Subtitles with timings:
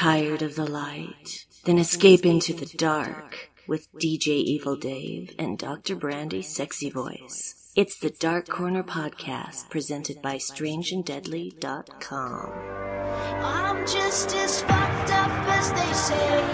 [0.00, 1.44] Tired of the light?
[1.66, 5.94] Then escape into the dark with DJ Evil Dave and Dr.
[5.94, 7.70] Brandi Sexy Voice.
[7.76, 12.50] It's the Dark Corner Podcast presented by strangeanddeadly.com.
[13.44, 16.44] I'm just as fucked up as they say.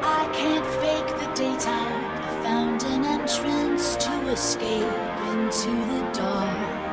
[0.00, 2.04] I can't fake the daytime.
[2.22, 4.86] I found an entrance to escape
[5.32, 6.84] into the dark.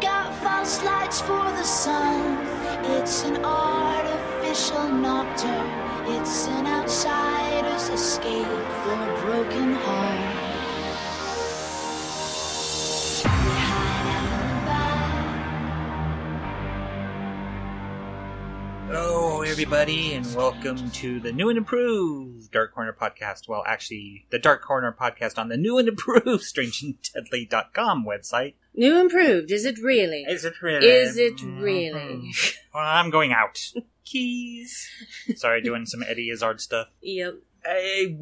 [0.00, 2.45] Got false lights for the sun.
[2.88, 5.70] It's an artificial nocturne.
[6.16, 10.45] It's an outsider's escape for a broken heart.
[19.56, 23.48] Everybody, and welcome to the new and improved Dark Corner podcast.
[23.48, 28.52] Well, actually, the Dark Corner podcast on the new and improved strangeanddeadly.com website.
[28.74, 30.26] New improved, is it really?
[30.28, 30.86] Is it really?
[30.86, 32.32] Is it really?
[32.74, 33.58] Well, I'm going out.
[34.04, 34.90] Keys.
[35.36, 36.88] Sorry, doing some Eddie Izzard stuff.
[37.00, 37.36] Yep.
[37.64, 38.14] Hey,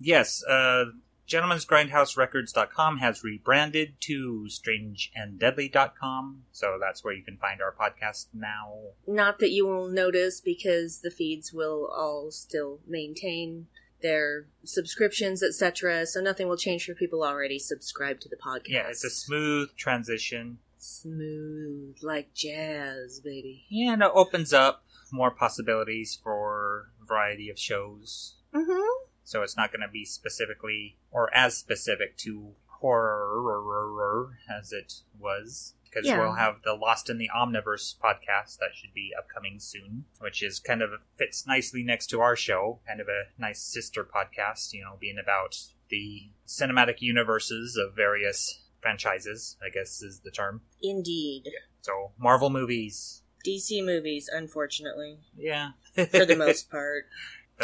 [0.00, 0.84] yes, uh,
[1.32, 8.72] gentleman'sgrindhouserecords.com has rebranded to strangeanddeadly.com, so that's where you can find our podcast now.
[9.06, 13.66] Not that you will notice because the feeds will all still maintain
[14.02, 16.06] their subscriptions, etc.
[16.06, 18.68] So nothing will change for people already subscribed to the podcast.
[18.68, 20.58] Yeah, it's a smooth transition.
[20.76, 23.64] smooth like jazz, baby.
[23.68, 28.34] Yeah, and it opens up more possibilities for a variety of shows.
[28.54, 29.08] Mm-hmm.
[29.32, 35.72] So it's not going to be specifically or as specific to horror as it was.
[35.84, 36.18] Because Yeah.
[36.20, 40.58] we'll have the Lost in the Omniverse podcast that should be upcoming soon, which is
[40.60, 44.82] kind of fits nicely next to our show, kind of a nice sister podcast, you
[44.84, 45.56] know, being about
[45.88, 50.60] the cinematic universes of various franchises, I guess is the term.
[50.82, 51.48] Indeed.
[51.80, 57.06] So Marvel movies, DC movies, unfortunately, yeah, for the most part.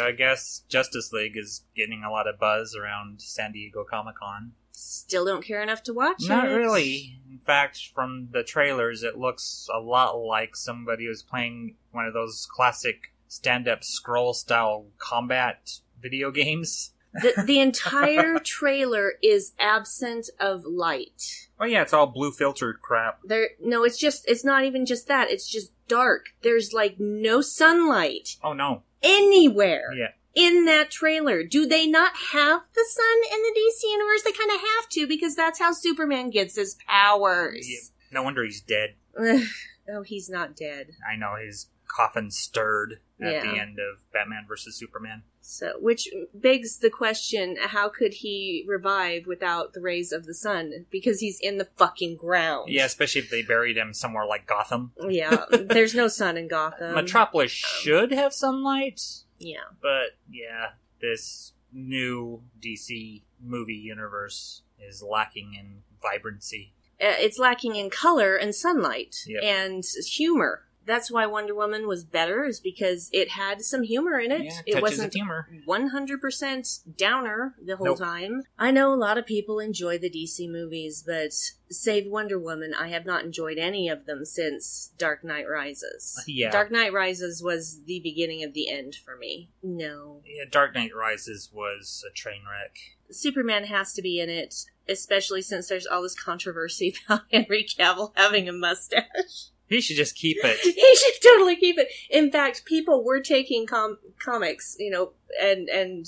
[0.03, 4.53] I guess Justice League is getting a lot of buzz around San Diego Comic Con.
[4.71, 6.53] Still don't care enough to watch Not it.
[6.55, 7.19] really.
[7.29, 12.13] In fact, from the trailers, it looks a lot like somebody was playing one of
[12.13, 16.93] those classic stand-up scroll style combat video games.
[17.11, 21.49] The, the entire trailer is absent of light.
[21.59, 23.19] Oh yeah, it's all blue filtered crap.
[23.23, 25.29] There, no, it's just, it's not even just that.
[25.31, 26.27] It's just dark.
[26.43, 28.83] There's like no sunlight Oh no.
[29.01, 30.11] Anywhere Yeah.
[30.35, 31.43] in that trailer.
[31.43, 34.23] Do they not have the sun in the DC universe?
[34.23, 37.67] They kind of have to because that's how Superman gets his powers.
[37.69, 37.79] Yeah.
[38.11, 38.95] No wonder he's dead.
[39.91, 40.91] Oh, he's not dead.
[41.11, 43.41] I know his coffin stirred at Yeah.
[43.41, 45.23] the end of Batman vs Superman.
[45.51, 50.85] So, which begs the question: How could he revive without the rays of the sun?
[50.91, 52.69] Because he's in the fucking ground.
[52.69, 54.91] Yeah, especially if they buried him somewhere like Gotham.
[55.09, 55.45] Yeah.
[55.51, 56.93] There's no sun in Gotham.
[56.93, 59.01] Metropolis should have sunlight,
[59.39, 59.63] Yeah.
[59.81, 66.73] but yeah, this new DC movie universe is lacking in vibrancy.
[67.01, 69.43] Uh, it's lacking in color and sunlight Yep.
[69.43, 70.65] and humor.
[70.85, 74.43] That's why Wonder Woman was better, is because it had some humor in it.
[74.45, 75.47] Yeah, it wasn't humor.
[75.67, 77.99] 100% downer the whole Nope.
[77.99, 78.43] time.
[78.57, 81.31] I know a lot of people enjoy the DC movies, but
[81.69, 86.23] save Wonder Woman, I have not enjoyed any of them since Dark Knight Rises.
[86.27, 86.49] Yeah.
[86.51, 89.49] Dark Knight Rises was the beginning of the end for me.
[89.61, 90.21] No.
[90.25, 92.77] Yeah, Dark Knight Rises was a train wreck.
[93.11, 94.55] Superman has to be in it,
[94.87, 99.49] especially since there's all this controversy about Henry Cavill having a mustache.
[99.69, 100.59] He should just keep it.
[100.61, 101.87] he should totally keep it.
[102.09, 106.07] In fact, people were taking com- comics, you know, and and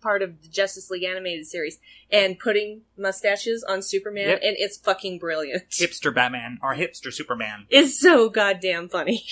[0.00, 1.78] part of the Justice League animated series,
[2.10, 4.40] and putting mustaches on Superman, Yep.
[4.42, 5.64] and it's fucking brilliant.
[5.70, 7.66] hipster Batman or hipster Superman.
[7.68, 9.24] is so goddamn funny.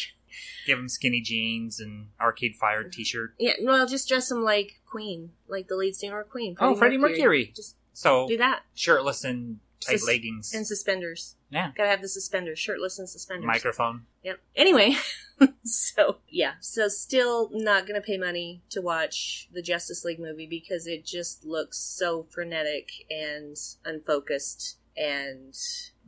[0.67, 3.35] Give him skinny jeans and Arcade Fire t-shirt.
[3.39, 6.55] Yeah, well, just dress him like Queen, like the lead singer of Queen.
[6.61, 7.51] Oh, Freddie Mercury.
[7.57, 10.53] Just So do that shirtless and tight Sus- leggings.
[10.53, 11.37] and suspenders.
[11.51, 13.47] Yeah, Gotta have the suspenders, shirtless and suspenders.
[13.47, 14.03] microphone.
[14.23, 14.41] Yep.
[14.57, 14.97] Anyway,
[15.65, 20.87] so yeah, so still not gonna pay money to watch the Justice League movie because
[20.87, 25.55] it just looks so frenetic and unfocused and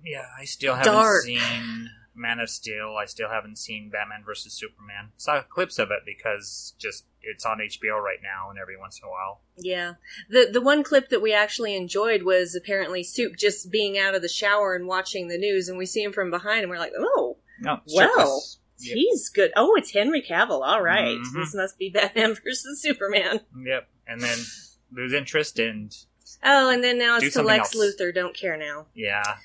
[0.05, 1.23] Yeah, I still haven't Dark.
[1.23, 2.97] seen Man of Steel.
[3.01, 5.11] I still haven't seen Batman vs Superman.
[5.17, 9.07] Saw clips of it because just it's on HBO right now, and every once in
[9.07, 9.41] a while.
[9.57, 9.95] yeah.
[10.29, 14.23] The the one clip that we actually enjoyed was apparently Soup just being out of
[14.23, 16.93] the shower and watching the news, and we see him from behind, and we're like,
[16.99, 18.43] oh, No, Well.
[18.83, 18.97] Yep.
[18.97, 19.53] he's good.
[19.57, 20.67] Oh, it's Henry Cavill.
[20.67, 21.19] All right.
[21.19, 21.35] Mhm.
[21.35, 23.41] this must be Batman versus Superman.
[23.67, 24.39] Yep, and then
[24.91, 25.95] lose interest and
[26.43, 27.77] Oh, and then now it's to Lex else.
[28.01, 28.15] Luthor.
[28.15, 28.87] Don't care now.
[28.95, 29.37] yeah,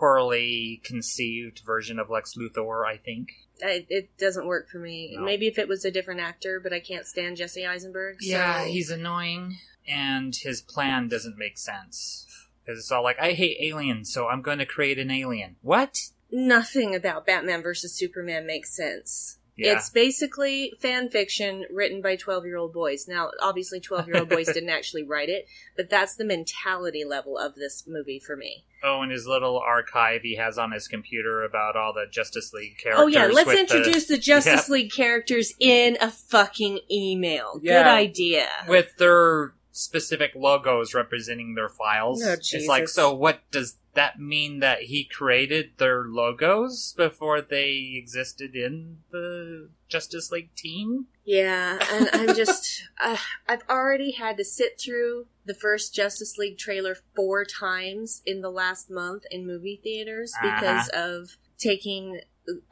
[0.00, 2.84] poorly conceived version of Lex Luthor.
[2.84, 3.28] I think.
[3.62, 5.14] I, it doesn't work for me.
[5.14, 5.22] No.
[5.22, 8.16] Maybe if it was a different actor, but I can't stand Jesse Eisenberg.
[8.20, 8.30] So.
[8.30, 12.26] Yeah, he's annoying, and his plan doesn't make sense.
[12.64, 15.56] Because it's all like, I hate aliens, so I'm going to create an alien.
[15.62, 15.98] What?
[16.32, 19.38] nothing about Batman versus Superman makes sense.
[19.56, 19.76] Yeah.
[19.76, 23.06] It's basically fan fiction written by 12 year old boys.
[23.08, 27.36] Now, obviously, 12 year old boys didn't actually write it, but that's the mentality level
[27.36, 28.64] of this movie for me.
[28.82, 32.78] Oh, and his little archive he has on his computer about all the Justice League
[32.78, 33.04] characters.
[33.04, 37.60] Oh, yeah, let's introduce the, Justice League characters in a fucking email.
[37.62, 37.82] Yeah.
[37.82, 38.48] Good idea.
[38.66, 42.22] With their specific logos representing their files.
[42.24, 47.94] Oh, it's like, so what does that mean that he created their logos before they
[47.96, 51.06] existed in the Justice League team?
[51.24, 53.16] Yeah, and I'm just, uh,
[53.48, 58.50] I've already had to sit through the first Justice League trailer four times in the
[58.50, 62.20] last month in movie theaters because of taking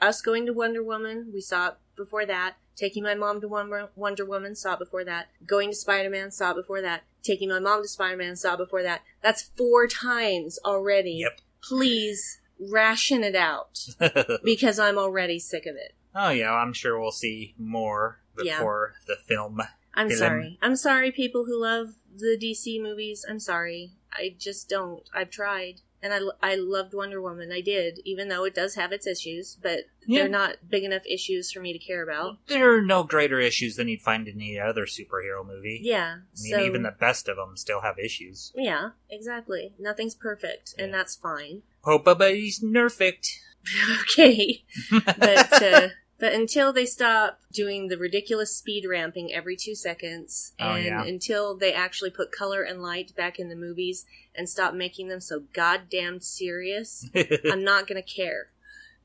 [0.01, 1.31] us going to Wonder Woman.
[1.33, 2.57] We saw it before that.
[2.77, 5.29] Taking my mom to Wonder Wonder Woman, saw it before that.
[5.45, 7.03] Going to Spider Man, saw it before that.
[7.29, 9.03] Taking my mom to Spider Man, saw before that.
[9.23, 11.17] That's four times already.
[11.21, 11.41] Yep.
[11.63, 13.87] Please ration it out
[14.45, 15.93] because I'm already sick of it.
[16.15, 18.57] oh yeah, I'm sure we'll see more Yeah.
[18.59, 19.61] before the film.
[19.93, 20.19] I'm Villain.
[20.19, 20.59] sorry.
[20.63, 23.27] I'm sorry, people who love the DC movies.
[23.29, 23.93] I'm sorry.
[24.13, 25.03] I just don't.
[25.15, 25.83] I've tried.
[26.03, 27.51] And I, I loved Wonder Woman.
[27.53, 30.21] I did, even though it does have its issues, but Yeah.
[30.21, 32.37] they're not big enough issues for me to care about.
[32.47, 35.81] There are no greater issues than you'd find in any other superhero movie.
[35.83, 36.19] Yeah.
[36.19, 38.53] I mean, so, even the best of them still have issues.
[38.55, 39.73] Yeah, exactly.
[39.79, 41.63] Nothing's perfect, and that's fine.
[41.85, 43.29] Oh, Bubba's nerfect.
[44.03, 44.63] okay.
[45.19, 50.71] But, uh, but until they stop doing the ridiculous speed ramping every two seconds, Oh,
[50.75, 51.05] and yeah.
[51.05, 54.05] until they actually put color and light back in the movies
[54.35, 57.09] and stop making them so goddamn serious,
[57.51, 58.49] I'm not gonna care.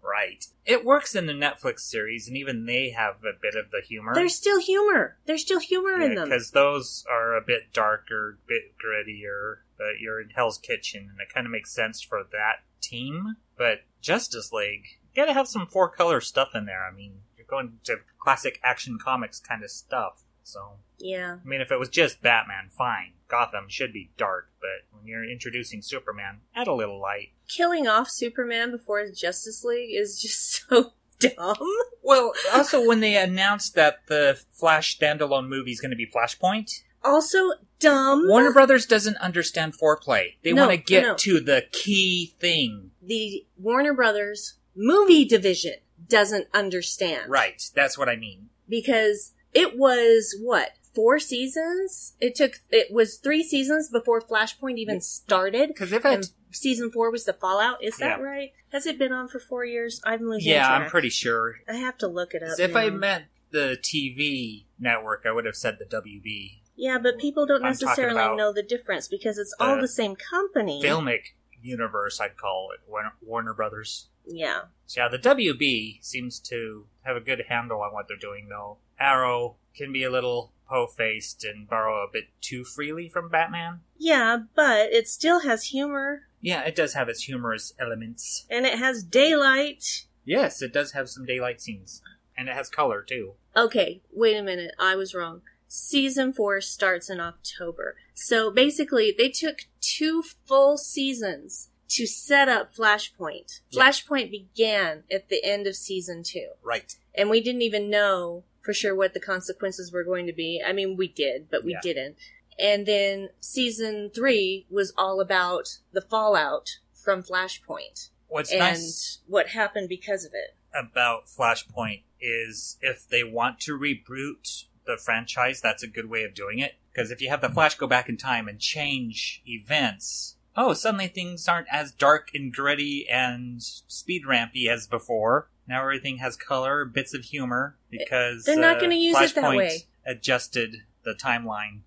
[0.01, 0.45] right.
[0.65, 4.13] It works in the Netflix series, and even they have a bit of the humor.
[4.13, 5.18] There's still humor.
[5.25, 6.30] There's still humor in them.
[6.30, 9.57] because those are a bit darker, bit grittier.
[9.77, 13.36] But you're in Hell's Kitchen, and it kind of makes sense for that team.
[13.57, 16.86] But Justice League, gotta have some four color stuff in there.
[16.86, 20.24] I mean, you're going to classic action comics kind of stuff.
[20.45, 21.38] So, Yeah.
[21.44, 23.13] I mean, if it was just Batman, fine.
[23.30, 27.30] Gotham should be dark, but when you're introducing Superman, add a little light.
[27.48, 31.56] Killing off Superman before his Justice League is just so dumb.
[32.01, 36.69] Well, also when they announced that the Flash standalone movie is going to be Flashpoint,
[37.04, 38.27] Also dumb.
[38.27, 40.36] Warner Brothers doesn't understand foreplay.
[40.44, 41.15] They No, want to get no.
[41.19, 42.92] to the key thing.
[43.01, 45.75] the Warner Brothers movie division
[46.08, 47.30] doesn't understand.
[47.31, 48.50] Right, that's what I mean.
[48.70, 50.72] Because it was what?
[50.96, 52.14] Four seasons?
[52.22, 55.70] It took it was three seasons before Flashpoint even started.
[55.70, 57.84] Because if And it, season four was the Fallout.
[57.84, 58.24] Is that Yeah.
[58.25, 58.52] right?
[58.72, 60.00] Has it been on for four years?
[60.06, 60.81] I'm losing yeah, track.
[60.84, 61.56] I'm pretty sure.
[61.68, 62.60] I have to look it up.
[62.60, 66.60] if I meant the TV network, I would have said the WB.
[66.75, 70.16] yeah, but people don't I'm necessarily know the difference because it's all the the same
[70.16, 70.80] company.
[70.84, 72.81] Filmic universe, I'd call it
[73.22, 74.10] Warner Brothers.
[74.25, 74.62] Yeah.
[74.86, 78.78] So yeah, the WB seems to have a good handle on what they're doing, though.
[79.00, 83.81] Arrow can be a little po-faced and borrow a bit too freely from Batman.
[83.98, 88.46] Yeah, but it still has humor Yeah, it does have its humorous elements.
[88.50, 90.06] and it has daylight.
[90.25, 92.02] Yes, it does have some daylight scenes,
[92.38, 93.34] and it has color too.
[93.56, 94.74] Okay, wait a minute.
[94.80, 95.42] I was wrong.
[95.68, 97.96] Season 4 starts in October.
[98.13, 103.60] So basically, they took two full seasons to set up Flashpoint.
[103.74, 106.48] Flashpoint began at the end of season 2.
[106.63, 106.96] Right.
[107.13, 110.62] And we didn't even know for sure what the consequences were going to be.
[110.66, 111.80] I mean, we did, but we Yeah.
[111.84, 112.18] didn't.
[112.58, 119.50] And then season 3 was all about the fallout from Flashpoint What's and nice what
[119.50, 120.56] happened because of it.
[120.74, 126.34] about Flashpoint is if they want to reboot the franchise, that's a good way of
[126.34, 126.75] doing it.
[126.92, 131.07] Because if you have the Flash go back in time and change events, oh, suddenly
[131.07, 135.50] things aren't as dark and gritty and speed rampy as before.
[135.67, 139.55] Now everything has color, bits of humor, because They're not uh, gonna use it that
[139.55, 139.83] way.
[140.05, 141.81] Adjusted the timeline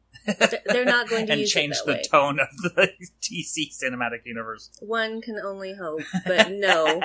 [0.66, 2.02] They're not going to and it the way.
[2.10, 2.92] tone of the
[3.22, 4.70] DC cinematic universe.
[4.80, 7.00] One can only hope, but no,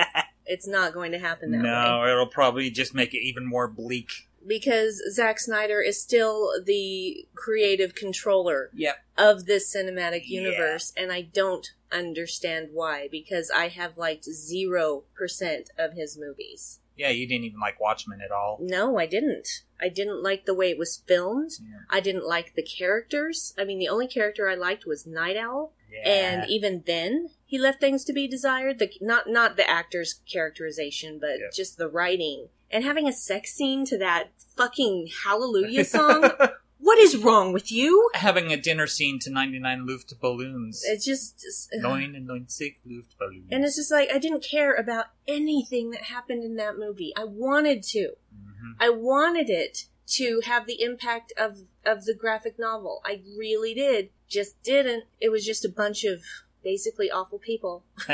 [0.46, 2.10] it's not going to happen that no, way.
[2.10, 4.28] it'll probably just make it even more bleak.
[4.46, 8.96] Because Zack Snyder is still the creative controller Yep.
[9.16, 10.40] of this cinematic Yeah.
[10.42, 16.80] universe, and I don't understand why, because I have liked 0% of his movies.
[16.96, 18.58] Yeah, you didn't even like Watchmen at all.
[18.60, 19.48] No, I didn't.
[19.80, 21.52] I didn't like the way it was filmed.
[21.60, 21.78] Yeah.
[21.88, 23.54] I didn't like the characters.
[23.58, 25.72] I mean, the only character I liked was Night Owl.
[25.90, 26.08] Yeah.
[26.08, 28.78] And even then, he left things to be desired.
[28.78, 31.50] The not not the actor's characterization, but Yeah.
[31.54, 36.30] just the writing and having a sex scene to that fucking Hallelujah song.
[36.78, 38.08] what is wrong with you?
[38.14, 40.82] Having a dinner scene to 99 Luft balloons.
[40.86, 41.44] It's just.
[41.44, 43.48] it's- Nine and nine six Luft balloons.
[43.52, 47.12] And it's just like I didn't care about anything that happened in that movie.
[47.16, 48.12] I wanted to.
[48.34, 48.76] Mhm.
[48.80, 49.84] I wanted it
[50.18, 53.02] to have the impact of of the graphic novel.
[53.04, 54.08] I really did.
[54.26, 55.04] Just didn't.
[55.20, 56.22] It was just a bunch of
[56.62, 57.84] basically awful people.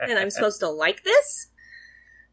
[0.00, 1.48] And I'm supposed to like this?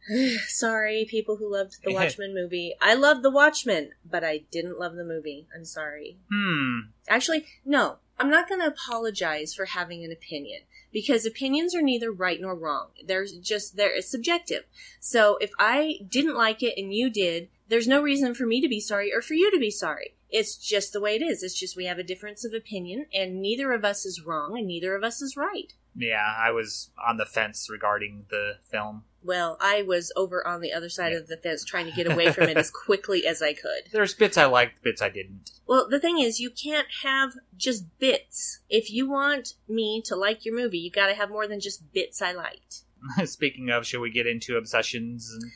[0.48, 2.76] sorry, people who loved the Watchmen movie.
[2.82, 5.48] I loved the Watchmen, but I didn't love the movie.
[5.56, 6.18] I'm sorry.
[6.32, 6.80] hmm.
[7.08, 7.98] Actually, no.
[8.18, 10.62] I'm not going to apologize for having an opinion
[10.94, 12.92] because opinions are neither right nor wrong.
[13.06, 14.64] They're just they're subjective.
[15.02, 18.70] So if I didn't like it and you did, there's no reason for me to
[18.70, 20.16] be sorry or for you to be sorry.
[20.36, 21.44] It's just the way it is.
[21.44, 24.68] It's just we have a difference of opinion and neither of us is wrong and
[24.68, 25.72] neither of us is right.
[25.96, 29.06] Yeah, I was on the fence regarding the film.
[29.24, 32.34] Well, I was over on the other side of the fence trying to get away
[32.34, 33.94] from it as quickly as I could.
[33.94, 35.52] There's bits I liked, bits I didn't.
[35.66, 38.60] Well, the thing is, you can't have just bits.
[38.70, 42.22] If you want me to like your movie, you gotta have more than just bits
[42.22, 42.82] I liked.
[43.24, 45.32] Speaking of, should we get into obsessions?
[45.32, 45.52] And...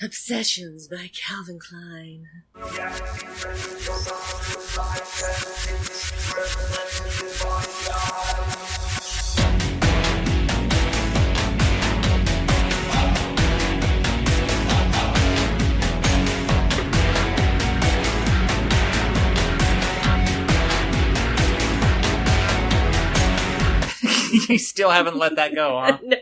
[0.00, 2.28] Obsessions by Calvin Klein.
[24.48, 25.98] you still haven't let that go, huh?
[26.04, 26.18] no.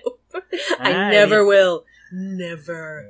[0.78, 1.84] I never will.
[2.12, 3.08] Never.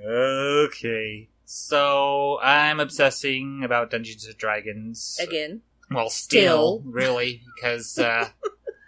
[0.67, 1.29] Okay.
[1.45, 5.61] So I'm obsessing about Dungeons and Dragons Again.
[5.91, 6.83] Well, still, Still.
[6.85, 8.31] really, because uh,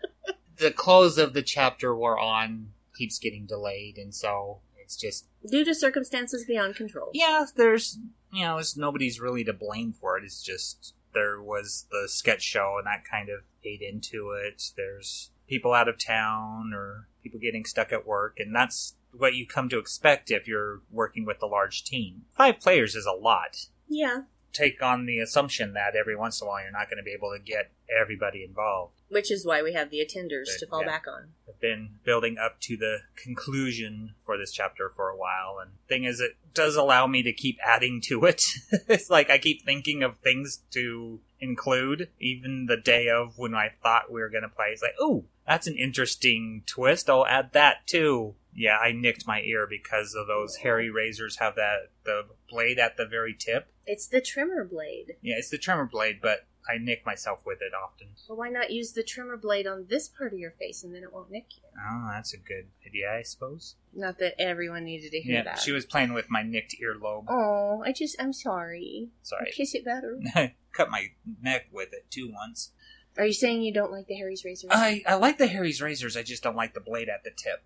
[0.56, 5.64] the close of the chapter we're on keeps getting delayed, and so it's just Due
[5.64, 7.10] to circumstances beyond control.
[7.14, 7.44] yeah.
[7.54, 7.98] There's
[8.32, 10.24] you know, it's, nobody's really to blame for it.
[10.24, 14.72] It's just there was the sketch show, and that kind of ate into it.
[14.76, 19.46] There's people out of town or people getting stuck at work, and that's what you
[19.46, 22.22] come to expect if you're working with a large team.
[22.36, 24.22] Five players is a lot Yeah.
[24.52, 27.12] take on the assumption that every once in a while you're not going to be
[27.12, 27.70] able to get
[28.00, 28.94] everybody involved.
[29.08, 30.86] Which is why we have the attenders to fall Yeah.
[30.88, 31.32] back on.
[31.48, 36.04] I've been building up to the conclusion for this chapter for a while, and thing
[36.04, 38.42] is, it does allow me to keep adding to it.
[38.88, 43.72] it's like I keep thinking of things to include, even the day of when I
[43.82, 44.66] thought we were going to play.
[44.72, 47.08] It's like, oh, that's an interesting twist.
[47.08, 48.34] I'll add that too.
[48.58, 52.96] Yeah, I nicked my ear because of those Harry's razors have that the blade at
[52.96, 53.68] the very tip.
[53.86, 55.14] It's the trimmer blade.
[55.22, 58.08] Yeah, it's the trimmer blade, but I nick myself with it often.
[58.28, 61.02] Well, why not use the trimmer blade on this part of your face and then
[61.04, 61.62] it won't nick you?
[61.80, 63.76] Oh, that's a good idea, I suppose.
[63.94, 65.60] Not that everyone needed to hear Yeah, that.
[65.60, 67.26] she was playing with my nicked earlobe.
[67.28, 69.10] Oh, I just, I'm sorry.
[69.22, 69.52] Sorry.
[69.56, 70.20] Kiss it better.
[70.72, 72.72] Cut my neck with it too once.
[73.16, 74.70] Are you saying you don't like the Harry's razors?
[74.72, 77.62] I, I like the Harry's razors, I just don't like the blade at the tip.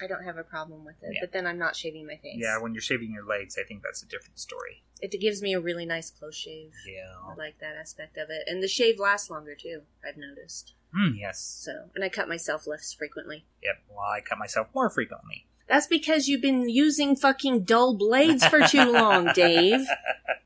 [0.00, 1.20] I don't have a problem with it, Yeah.
[1.20, 2.36] but then I'm not shaving my face.
[2.38, 4.82] Yeah, when you're shaving your legs, I think that's a different story.
[5.00, 6.72] It gives me a really nice close shave.
[6.86, 7.12] Yeah.
[7.30, 8.44] I like that aspect of it.
[8.46, 10.74] And the shave lasts longer too, I've noticed.
[10.94, 11.40] Hmm, yes.
[11.40, 13.44] So, and I cut myself less frequently.
[13.62, 15.46] Yep, well, I cut myself more frequently.
[15.68, 19.86] That's because you've been using fucking dull blades for too long, Dave.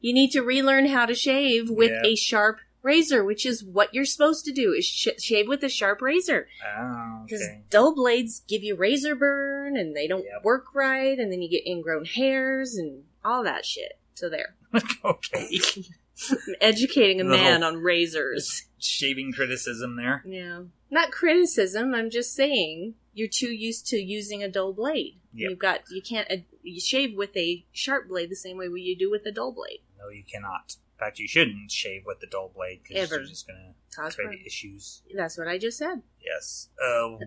[0.00, 2.02] You need to relearn how to shave with Yeah.
[2.10, 5.68] a sharp razor, which is what you're supposed to do, is sh- shave with a
[5.68, 6.48] sharp razor.
[6.78, 7.62] Oh, Because okay.
[7.70, 10.44] dull blades give you razor burn and they don't Yep.
[10.44, 13.98] work right, and then you get ingrown hairs and all that shit.
[14.14, 14.54] So there.
[15.04, 15.48] okay.
[16.60, 18.66] Educating a man on razors.
[18.78, 20.22] Shaving criticism there.
[20.26, 20.62] Yeah.
[20.90, 25.16] Not criticism, I'm just saying you're too used to using a dull blade.
[25.34, 25.50] Yep.
[25.50, 28.96] You've got you can't uh, you shave with a sharp blade the same way you
[28.96, 29.80] do with a dull blade.
[29.98, 30.76] No, you cannot.
[30.98, 34.46] In fact, you shouldn't shave with the dull blade because you're just going to create
[34.46, 35.02] issues.
[35.14, 36.02] that's what I just said.
[36.24, 36.68] Yes.
[36.82, 37.18] Oh,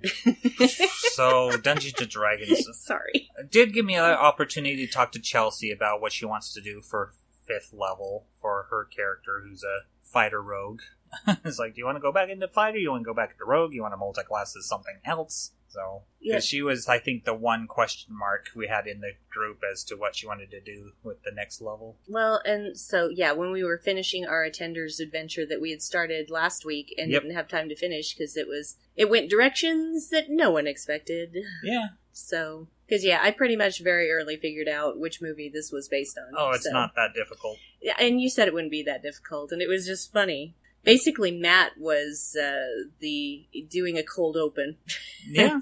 [1.13, 3.29] so Dungeons and Dragons Sorry.
[3.49, 6.81] did give me an opportunity to talk to Chelsea about what she wants to do
[6.81, 7.13] for
[7.45, 10.81] fifth level for her character, who's a fighter rogue.
[11.45, 12.77] it's like, do you want to go back into fighter?
[12.77, 13.73] You want to go back into rogue?
[13.73, 15.51] You want to multi-class as something else?
[15.71, 16.33] So, Yeah.
[16.33, 19.83] because she was, I think, the one question mark we had in the group as
[19.85, 21.95] to what she wanted to do with the next level.
[22.07, 26.31] Well, and so yeah, when we were finishing our attenders adventure that we had started
[26.31, 27.21] last week and Yep.
[27.21, 31.37] didn't have time to finish because it was it went directions that no one expected.
[31.63, 31.89] Yeah.
[32.11, 36.17] So, because yeah, I pretty much very early figured out which movie this was based
[36.17, 36.33] on.
[36.35, 36.71] Oh, it's so.
[36.71, 37.57] not that difficult.
[37.79, 41.31] Yeah, and you said it wouldn't be that difficult, and it was just funny Basically,
[41.31, 44.77] Matt was uh, the doing a cold open.
[45.27, 45.59] Yeah.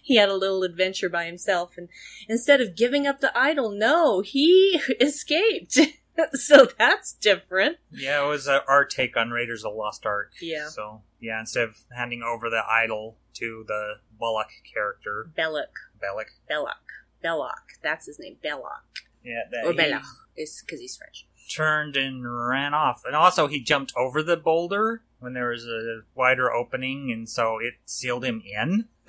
[0.00, 1.88] he had a little adventure by himself, and
[2.28, 5.78] instead of giving up the idol, no, he escaped.
[6.34, 7.78] so that's different.
[7.90, 10.30] Yeah, it was uh, our take on Raiders of the Lost Ark.
[10.40, 10.68] Yeah.
[10.68, 16.28] So, yeah, instead of handing over the idol to the Bullock character, Belloc, Belloc.
[16.48, 16.84] Belloc,
[17.20, 17.62] Belloc.
[17.82, 18.84] That's his name, Belloc
[19.24, 20.02] yeah, that or he Belloc.
[20.36, 21.26] Is because he's French.
[21.50, 23.02] Turned and ran off.
[23.04, 27.58] And also, he jumped over the boulder when there was a wider opening, and so
[27.58, 28.86] it sealed him in.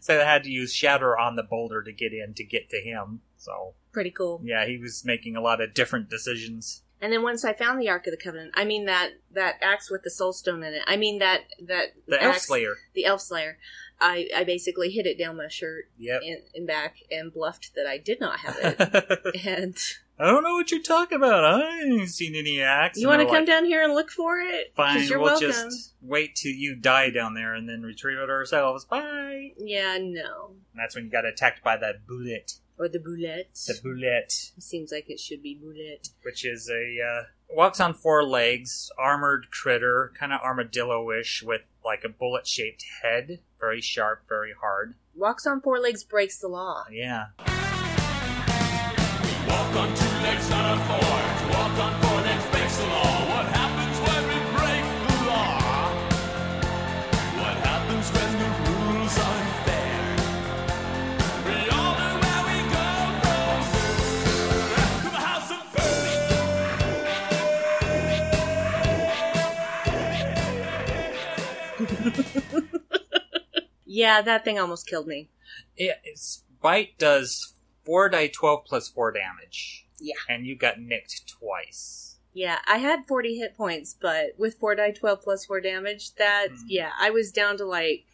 [0.00, 2.78] so they had to use shatter on the boulder to get in to get to
[2.80, 3.20] him.
[3.36, 4.40] So, Pretty cool.
[4.44, 6.82] yeah, he was making a lot of different decisions.
[7.02, 9.90] And then once I found the Ark of the Covenant, I mean that that axe
[9.90, 10.82] with the Soul Stone in it.
[10.86, 12.74] I mean that that The Elf Slayer.
[12.94, 13.56] the Elf Slayer.
[13.98, 16.20] I I basically hid it down my shirt Yep.
[16.22, 19.46] and, and back and bluffed that I did not have it.
[19.46, 19.76] and
[20.20, 21.44] I don't know what you're talking about.
[21.44, 22.98] I ain't seen any axe.
[22.98, 24.70] you want to come down here and look for it?
[24.76, 25.48] Fine, you're we'll welcome.
[25.48, 28.84] just wait till you die down there and then retrieve it ourselves.
[28.84, 29.52] Bye.
[29.56, 30.50] Yeah, no.
[30.72, 32.52] And that's when you got attacked by that bullet.
[32.78, 33.66] Or the bulette.
[33.66, 34.30] The bullet.
[34.58, 36.10] Seems like it should be bulette.
[36.22, 42.04] which is a uh, walks on four legs, armored critter, kind of armadillo-ish with like
[42.04, 44.96] a bullet-shaped head, very sharp, very hard.
[45.14, 46.84] Walks on four legs breaks the law.
[46.90, 47.26] Yeah,
[49.50, 50.98] Walk on two legs, not on four.
[51.40, 53.14] To walk on four legs breaks the law.
[53.32, 55.58] What happens when we break the law?
[57.40, 60.02] What happens when the rules aren't fair?
[61.46, 62.88] We all know where we go
[63.22, 63.58] from.
[65.04, 65.62] To the house of
[72.60, 72.80] burning.
[73.92, 75.28] Yeah, that thing almost killed me.
[75.76, 79.79] it, its bite does four die twelve plus four damage.
[80.00, 80.14] Yeah.
[80.28, 82.16] and you got nicked twice.
[82.32, 86.48] Yeah, I had 40 hit points, but with 4 die 12 plus 4 damage, that,
[86.50, 86.56] Hmm.
[86.68, 88.04] yeah, I was down to like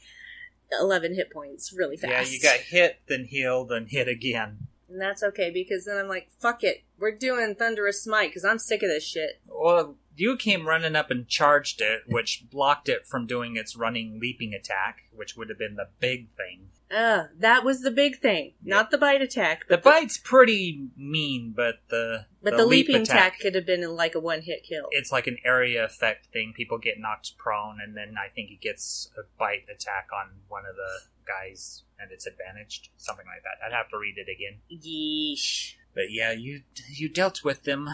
[0.73, 2.11] 11 hit points really fast.
[2.13, 4.69] Yeah, you got hit, then healed, then hit again.
[4.89, 6.83] And that's okay because then I'm like, fuck it.
[6.99, 9.41] We're doing Thunderous Smite because I'm sick of this shit.
[9.47, 14.19] Well, you came running up and charged it, which blocked it from doing its running
[14.21, 16.71] leaping attack, which would have been the big thing.
[16.95, 18.53] Uh, that was the big thing.
[18.63, 19.67] Not the bite attack.
[19.69, 23.83] The But bite's pretty mean, but the but the, leap leaping attack could have been
[23.97, 24.87] like a one hit kill.
[24.93, 26.53] it's like an area effect thing.
[26.57, 30.63] People get knocked prone, and then I think he gets a bite attack on one
[30.65, 33.67] of the guys, and it's advantaged, something like that.
[33.67, 34.61] I'd have to read it again.
[34.71, 35.75] Yeesh.
[35.93, 37.89] But yeah, you you dealt with them,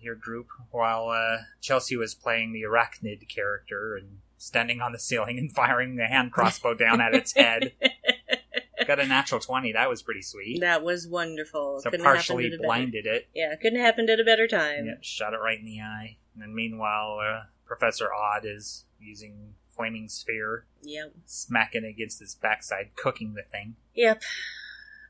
[0.00, 5.36] your group, while uh, Chelsea was playing the arachnid character and standing on the ceiling
[5.38, 7.72] and firing the hand crossbow down at its head.
[8.86, 9.72] Got a natural twenty.
[9.72, 10.60] That was pretty sweet.
[10.60, 11.80] That was wonderful.
[11.82, 13.28] So Couldn't partially better- blinded it.
[13.34, 14.86] Yeah, couldn't have happened at a better time.
[14.86, 16.16] Yep, shot it right in the eye.
[16.34, 21.12] And then meanwhile, uh, Professor Odd is using flaming sphere, Yep.
[21.26, 23.76] smacking against its backside, cooking the thing.
[23.94, 24.22] Yep.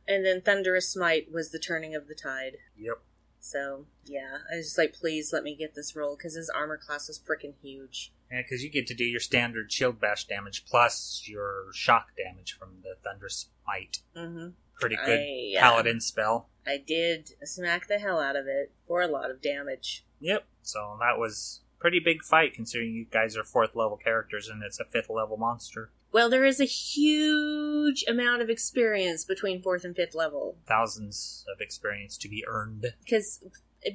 [0.08, 2.56] And then Thunderous Smite was the turning of the tide.
[2.76, 3.00] Yep.
[3.40, 6.76] So, yeah, I was just like, please let me get this roll because his armor
[6.76, 8.12] class was freaking huge.
[8.30, 12.56] Yeah, because you get to do your standard shield bash damage plus your shock damage
[12.58, 13.98] from the Thunderous Smite.
[14.16, 14.48] Mm-hmm.
[14.78, 16.48] Pretty good I, uh, paladin spell.
[16.66, 20.04] I did smack the hell out of it for a lot of damage.
[20.20, 20.46] Yep.
[20.62, 24.78] So that was pretty big fight considering you guys are fourth level characters and it's
[24.78, 25.90] a fifth level monster.
[26.12, 31.60] Well, there is a huge amount of experience between fourth and fifth level Thousands of
[31.60, 32.86] experience to be earned.
[33.04, 33.42] because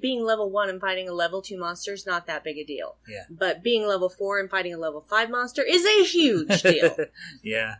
[0.01, 2.95] being level one and fighting a level two monster is not that big a deal.
[3.07, 3.23] Yeah.
[3.29, 6.95] But being level four and fighting a level five monster is a huge deal.
[7.43, 7.75] yeah.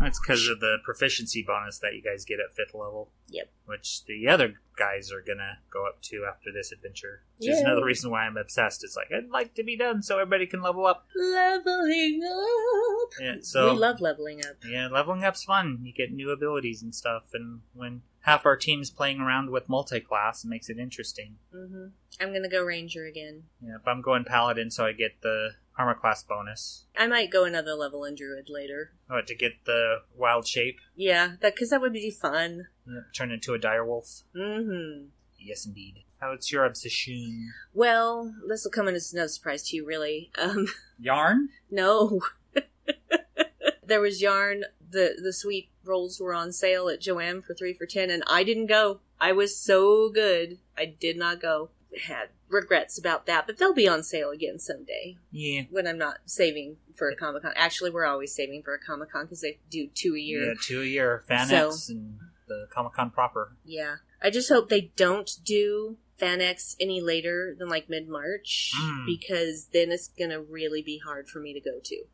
[0.00, 3.10] That's because of the proficiency bonus that you guys get at fifth level.
[3.28, 3.50] Yep.
[3.66, 7.22] Which the other guys are gonna go up to after this adventure.
[7.38, 8.84] Which is another reason why I'm obsessed.
[8.84, 11.06] It's like I'd like to be done so everybody can level up.
[11.16, 13.10] leveling up.
[13.20, 13.36] Yeah.
[13.42, 14.56] So we love leveling up.
[14.66, 15.80] yeah, leveling up's fun.
[15.82, 20.44] You get new abilities and stuff, and when half our team's playing around with multi-class,
[20.44, 21.36] it makes it interesting.
[21.54, 21.86] Mm-hmm.
[22.20, 23.44] I'm gonna go ranger again.
[23.60, 26.84] Yeah, if I'm going paladin, so I get the armor class bonus.
[26.96, 28.92] I might go another level in druid later.
[29.08, 32.66] Oh, to get the wild shape, Yeah, that because that would be fun.
[33.14, 34.22] turn into a dire wolf.
[34.34, 35.04] hmm
[35.38, 36.02] Yes, indeed.
[36.20, 37.52] How it's your obsession?
[37.72, 40.32] Well, this will come in as no surprise to you, really.
[40.36, 40.66] Um,
[40.98, 41.50] Yarn?
[41.70, 42.20] no.
[43.86, 44.64] there was yarn.
[44.90, 48.42] The the sweet rolls were on sale at Jo-Ann for three for ten, and I
[48.42, 49.00] didn't go.
[49.20, 51.70] I was so good, I did not go.
[52.06, 55.62] Had regrets about that, but they'll be on sale again someday Yeah.
[55.70, 57.52] when I'm not saving for a Comic Con.
[57.56, 60.46] Actually, we're always saving for a Comic Con because they do two a year.
[60.46, 61.24] Yeah, two a year.
[61.28, 63.56] FanX and the Comic Con proper.
[63.64, 63.96] Yeah.
[64.22, 69.06] I just hope they don't do FanX any later than like mid March Mm.
[69.06, 72.04] because then it's gonna really be hard for me to go to.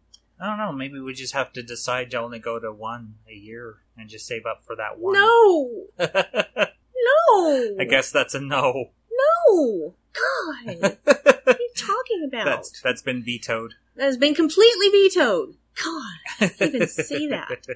[0.41, 0.73] I don't know.
[0.73, 4.27] Maybe we just have to decide to only go to one a year and just
[4.27, 5.15] save up for that one.
[5.15, 7.77] No, no!
[7.81, 8.91] I guess that's a no.
[9.17, 9.95] No.
[10.13, 12.45] God, what are you talking about?
[12.45, 13.75] That's that's been vetoed.
[13.97, 15.57] that has been completely vetoed.
[15.83, 17.67] God, I can't even say that.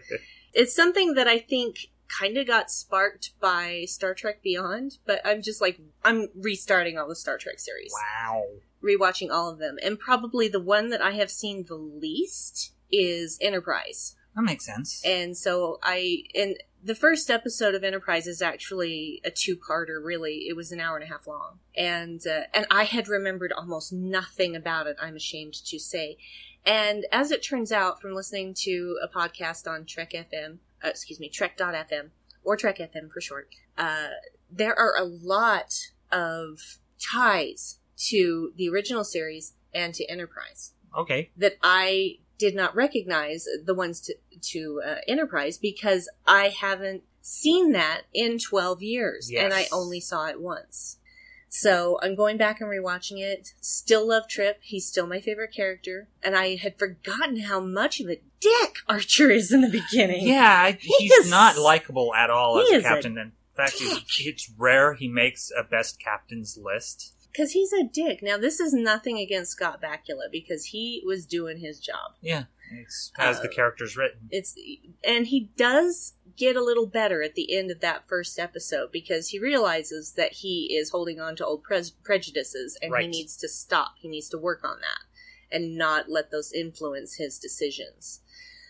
[0.55, 5.43] It's something that I think kind of got sparked by Star Trek Beyond, but I'm
[5.43, 7.93] just like I'm restarting all the Star Trek series.
[7.93, 8.45] wow.
[8.83, 13.39] rewatching all of them, and probably the one that I have seen the least is
[13.41, 14.15] Enterprise.
[14.35, 15.03] That makes sense.
[15.05, 20.03] And so I and the first episode of Enterprise is actually a two-parter.
[20.03, 23.53] Really, it was an hour and a half long, and uh, and I had remembered
[23.53, 24.97] almost nothing about it.
[25.01, 26.17] I'm ashamed to say.
[26.65, 31.19] And as it turns out, from listening to a podcast on Trek FM, uh, excuse
[31.19, 32.11] me, Trek.fm
[32.45, 34.09] or Trek FM for short, uh,
[34.51, 35.75] there are a lot
[36.11, 41.31] of ties to the original series and to Enterprise okay.
[41.37, 47.73] that I did not recognize the ones to, to uh, Enterprise because I haven't seen
[47.73, 50.97] that in 12 years and I only saw it once.
[51.51, 53.55] So I'm going back and rewatching it.
[53.61, 54.59] Still love Trip.
[54.63, 56.09] He's still my favorite character.
[56.23, 60.27] And I had forgotten how much of a dick Archer is in the beginning.
[60.27, 63.19] Yeah, He he's is- not likable at all as a is a captain.
[63.19, 67.15] In fact, it's, it's rare he makes a best captain's list.
[67.33, 68.21] Because he's a dick.
[68.23, 72.13] Now, this is nothing against Scott Bakula because he was doing his job.
[72.21, 74.29] Yeah, it's as the Uh, character's written.
[74.31, 74.57] it's
[75.05, 79.29] and he does get a little better at the end of that first episode because
[79.31, 83.49] he realizes that he is holding on to old pres prejudices and he needs to
[83.49, 85.01] stop he needs to work on that
[85.51, 88.21] and not let those influence his decisions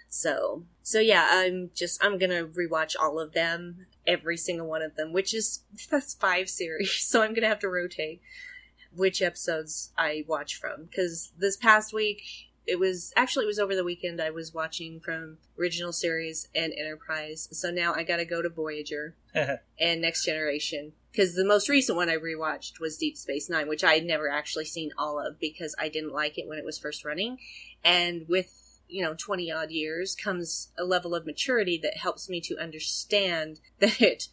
[0.09, 4.97] so so yeah i'm just i'm gonna rewatch all of them every single one of
[4.97, 8.21] them which is that's five series so i'm gonna have to rotate
[8.93, 13.75] which episodes i watch from because this past week it was actually it was over
[13.75, 17.49] the weekend I was watching from original series and Enterprise.
[17.51, 21.97] So now I got to go to Voyager and Next Generation because the most recent
[21.97, 25.41] one I rewatched was Deep Space 9, which I had never actually seen all of
[25.41, 27.39] because I didn't like it when it was first running.
[27.83, 28.58] And with,
[28.89, 33.61] you know, 20 odd years comes a level of maturity that helps me to understand
[33.81, 34.25] that it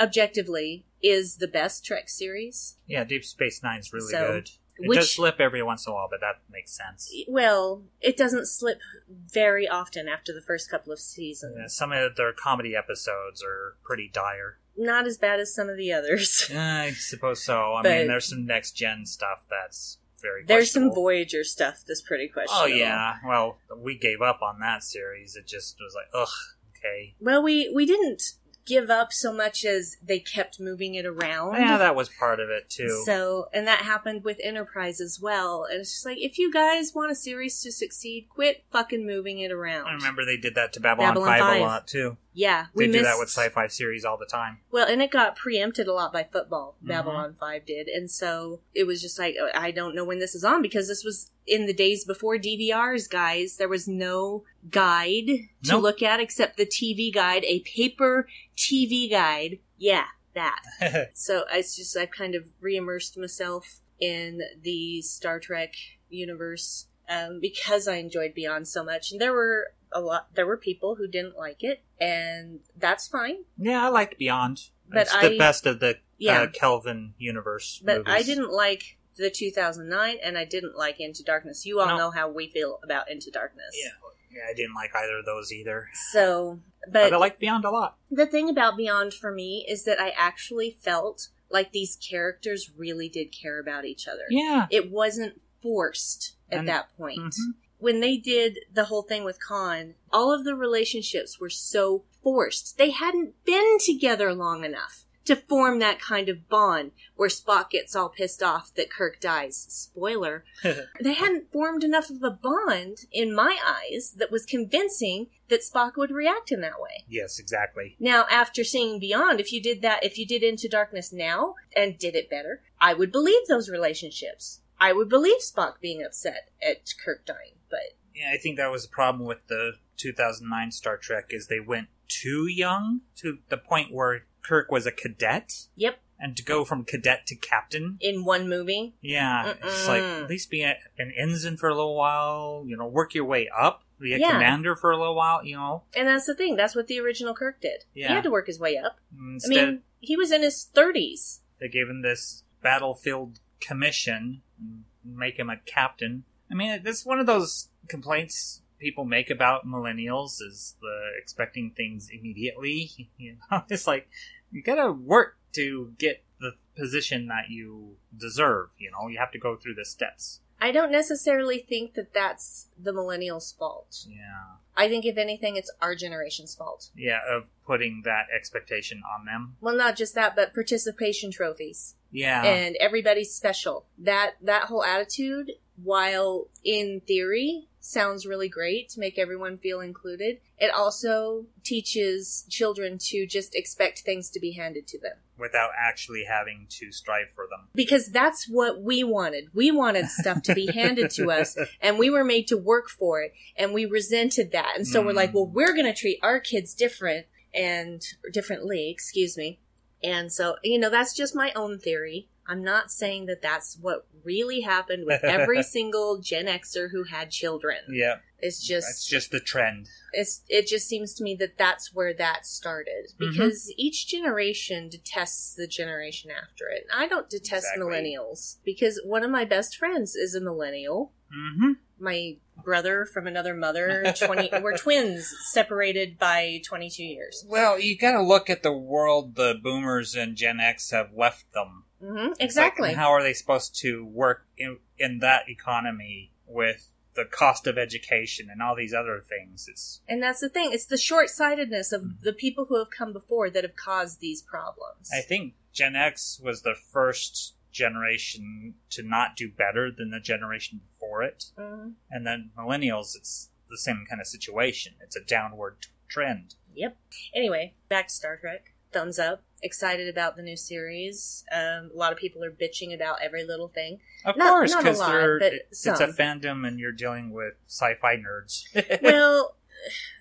[0.00, 2.76] objectively is the best Trek series.
[2.86, 4.50] yeah, Deep Space Nine's really So, good.
[4.78, 7.12] It which- does slip every once in a while, but that makes sense.
[7.28, 8.78] Well, it doesn't slip
[9.08, 11.56] very often after the first couple of seasons.
[11.58, 14.58] Yeah, some of their comedy episodes are pretty dire.
[14.76, 16.48] Not as bad as some of the others.
[16.50, 17.74] Eh, I suppose so.
[17.74, 20.44] I But- mean, there's some next gen stuff that's very.
[20.44, 20.92] There's some.
[20.92, 22.64] Voyager stuff that's pretty oh, questionable.
[22.64, 23.16] Oh yeah.
[23.26, 25.36] Well, we gave up on that series.
[25.36, 26.28] It just was like, ugh.
[26.76, 27.14] Okay.
[27.20, 28.22] Well, we we didn't
[28.64, 31.54] give up so much as they kept moving it around.
[31.54, 33.02] Yeah, that was part of it too.
[33.04, 35.66] So, and that happened with Enterprise as well.
[35.68, 39.40] And it's just like, if you guys want a series to succeed, quit fucking moving
[39.40, 39.86] it around.
[39.88, 41.56] I remember they did that to Babylon, Babylon 5, 5.
[41.60, 42.16] a lot too.
[42.34, 44.60] Yeah, They we do missed, that with sci-fi series all the time.
[44.70, 46.76] Well, and it got preempted a lot by football.
[46.82, 46.88] Mhm.
[46.88, 47.88] Babylon 5 did.
[47.88, 51.04] And so it was just like, I don't know when this is on because this
[51.04, 53.56] was in the days before DVRs, guys.
[53.56, 55.26] There was no guide
[55.64, 55.82] to Nope.
[55.82, 58.26] look at except the TV guide, a paper
[58.56, 59.58] TV guide.
[59.78, 60.60] Yeah, that.
[61.14, 65.74] So it's just, I've kind of re-immersed myself in the Star Trek
[66.08, 69.12] universe um, because I enjoyed Beyond so much.
[69.12, 73.44] And there were a lot, there were people who didn't like it, and that's fine.
[73.58, 74.70] yeah, I liked Beyond.
[74.88, 76.42] But it's the I- best of the Yeah.
[76.42, 77.80] uh, Kelvin universe.
[77.84, 81.64] But I didn't like the 2009, and I didn't like Into Darkness.
[81.66, 81.96] You all No.
[81.96, 83.74] know how we feel about Into Darkness.
[83.74, 83.90] Yeah,
[84.38, 85.88] yeah, I didn't like either of those either.
[86.12, 87.96] So, But, but I like Beyond a lot.
[88.10, 93.08] the thing about Beyond for me is that I actually felt like these characters really
[93.08, 94.24] did care about each other.
[94.30, 94.66] Yeah.
[94.70, 97.18] It wasn't forced at And- that point.
[97.20, 97.54] Mhm.
[97.78, 102.78] When they did the whole thing with Khan, all of the relationships were so forced.
[102.78, 107.94] They hadn't been together long enough to form that kind of bond where Spock gets
[107.94, 109.56] all pissed off that Kirk dies.
[109.68, 110.44] Spoiler.
[111.00, 115.96] they hadn't formed enough of a bond, in my eyes, that was convincing that Spock
[115.96, 117.04] would react in that way.
[117.08, 117.96] yes, exactly.
[118.00, 121.98] Now, after seeing Beyond, if you did that, if you did Into Darkness now and
[121.98, 124.60] did it better, I would believe those relationships.
[124.80, 128.82] I would believe Spock being upset at Kirk dying, but Yeah, I think that was
[128.84, 133.92] the problem with the 2009 Star Trek is they went too young to the point
[133.92, 137.96] where Kirk was a cadet, yep, and to go from cadet to captain.
[138.00, 141.96] in one movie, Yeah, it's like at least be a, an ensign for a little
[141.96, 142.64] while.
[142.66, 143.82] You know, work your way up.
[144.00, 144.32] Be a Yeah.
[144.32, 145.44] commander for a little while.
[145.44, 146.56] You know, and that's the thing.
[146.56, 147.84] That's what the original Kirk did.
[147.94, 148.98] He had to work his way up.
[149.16, 151.40] instead I mean, he was in his thirties.
[151.60, 156.24] they gave him this battlefield commission, and make him a captain.
[156.50, 162.10] I mean, that's one of those complaints people make about millennials is the expecting things
[162.12, 162.90] immediately.
[163.18, 164.08] You know, it's like
[164.50, 168.70] you gotta work to get the position that you deserve.
[168.78, 170.40] You know, you have to go through the steps.
[170.60, 174.06] I don't necessarily think that that's the millennials' fault.
[174.08, 176.90] Yeah, I think, if anything, it's our generation's fault.
[176.96, 179.56] yeah, of putting that expectation on them.
[179.60, 181.94] Well, not just that, but participation trophies.
[182.10, 183.86] Yeah, and everybody's special.
[183.98, 190.38] That that whole attitude, while in theory sounds really great to make everyone feel included,
[190.58, 195.16] it also teaches children to just expect things to be handed to them.
[195.38, 197.66] without actually having to strive for them.
[197.74, 199.48] Because that's what we wanted.
[199.52, 203.20] We wanted stuff to be handed to us, and we were made to work for
[203.22, 204.74] it, and we resented that.
[204.76, 205.34] And so we're like, Mm.
[205.34, 208.00] well, we're going to treat our kids different and
[208.32, 209.58] differently, excuse me.
[210.04, 212.28] And so, you know, that's just my own theory.
[212.46, 217.30] I'm not saying that that's what really happened with every single Gen Xer who had
[217.30, 217.78] children.
[217.90, 219.88] Yeah, It's just, that's just the trend.
[220.12, 223.30] it's it just seems to me that that's where that started Mhm.
[223.30, 226.84] because each generation detests the generation after it.
[226.92, 227.84] I don't detest Exactly.
[227.84, 231.12] millennials because one of my best friends is a millennial.
[231.34, 231.72] Mm-hmm.
[231.98, 237.44] My brother from another mother, twenty, we're twins, separated by twenty two years.
[237.48, 241.52] Well, you got to look at the world the boomers and Gen X have left
[241.52, 241.84] them.
[242.02, 242.94] Hmm It's like, exactly.
[242.94, 248.48] how are they supposed to work in, in that economy with the cost of education
[248.50, 249.66] and all these other things?
[249.68, 250.70] It's and that's the thing.
[250.72, 252.20] It's the short sightedness of Mhm.
[252.22, 255.10] the people who have come before that have caused these problems.
[255.14, 260.80] I think Gen X was the first generation to not do better than the generation
[260.92, 261.94] before it, Mhm.
[262.10, 263.16] and then millennials.
[263.16, 264.94] It's the same kind of situation.
[265.00, 266.56] It's a downward trend.
[266.74, 266.96] Yep.
[267.34, 268.72] Anyway, back to Star Trek.
[268.92, 269.42] Thumbs up.
[269.62, 271.44] Excited about the new series.
[271.52, 274.00] Um, a lot of people are bitching about every little thing.
[274.24, 277.54] Of Not- course, not a because lot, they're it's a fandom, and you're dealing with
[277.68, 278.64] sci-fi nerds.
[279.02, 279.56] well,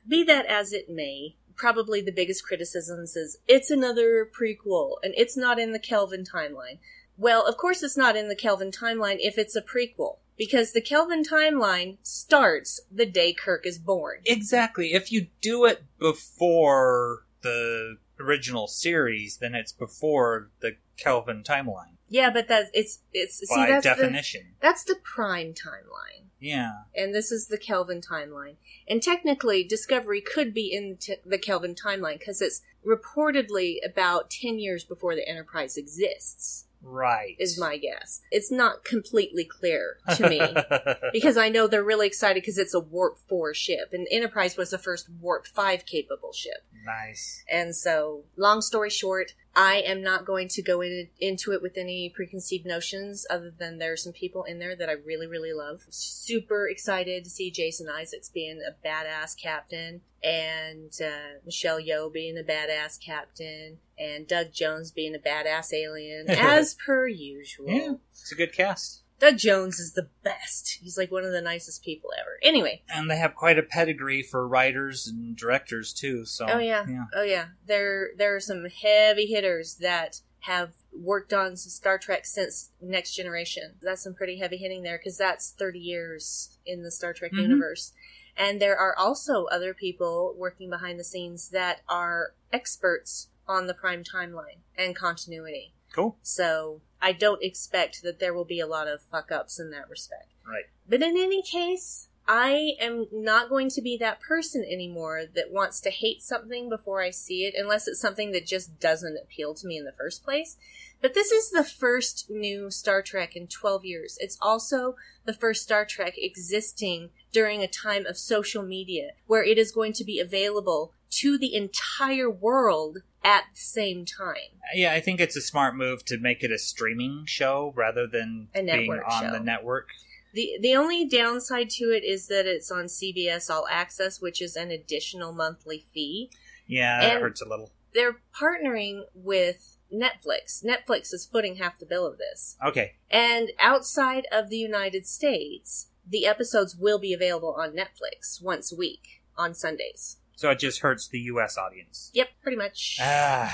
[0.08, 5.38] be that as it may, probably the biggest criticisms is it's another prequel and it's
[5.38, 6.80] not in the Kelvin timeline.
[7.18, 10.18] Well, of course it's not in the Kelvin timeline if it's a prequel.
[10.38, 14.22] Because the Kelvin timeline starts the day Kirk is born.
[14.26, 14.94] Exactly.
[14.94, 22.30] If you do it before the original series, then it's before the Kelvin timeline Yeah,
[22.30, 24.54] but that's it's it's see by that's the, definition.
[24.62, 26.26] that's the prime timeline.
[26.40, 26.72] Yeah.
[26.96, 28.56] and this is the Kelvin timeline.
[28.88, 34.58] And technically, Discovery could be in t- the Kelvin timeline because it's reportedly about 10
[34.58, 37.36] years before the Enterprise exists, Right.
[37.40, 38.22] is my guess.
[38.32, 40.42] It's not completely clear to me.
[41.14, 44.70] Because I know they're really excited because it's a Warp 4 ship, and Enterprise was
[44.72, 46.64] the first Warp 5 capable ship.
[46.86, 47.44] nice.
[47.52, 51.78] And so, long story short, I am not going to go in, into it with
[51.78, 55.52] any preconceived notions other than there are some people in there that I really, really
[55.52, 55.82] love.
[55.90, 62.38] Super excited to see Jason Isaacs being a badass captain and uh, Michelle Yeoh being
[62.38, 67.70] a badass captain and Doug Jones being a badass alien as per usual.
[67.70, 67.94] Yeah.
[68.12, 69.02] It's a good cast.
[69.22, 70.80] Doug Jones is the best.
[70.82, 72.40] He's like one of the nicest people ever.
[72.42, 76.26] Anyway, And they have quite a pedigree for writers and directors too.
[76.26, 76.86] So Oh yeah.
[76.90, 77.06] yeah.
[77.14, 77.46] Oh yeah.
[77.68, 83.76] There there are some heavy hitters that have worked on Star Trek since Next Generation.
[83.80, 87.44] That's some pretty heavy hitting there because that's 30 years in the Star Trek Mhm.
[87.44, 87.94] universe.
[88.36, 93.76] And there are also other people working behind the scenes that are experts on the
[93.76, 95.76] prime timeline and continuity.
[95.94, 96.18] Cool.
[96.24, 99.90] So I don't expect that there will be a lot of fuck ups in that
[99.90, 100.30] respect.
[100.46, 100.66] Right.
[100.88, 105.82] But in any case, I am not going to be that person anymore that wants
[105.82, 109.68] to hate something before I see it, unless it's something that just doesn't appeal to
[109.68, 110.58] me in the first place.
[111.02, 114.18] But this is the first new Star Trek in 12 years.
[114.22, 119.58] It's also the first Star Trek existing during a time of social media where it
[119.58, 124.60] is going to be available to the entire world at the same time.
[124.74, 128.48] Yeah, I think it's a smart move to make it a streaming show rather than
[128.54, 129.32] being on show.
[129.32, 129.90] the network.
[130.34, 134.56] The the only downside to it is that it's on CBS All Access, which is
[134.56, 136.32] an additional monthly fee.
[136.68, 137.72] Yeah, that And- hurts a little.
[137.94, 140.64] They're partnering with Netflix.
[140.64, 142.56] Netflix is footing half the bill of this.
[142.66, 142.94] Okay.
[143.10, 148.76] And outside of the United States, the episodes will be available on Netflix once a
[148.78, 150.16] week on Sundays.
[150.36, 152.12] So it just hurts the US audience.
[152.14, 152.98] Yep, pretty much.
[153.02, 153.54] Ah.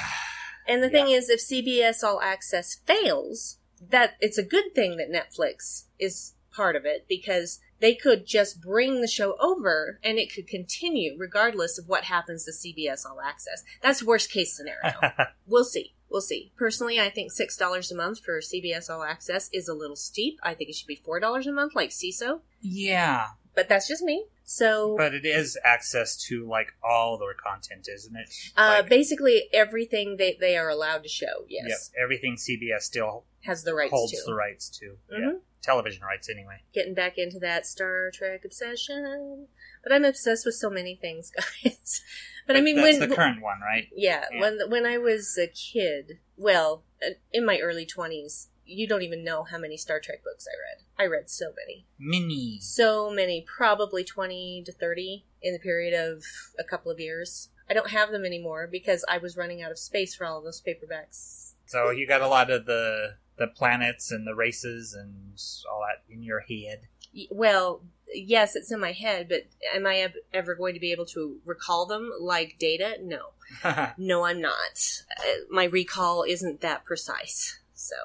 [0.68, 3.58] And the thing is, if CBS All Access fails,
[3.90, 8.62] that it's a good thing that Netflix is part of it because they could just
[8.62, 13.22] bring the show over and it could continue regardless of what happens to CBS All
[13.22, 13.64] Access.
[13.82, 14.96] That's worst case scenario.
[15.48, 15.94] we'll see.
[16.10, 16.52] We'll see.
[16.58, 20.40] Personally, I think six dollars a month for CBS All Access is a little steep.
[20.42, 22.42] I think it should be four dollars a month, like Seeso.
[22.62, 24.26] Yeah, But that's just me.
[24.50, 28.30] So but it is access to like all their content, isn't it?
[28.56, 33.26] uh, Like, basically everything they, they are allowed to show, yes, Yep, everything CBS still
[33.42, 34.22] has the rights holds to.
[34.26, 34.98] the rights to.
[35.12, 35.18] Yeah.
[35.18, 35.40] Mhm.
[35.62, 36.62] Television rights, anyway.
[36.74, 39.48] Getting back into that Star Trek obsession,
[39.84, 41.30] but I'm obsessed with so many things,
[41.64, 42.02] guys.
[42.46, 43.90] but I mean, that's when the current one, right?
[43.94, 44.40] Yeah, Yeah.
[44.40, 49.24] when when I was a kid, well, uh, in my early twenties, you don't even
[49.24, 50.84] know how many Star Trek books I read.
[51.00, 52.60] I read so many, Mini.
[52.62, 56.24] so many, probably twenty to thirty in the period of
[56.60, 57.50] a couple of years.
[57.70, 60.44] I don't have them anymore because I was running out of space for all of
[60.44, 61.54] those paperbacks.
[61.66, 65.40] So you got a lot of the the planets and the races and
[65.72, 66.88] all that in your head.
[67.32, 71.38] Well, yes, it's in my head, but am I ever going to be able to
[71.46, 72.98] recall them like data?
[73.02, 73.20] No.
[73.98, 75.04] No, I'm not.
[75.18, 77.60] Uh, my recall isn't that precise.
[77.74, 77.96] So,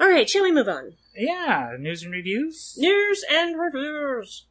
[0.00, 0.94] all right, shall we move on?
[1.14, 2.74] yeah, news and reviews.
[2.78, 4.46] News and reviews.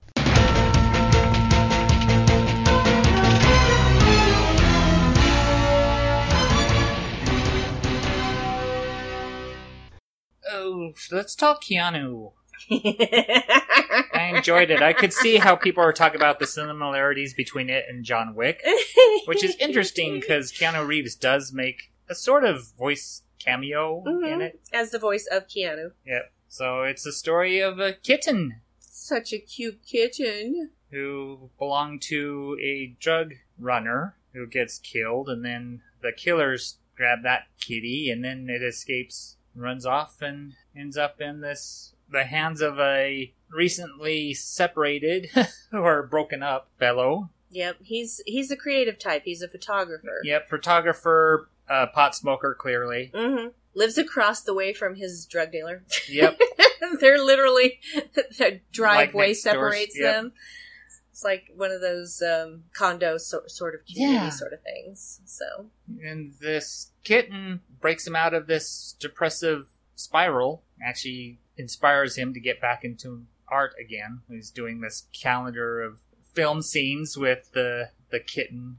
[10.52, 12.34] Oh, let's talk Keanu.
[12.72, 14.82] I enjoyed it.
[14.82, 18.62] I could see how people are talking about the similarities between it and John Wick,
[19.26, 24.42] which is interesting because Keanu Reeves does make a sort of voice cameo in Mhm.
[24.42, 24.60] it.
[24.74, 25.94] As the voice of Keanu.
[26.06, 26.32] Yep.
[26.48, 30.72] So it's a story of a kitten Such a cute kitten.
[30.92, 37.48] who belonged to a drug runner who gets killed, and then the killers grab that
[37.60, 42.80] kitty, and then it escapes, runs off, and ends up in this the hands of
[42.80, 45.30] a recently separated
[45.74, 47.30] or broken up fellow.
[47.52, 49.24] Yep, he's he's a creative type.
[49.26, 50.20] He's a photographer.
[50.24, 53.12] Yep, photographer, uh, pot smoker, clearly.
[53.16, 55.84] hmm Lives across the way from his drug dealer.
[56.10, 56.40] Yep.
[57.00, 57.80] They're literally
[58.16, 60.14] the driveway doors, separates yep.
[60.16, 60.32] them.
[61.12, 64.30] It's like one of those um, condo so- sort of community Yeah.
[64.30, 65.22] sort of things.
[65.26, 65.68] So
[66.04, 70.64] and this kitten breaks him out of this depressive spiral.
[70.84, 74.22] Actually, inspires him to get back into art again.
[74.30, 76.00] He's doing this calendar of
[76.34, 78.78] film scenes with the the kitten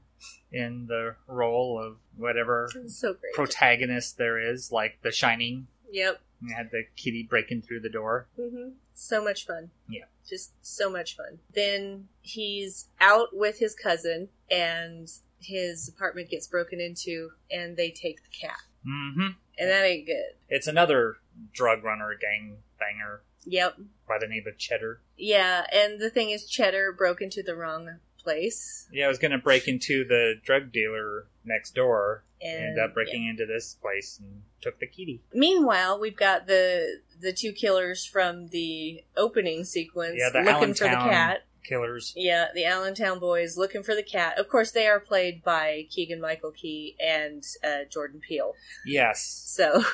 [0.53, 3.33] in the role of whatever so great.
[3.35, 5.69] protagonist there is, like The Shining.
[5.91, 6.21] yep.
[6.43, 8.27] You had the kitty breaking through the door.
[8.37, 9.71] hmm So much fun.
[9.89, 10.05] Yeah.
[10.29, 11.39] Just so much fun.
[11.55, 15.09] Then he's out with his cousin, and
[15.39, 18.57] his apartment gets broken into, and they take the cat.
[18.85, 20.33] hmm And that ain't good.
[20.49, 21.17] It's another
[21.53, 23.79] drug runner gang banger Yep.
[24.09, 25.01] by the name of Cheddar.
[25.17, 28.89] Yeah, and the thing is, Cheddar broke into the wrong place.
[28.93, 32.25] Yeah, I was going to break into the drug dealer next door.
[32.43, 35.23] And ended up breaking into this place and took the kitty.
[35.35, 40.85] Meanwhile, we've got the the two killers from the opening sequence Yeah, the looking for
[40.85, 41.39] the Allentown cat.
[41.63, 42.15] Killers.
[42.17, 44.39] Yeah, the Allentown boys looking for the cat.
[44.39, 48.55] Of course, they are played by Keegan Michael Key and uh, Jordan Peele.
[48.87, 49.45] Yes.
[49.47, 49.85] So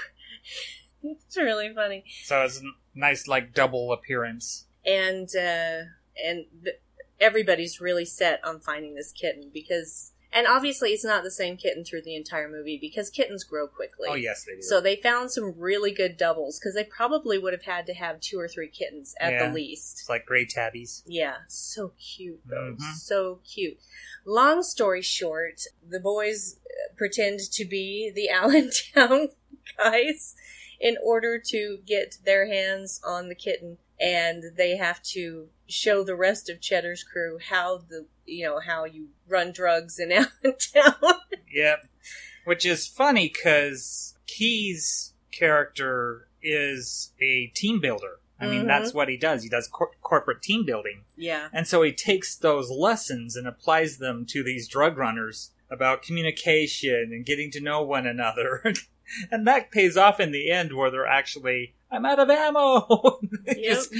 [1.26, 2.04] it's really funny.
[2.24, 2.64] So it's a
[2.94, 4.66] nice, like, double appearance.
[4.84, 5.90] And uh,
[6.24, 6.80] and th-
[7.20, 11.84] everybody's really set on finding this kitten because, and obviously, it's not the same kitten
[11.84, 14.08] through the entire movie because kittens grow quickly.
[14.10, 14.62] Oh, yes, they do.
[14.62, 18.20] So they found some really good doubles because they probably would have had to have
[18.20, 19.48] two or three kittens at Yeah.
[19.48, 19.98] the least.
[20.00, 21.02] it's like gray tabbies.
[21.06, 22.94] Yeah, so cute though, Mhm.
[22.94, 23.78] so cute.
[24.24, 26.60] Long story short, the boys
[26.96, 29.28] pretend to be the Allentown
[29.78, 30.34] guys
[30.80, 36.14] in order to get their hands on the kitten, and they have to show the
[36.16, 40.12] rest of Cheddar's crew how the you know how you run drugs in
[40.44, 41.20] Allentown.
[41.52, 41.86] Yep.
[42.44, 48.20] Which is funny because Key's character is a team builder.
[48.38, 48.66] I mean, Mhm.
[48.66, 49.42] that's what he does.
[49.42, 51.04] He does cor- corporate team building.
[51.16, 56.02] yeah, And so he takes those lessons and applies them to these drug runners about
[56.02, 58.62] communication and getting to know one another.
[59.30, 63.20] and that pays off in the end where they're actually, I'm out of ammo.
[63.44, 63.74] They Yep.
[63.74, 63.94] just,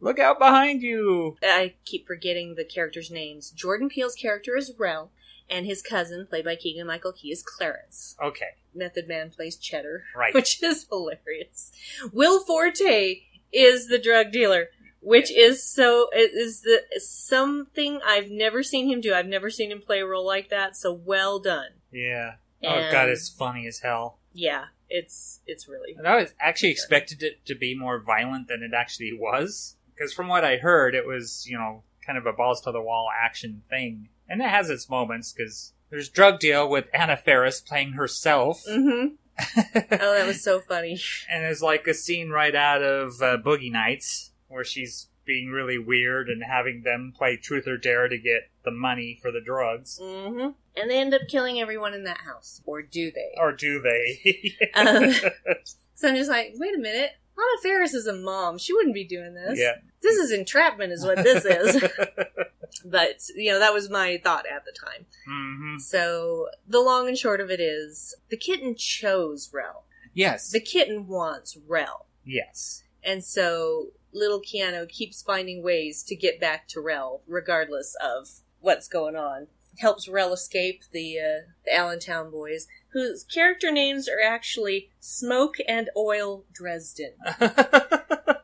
[0.00, 1.36] Look out behind you.
[1.44, 3.50] I keep forgetting the characters' names.
[3.52, 5.12] Jordan Peele's character is Rel,
[5.48, 8.16] and his cousin, played by Keegan Michael Key, is Clarence.
[8.20, 10.34] Okay, Method Man plays Cheddar, right.
[10.34, 11.70] which is hilarious.
[12.12, 13.20] Will Forte
[13.52, 19.14] is the drug dealer, which is so is the something I've never seen him do.
[19.14, 20.76] I've never seen him play a role like that.
[20.76, 21.70] So well done.
[21.92, 22.32] yeah.
[22.64, 24.18] oh god, it's funny as hell.
[24.34, 28.62] Yeah, it's it's really And I was actually expected it to be more violent than
[28.62, 29.76] it actually was.
[29.94, 32.80] Because from what I heard, it was, you know, kind of a balls to the
[32.80, 34.08] wall action thing.
[34.28, 38.62] And it has its moments, because there's Drug Deal with Anna Faris playing herself.
[38.66, 39.08] hmm
[39.56, 40.98] Oh, that was so funny.
[41.30, 45.78] and there's like a scene right out of uh, Boogie Nights where she's being really
[45.78, 49.98] weird and having them play Truth or Dare to get the money for the drugs.
[50.02, 52.60] hmm And they end up killing everyone in that house.
[52.66, 53.34] Or do they?
[53.38, 54.56] Or do they?
[54.74, 55.12] Um,
[55.94, 57.10] So I'm just like, wait a minute.
[57.38, 58.58] Anna Faris is a mom.
[58.58, 59.58] She wouldn't be doing this.
[59.58, 59.76] yeah.
[60.02, 61.80] This is entrapment, is what this is.
[62.84, 65.06] but, you know, that was my thought at the time.
[65.26, 69.84] hmm So the long and short of it is the kitten chose Rel.
[70.12, 70.50] Yes.
[70.50, 72.06] The kitten wants Rel.
[72.24, 72.82] yes.
[73.04, 78.28] And so little Keanu keeps finding ways to get back to Rel, regardless of
[78.60, 79.48] what's going on.
[79.78, 85.88] Helps Rel escape the, uh, the Allentown boys, whose character names are actually Smoke and
[85.96, 87.12] Oil Dresden.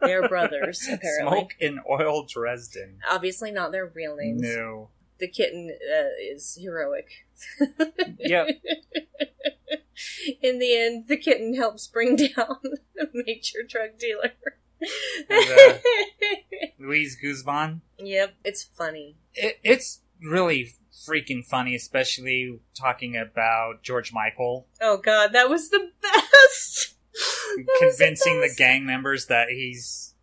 [0.01, 1.39] They're brothers, apparently.
[1.39, 3.01] Smoke in Oil Dresden.
[3.11, 4.41] Obviously not their real names.
[4.41, 4.89] No.
[5.19, 7.09] The kitten uh, is heroic.
[8.21, 8.49] Yep.
[10.43, 12.59] In the end, the kitten helps bring down
[13.01, 14.33] a major drug dealer.
[15.31, 15.75] Uh,
[16.79, 17.81] Luis Guzmán.
[17.99, 19.17] yep, it's funny.
[19.35, 20.75] It, it's really
[21.07, 26.95] freaking funny, especially talking about George Michael Oh god, that was the best.
[27.13, 30.15] That was the convincing the gang members that he's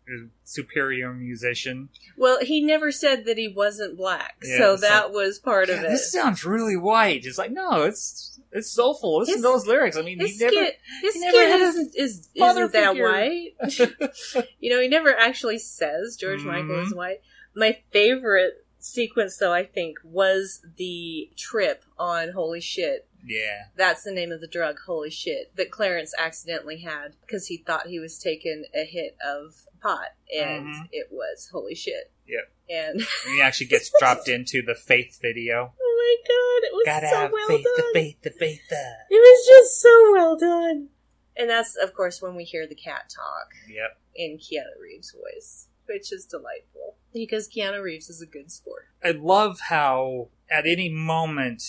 [0.44, 1.88] superior musician.
[2.16, 5.88] Well, he never said that he wasn't black, Yeah, so that was part of it.
[5.88, 7.24] this sounds really white.
[7.26, 9.18] It's like no, it's it's soulful.
[9.18, 9.96] Listen His- to those lyrics.
[9.96, 10.52] I mean, His he never.
[10.52, 13.12] skin, his he never skin isn't, is, isn't that figure.
[13.12, 14.46] white.
[14.60, 16.48] you know, he never actually says George mm-hmm.
[16.48, 17.20] Michael is white.
[17.54, 23.08] My favorite sequence, though, I think, was the trip on Holy Shit.
[23.26, 27.56] Yeah, That's the name of the drug, Holy Shit, that Clarence accidentally had because he
[27.58, 30.88] thought he was taking a hit of pot, and Mhm.
[30.92, 32.10] it was Holy Shit.
[32.26, 32.52] Yep.
[32.68, 35.72] And and he actually gets dropped into the faith video.
[35.80, 37.74] oh my god, it was Gotta so have well faith, done.
[37.76, 38.72] the faith, the faith.
[38.72, 39.04] uh.
[39.10, 40.88] It was just so well done.
[41.36, 43.98] And that's, of course, when we hear the cat talk Yep.
[44.14, 48.86] in Keanu Reeves' voice, which is delightful because Keanu Reeves is a good sport.
[49.04, 51.62] I love how at any moment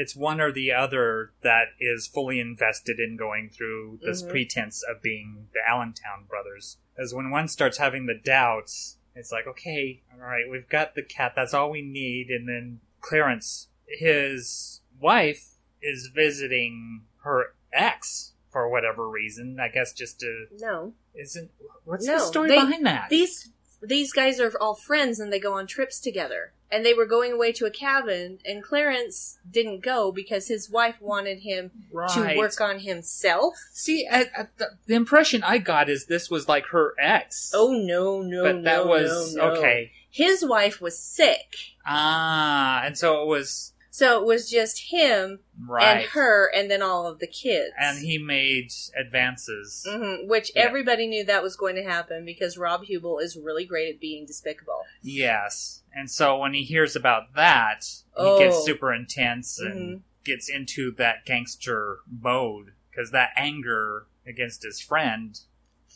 [0.00, 4.30] it's one or the other that is fully invested in going through this Mhm.
[4.30, 6.78] pretense of being the Allentown brothers.
[6.96, 11.02] As when one starts having the doubts, it's like, okay, all right, we've got the
[11.02, 12.28] cat, that's all we need.
[12.30, 19.58] And then Clarence, his wife, is visiting her ex for whatever reason.
[19.60, 21.50] I guess just to No, isn't
[21.84, 23.10] what's No, the story they- behind that?
[23.10, 26.52] these these guys are all friends and they go on trips together.
[26.72, 30.96] And they were going away to a cabin, and Clarence didn't go because his wife
[31.00, 33.54] wanted him to work on himself.
[33.72, 37.52] See, I, I, the, the impression I got is this was like her ex.
[37.54, 39.56] Oh no, no, but no, that was no, no.
[39.56, 39.90] okay.
[40.12, 41.56] His wife was sick,
[41.86, 46.80] Ah, and so it was so it was just him right, and her, and then
[46.80, 47.70] all of the kids.
[47.78, 49.86] And he made advances.
[49.88, 50.62] hmm which Yeah.
[50.62, 54.24] everybody knew that was going to happen because Rob Huebel is really great at being
[54.24, 54.82] despicable.
[55.02, 57.84] Yes, and so when he hears about that,
[58.16, 58.32] Oh.
[58.38, 60.02] he gets super intense and Mhm.
[60.24, 65.38] gets into that gangster mode because that anger against his friend,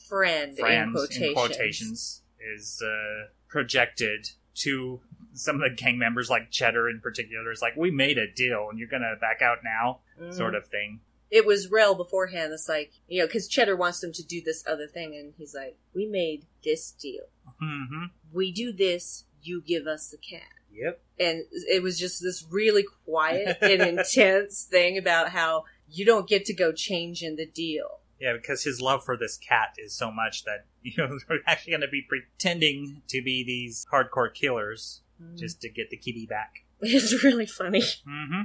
[0.09, 1.23] Friend, friend in quotations.
[1.23, 5.01] in quotations, is uh, projected to
[5.35, 7.51] some of the gang members, like Cheddar in particular.
[7.53, 10.33] Is like, we made a deal, and you're gonna back out now, Mhm.
[10.35, 11.01] sort of thing.
[11.31, 12.53] It was Rel beforehand.
[12.53, 15.55] It's like you know because Cheddar wants them to do this other thing, and he's
[15.55, 17.25] like, "We made this deal.
[17.59, 19.25] hmm We do this.
[19.43, 21.01] You give us the cat." Yep.
[21.21, 26.45] And it was just this really quiet and intense thing about how you don't get
[26.47, 28.01] to go change in the deal.
[28.19, 31.73] Yeah, because his love for this cat is so much that you know they're actually
[31.73, 35.01] going to be pretending to be these hardcore killers
[35.37, 36.65] just to get the kitty back.
[36.87, 37.81] It's really funny.
[37.81, 38.43] Mm-hmm.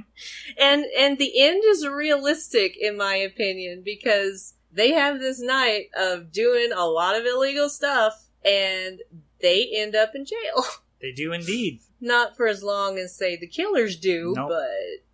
[0.58, 6.32] And and the end is realistic in my opinion because they have this night of
[6.32, 9.00] doing a lot of illegal stuff and
[9.42, 10.64] they end up in jail.
[11.02, 11.80] They do indeed.
[11.98, 14.50] Not for as long as say the killers do, Nope.
[14.50, 14.68] but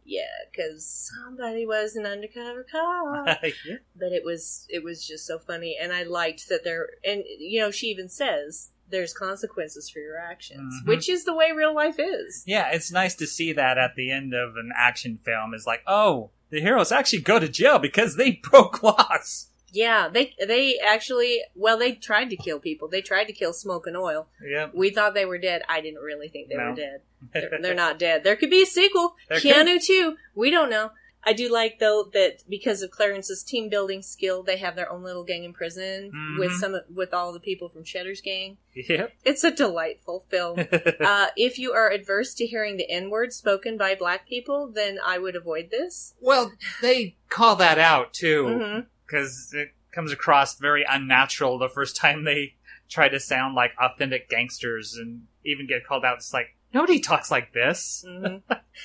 [0.05, 3.39] yeah, cuz somebody was an undercover cop.
[3.65, 3.77] yeah.
[3.95, 7.61] but it was it was just so funny and I liked that there and you
[7.61, 10.87] know she even says there's consequences for your actions, Mhm.
[10.89, 12.45] which is the way real life is.
[12.47, 15.83] yeah, it's nice to see that at the end of an action film is like,
[15.87, 19.49] oh, the heroes actually go to jail because they broke laws.
[19.73, 22.89] Yeah, they they actually well they tried to kill people.
[22.89, 24.29] They tried to kill Smoke and Oil.
[24.43, 25.63] Yeah, We thought they were dead.
[25.69, 26.71] I didn't really think they No.
[26.71, 27.01] were dead.
[27.33, 28.23] They're, they're not dead.
[28.25, 29.17] There could be a sequel.
[29.29, 30.17] There Keanu too.
[30.35, 30.93] We don't know.
[31.27, 35.03] I do like though that because of Clarence's team building skill, they have their own
[35.03, 36.59] little gang in prison with Mhm.
[36.61, 38.59] some with all the people from Cheddar's gang.
[38.75, 39.13] Yep.
[39.25, 40.61] It's a delightful film.
[41.01, 44.99] uh, if you are adverse to hearing the N word spoken by black people, then
[45.05, 46.15] I would avoid this.
[46.21, 48.85] well, they call that out too.
[49.07, 52.55] because it comes across very unnatural the first time they
[52.89, 56.17] try to sound like authentic gangsters and even get called out.
[56.19, 58.05] It's like nobody talks like this.
[58.07, 58.37] hmm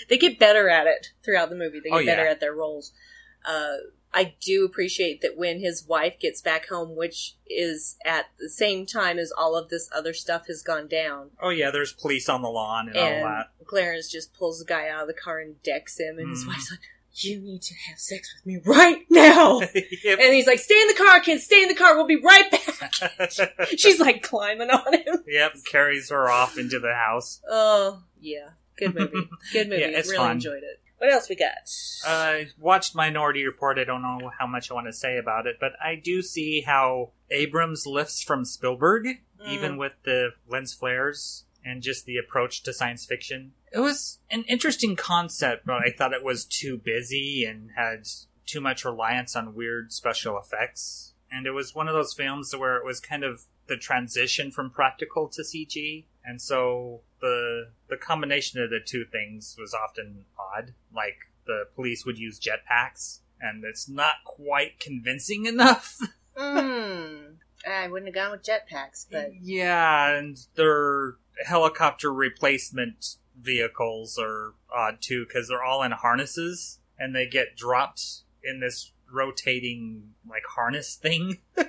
[0.10, 1.80] they get better at it throughout the movie.
[1.80, 2.16] They get Oh, yeah.
[2.16, 2.94] better at their roles.
[3.46, 3.74] Uh,
[4.14, 8.86] I do appreciate that when his wife gets back home, which is at the same
[8.86, 12.42] time as all of this other stuff has gone down, Oh yeah, there's police on
[12.42, 13.48] the lawn and, and all that.
[13.66, 16.48] Clarence just pulls the guy out of the car and decks him, and his Mhm.
[16.50, 16.80] wife's like,
[17.14, 19.62] "You need to have sex with me right now."
[20.04, 20.20] Yep.
[20.20, 21.42] and he's like, "Stay in the car, kid.
[21.42, 21.96] Stay in the car.
[21.96, 23.30] We'll be right back."
[23.78, 25.24] She's like climbing on him.
[25.28, 27.42] yep, carries her off into the house.
[27.50, 29.30] Oh yeah, good movie.
[29.54, 29.82] Good movie.
[29.82, 30.32] Yeah, it's really fun.
[30.32, 30.82] enjoyed it.
[30.98, 31.50] What else we got?
[32.06, 33.80] I watched Minority Report.
[33.80, 36.62] I don't know how much I want to say about it, but I do see
[36.62, 39.08] how Abrams lifts from Spielberg,
[39.48, 39.78] even mm.
[39.80, 43.54] with the lens flares and just the approach to science fiction.
[43.72, 48.08] It was an interesting concept, but I thought it was too busy and had
[48.46, 51.14] too much reliance on weird special effects.
[51.32, 54.70] And it was one of those films where it was kind of the transition from
[54.70, 56.04] practical to CG.
[56.26, 60.74] And so the the combination of the two things was often odd.
[60.94, 65.98] Like the police would use jetpacks, and it's not quite convincing enough.
[66.38, 67.36] Mm.
[67.68, 71.16] I wouldn't have gone with jetpacks, but yeah, and their
[71.46, 78.22] helicopter replacement vehicles are odd too because they're all in harnesses and they get dropped
[78.44, 81.40] in this rotating like harness thing.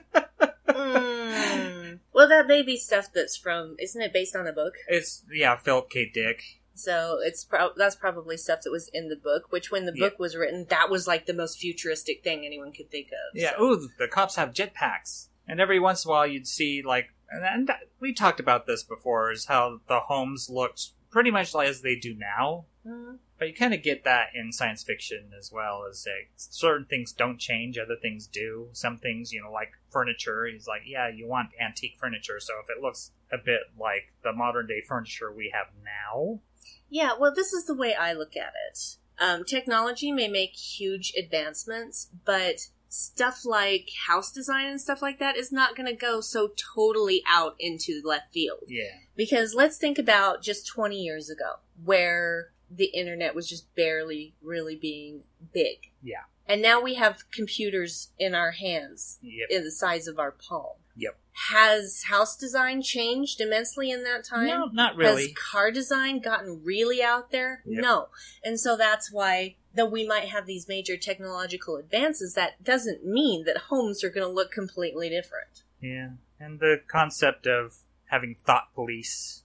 [0.68, 1.98] Mm.
[2.12, 4.74] well, that may be stuff that's from isn't it based on a book?
[4.88, 6.10] It's yeah, Philip K.
[6.12, 6.42] Dick.
[6.74, 9.50] So it's pro- that's probably stuff that was in the book.
[9.50, 10.08] Which, when the Yeah.
[10.08, 13.36] book was written, that was like the most futuristic thing anyone could think of.
[13.38, 15.28] Yeah, So- ooh, the cops have jetpacks.
[15.46, 17.70] And every once in a while you'd see, like, and,
[18.00, 21.94] we talked about this before, is how the homes looked pretty much like as they
[21.94, 22.64] do now.
[22.86, 23.18] Mm.
[23.38, 27.12] But you kind of get that in science fiction as well, as like, certain things
[27.12, 28.68] don't change, other things do.
[28.72, 32.70] Some things, you know, like furniture, he's like, yeah, you want antique furniture, so if
[32.70, 36.40] it looks a bit like the modern day furniture we have now,
[36.88, 38.96] Yeah, well, this is the way I look at it.
[39.18, 45.34] Um, technology may make huge advancements, but stuff like house design and stuff like that
[45.34, 48.58] is not going to go so totally out into the left field.
[48.68, 48.84] yeah.
[49.16, 54.76] Because let's think about just 20 years ago, where the internet was just barely really
[54.76, 55.22] being
[55.54, 55.90] big.
[56.02, 56.24] Yeah.
[56.46, 59.48] And now we have computers in our hands Yep.
[59.50, 60.76] in the size of our palm.
[60.96, 61.16] Yep.
[61.50, 64.48] Has house design changed immensely in that time?
[64.48, 65.28] No, not really.
[65.28, 67.62] Has car design gotten really out there?
[67.64, 67.82] Yep.
[67.82, 68.08] No.
[68.44, 73.44] And so that's why, though we might have these major technological advances, that doesn't mean
[73.44, 75.62] that homes are going to look completely different.
[75.80, 79.42] Yeah, and the concept of having thought police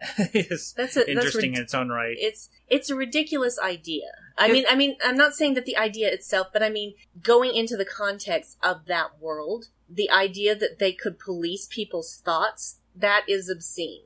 [0.32, 2.16] is That's a, that's interesting rid- in its own right.
[2.18, 4.06] It's it's a ridiculous idea.
[4.36, 7.54] I mean, I mean, I'm not saying that the idea itself, but I mean, going
[7.54, 13.24] into the context of that world, the idea that they could police people's thoughts, that
[13.28, 14.02] is obscene.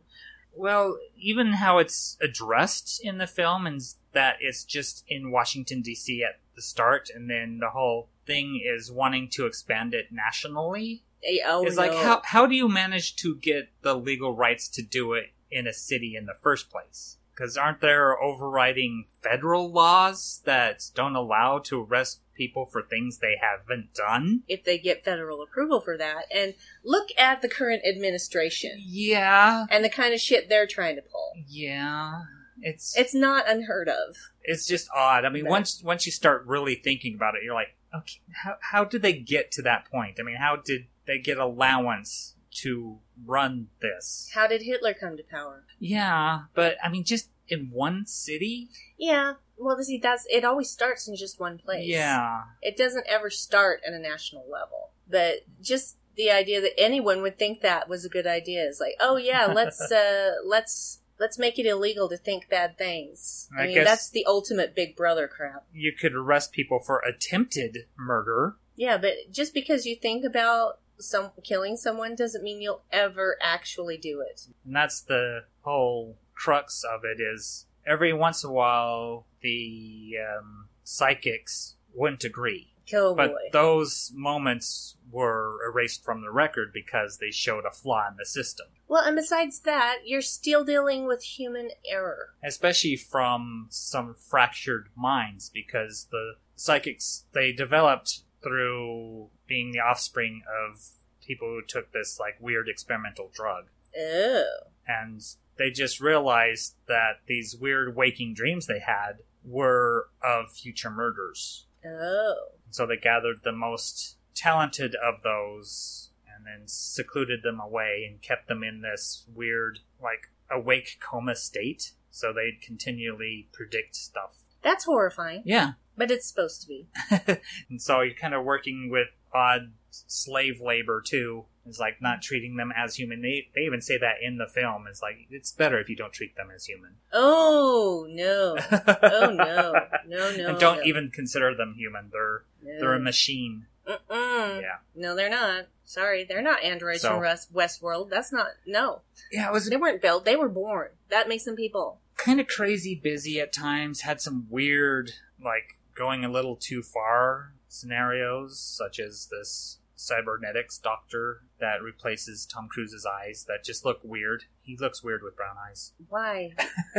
[0.54, 3.82] Well, even how it's addressed in the film, and
[4.12, 6.22] that it's just in Washington D.C.
[6.22, 11.02] at the start, and then the whole thing is wanting to expand it nationally.
[11.46, 11.82] Oh, it's no.
[11.82, 15.66] like how how do you manage to get the legal rights to do it in
[15.66, 17.16] a city in the first place?
[17.34, 23.36] Because aren't there overriding federal laws that don't allow to arrest people for things they
[23.40, 24.42] haven't done?
[24.48, 26.24] if they get federal approval for that.
[26.34, 26.54] And
[26.84, 31.32] look at the current administration Yeah, and the kind of shit they're trying to pull.
[31.48, 32.22] yeah.
[32.62, 34.16] It's It's not unheard of.
[34.42, 35.24] it's just odd.
[35.24, 35.50] I mean, Right.
[35.50, 39.12] once once you start really thinking about it, you're like, okay, how how did they
[39.14, 40.18] get to that point?
[40.20, 44.30] I mean, how did they get allowance to run this?
[44.34, 45.64] How did Hitler come to power?
[45.78, 48.68] Yeah, but I mean, just in one city.
[48.98, 50.44] Yeah, well, see, that's it.
[50.44, 51.86] Always starts in just one place.
[51.86, 54.90] Yeah, it doesn't ever start at a national level.
[55.08, 58.94] But just the idea that anyone would think that was a good idea is like,
[59.00, 63.48] oh yeah, let's uh, let's let's make it illegal to think bad things.
[63.56, 65.64] I, I mean, that's the ultimate Big Brother crap.
[65.72, 68.56] you could arrest people for attempted murder.
[68.74, 73.96] Yeah, but just because you think about some killing someone doesn't mean you'll ever actually
[73.96, 74.48] do it.
[74.64, 80.66] And that's the whole crux of it is every once in a while the um,
[80.82, 82.71] psychics wouldn't agree.
[82.94, 88.16] Oh but those moments were erased from the record because they showed a flaw in
[88.16, 88.66] the system.
[88.88, 92.30] well, and besides that, you're still dealing with human error.
[92.44, 100.88] especially from some fractured minds because the psychics they developed through being the offspring of
[101.24, 103.66] people who took this like weird experimental drug
[103.98, 104.44] Oh.
[104.88, 105.20] and
[105.58, 112.52] they just realized that these weird waking dreams they had were of future murders Oh.
[112.74, 118.48] So they gathered the most talented of those and then secluded them away and kept
[118.48, 121.92] them in this weird, like, awake coma state.
[122.10, 124.36] So they'd continually predict stuff.
[124.62, 125.72] That's horrifying, Yeah.
[125.96, 126.88] but it's supposed to be.
[127.70, 131.46] and so you're kind of working with odd slave labor too.
[131.66, 133.22] It's like not treating them as human.
[133.22, 134.86] They, they even say that in the film.
[134.88, 136.96] It's like, it's better if you don't treat them as human.
[137.12, 138.56] Oh no.
[139.02, 139.72] Oh no.
[140.08, 140.48] No no.
[140.48, 140.82] and don't no.
[140.84, 142.10] even consider them human.
[142.12, 142.80] They're, No.
[142.80, 143.66] they're a machine.
[143.86, 144.60] Mm-mm.
[144.60, 144.78] Yeah.
[144.94, 145.66] No, they're not.
[145.84, 148.10] Sorry, they're not androids So- from West Westworld.
[148.10, 148.48] That's not.
[148.66, 150.24] No, Yeah, it was they weren't built.
[150.24, 150.88] They were born.
[151.10, 151.98] That makes them people.
[152.16, 157.52] kind of crazy busy at times had some weird like going a little too far
[157.68, 164.44] scenarios such as this cybernetics doctor that replaces tom cruise's eyes that just look weird
[164.60, 166.52] he looks weird with brown eyes Why?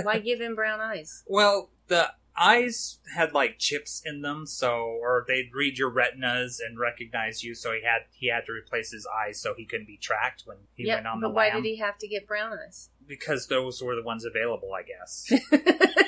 [0.03, 1.23] Why give him brown eyes?
[1.27, 6.79] well the eyes had like chips in them so or they'd read your retinas and
[6.79, 9.97] recognize you so he had he had to replace his eyes so he couldn't be
[9.97, 12.27] tracked when he yeah, went on the but why lam did he have to get
[12.27, 12.89] brown eyes?
[13.07, 15.31] because those were the ones available i guess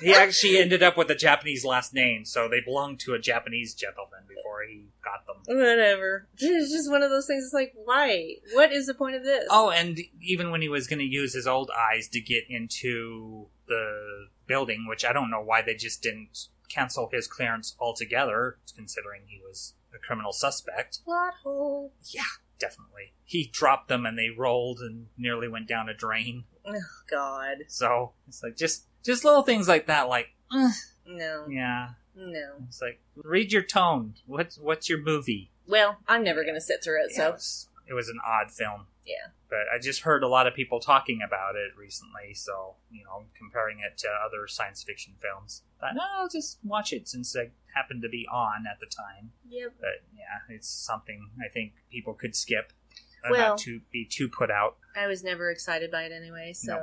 [0.00, 3.74] he actually ended up with a Japanese last name, so they belonged to a Japanese
[3.74, 5.36] gentleman before he got them.
[5.46, 6.28] Whatever.
[6.38, 7.44] It's just one of those things.
[7.44, 8.34] It's like, why?
[8.52, 9.46] What is the point of this?
[9.50, 13.48] Oh, and even when he was going to use his old eyes to get into
[13.66, 19.22] the building, which I don't know why they just didn't cancel his clearance altogether, considering
[19.26, 21.00] he was a criminal suspect.
[21.04, 21.92] plot hole.
[22.04, 22.22] Yeah,
[22.58, 23.12] definitely.
[23.24, 26.44] He dropped them and they rolled and nearly went down a drain.
[26.66, 26.74] Oh
[27.10, 30.08] God, So it's like just just little things like that.
[30.08, 30.72] Like, "Ugh,
[31.06, 32.54] no, yeah, no.
[32.68, 34.14] it's like read your tone.
[34.26, 35.50] What's what's your movie?
[35.66, 37.10] Well, I'm never gonna sit through it.
[37.12, 38.86] Yeah, So it, was, it was an odd film.
[39.06, 39.30] Yeah.
[39.48, 43.24] But I just heard a lot of people talking about it recently, so, you know,
[43.36, 45.62] comparing it to other science fiction films.
[45.80, 49.32] Thought, no, I'll just watch it since it happened to be on at the time.
[49.48, 49.74] yep.
[49.80, 54.04] But yeah, it's something I think people could skip uh, and Well- not to be
[54.04, 54.76] too put out.
[54.96, 56.52] I was never excited by it anyway.
[56.52, 56.74] So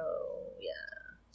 [0.59, 0.71] yeah.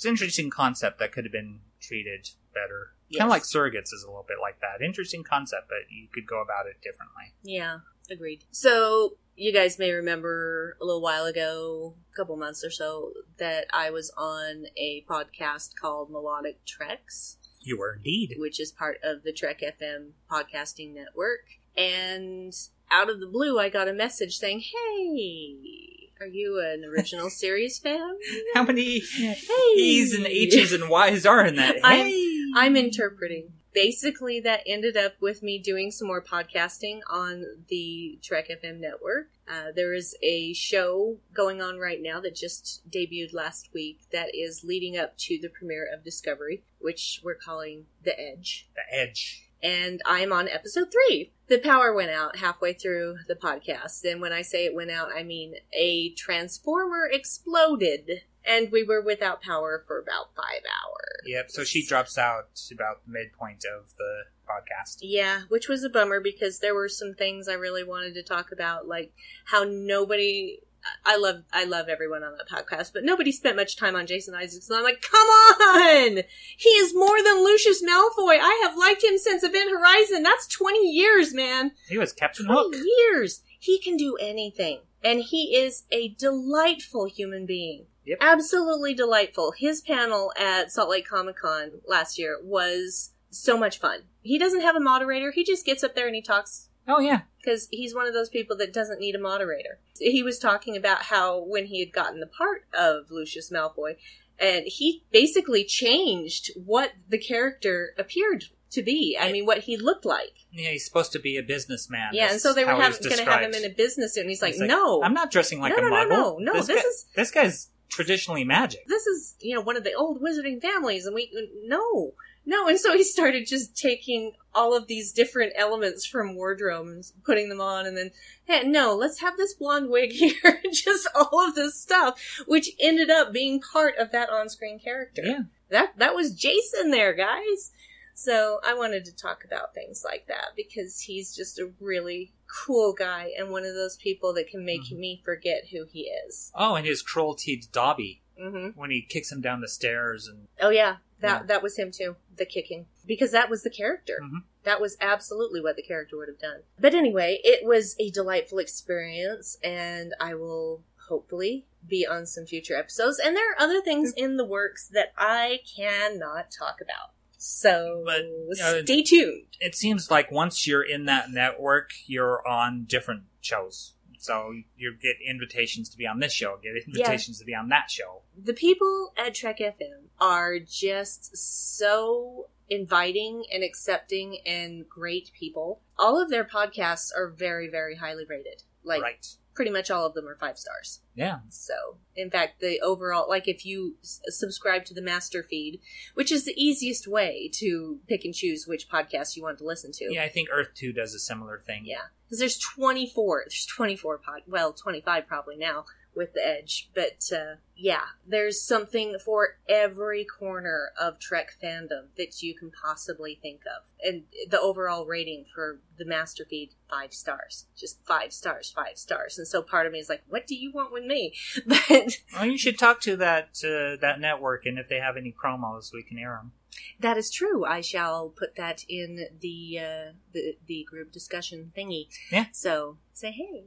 [0.02, 2.94] It's an interesting concept that could have been treated better.
[3.08, 3.20] Yes.
[3.20, 4.84] Kind of like Surrogates is a little bit like that.
[4.84, 7.34] Interesting concept, but you could go about it differently.
[7.44, 7.78] Yeah,
[8.10, 8.42] agreed.
[8.50, 13.66] So, you guys may remember a little while ago, a couple months or so, that
[13.72, 18.34] I was on a podcast called Melodic Treks, You were indeed.
[18.38, 21.44] which is part of the Trek FM podcasting network.
[21.76, 22.52] And
[22.90, 27.78] out of the blue, I got a message saying, Hey, are you an original series
[27.78, 28.16] fan?
[28.54, 29.34] How many Hey.
[29.76, 31.84] E's and H's and Y's are in that?
[31.84, 32.10] I'm-
[32.54, 33.54] I'm interpreting.
[33.72, 39.30] Basically, that ended up with me doing some more podcasting on the Trek FM network.
[39.48, 44.34] Uh, there is a show going on right now that just debuted last week that
[44.34, 48.68] is leading up to the premiere of Discovery, which we're calling The Edge.
[48.76, 49.48] The Edge.
[49.62, 51.32] And I'm on episode three.
[51.48, 54.10] The power went out halfway through the podcast.
[54.10, 58.22] And when I say it went out, I mean a transformer exploded.
[58.44, 61.22] And we were without power for about five hours.
[61.26, 61.50] Yep.
[61.50, 64.98] So she drops out about the midpoint of the podcast.
[65.00, 68.50] Yeah, which was a bummer because there were some things I really wanted to talk
[68.50, 69.12] about, like
[69.44, 70.58] how nobody.
[71.04, 74.34] I love I love everyone on that podcast, but nobody spent much time on Jason
[74.34, 74.68] Isaacs.
[74.68, 76.22] And I'm like, come on,
[76.56, 78.38] he is more than Lucius Malfoy.
[78.40, 80.22] I have liked him since Event Horizon.
[80.22, 81.72] That's 20 years, man.
[81.88, 82.74] He was Captain Hook.
[82.74, 83.42] years.
[83.58, 87.86] He can do anything, and he is a delightful human being.
[88.04, 88.18] Yep.
[88.20, 89.52] Absolutely delightful.
[89.56, 94.00] His panel at Salt Lake Comic Con last year was so much fun.
[94.22, 95.30] He doesn't have a moderator.
[95.30, 97.22] He just gets up there and he talks Oh yeah.
[97.38, 99.78] because he's one of those people that doesn't need a moderator.
[99.98, 103.96] He was talking about how when he had gotten the part of Lucius Malfoy,
[104.38, 109.16] and he basically changed what the character appeared to be.
[109.20, 110.32] I mean, what he looked like.
[110.50, 112.14] Yeah, he's supposed to be a businessman.
[112.14, 114.42] Yeah, and so they were going to have him in a business suit, and he's
[114.42, 116.82] like, He's "No, I'm not dressing like No, a no, no, no, no, This, this
[116.82, 118.80] guy- is- this guy's traditionally magic.
[118.86, 121.30] this is you know one of the old wizarding families and we
[121.66, 122.14] no
[122.44, 127.48] no and so he started just taking all of these different elements from wardrobes putting
[127.48, 128.10] them on and then
[128.44, 133.10] hey, no let's have this blonde wig here just all of this stuff which ended
[133.10, 135.40] up being part of that on-screen character Yeah.
[135.70, 137.72] that that was jason there guys
[138.14, 142.34] So I wanted to talk about things like that because he's just a really
[142.66, 144.98] cool guy and one of those people that can make Mhm.
[144.98, 146.52] me forget who he is.
[146.54, 150.48] Oh, and his cruelty to Dobby hmm when he kicks him down the stairs and
[150.60, 151.46] Oh yeah, that Yeah.
[151.46, 152.16] that was him too.
[152.36, 154.18] The kicking because that was the character.
[154.22, 154.42] Mhm.
[154.64, 156.62] That was absolutely what the character would have done.
[156.78, 162.76] But anyway, it was a delightful experience, and I will hopefully be on some future
[162.76, 163.18] episodes.
[163.18, 167.10] And there are other things in the works that I cannot talk about.
[167.38, 168.24] So But,
[168.64, 169.46] uh, stay tuned.
[169.60, 173.94] it seems like once you're in that network, you're on different shows.
[174.22, 177.90] So you get invitations to be on this show, get invitations to be on that
[177.90, 178.22] show.
[178.40, 185.80] the people at Trek FM are just so inviting and accepting and great people.
[185.98, 188.62] All of their podcasts are very, very highly rated.
[188.84, 189.36] Like right.
[189.54, 191.00] Pretty much all of them are five stars.
[191.14, 191.40] Yeah.
[191.48, 191.74] So,
[192.16, 195.80] in fact, the overall, like if you s- subscribe to the master feed,
[196.14, 199.92] which is the easiest way to pick and choose which podcast you want to listen
[199.92, 200.12] to.
[200.12, 201.82] Yeah, I think Earth 2 does a similar thing.
[201.84, 202.06] Yeah.
[202.24, 205.84] Because there's 24, there's 24 pod, well, 25 probably now
[206.14, 206.90] with the Edge.
[206.94, 213.38] But, uh, yeah, there's something for every corner of Trek fandom that you can possibly
[213.40, 213.84] think of.
[214.04, 217.66] And the overall rating for the master feed, five stars.
[217.76, 219.38] Just five stars, five stars.
[219.38, 221.34] And so part of me is like, what do you want with me?
[221.66, 225.32] But Well, you should talk to that uh, that network, and if they have any
[225.32, 226.52] promos, we can air them.
[227.00, 227.64] that is true.
[227.64, 232.08] I shall put that in the, uh, the, the group discussion thingy.
[232.30, 232.46] Yeah.
[232.52, 233.64] So say, hey,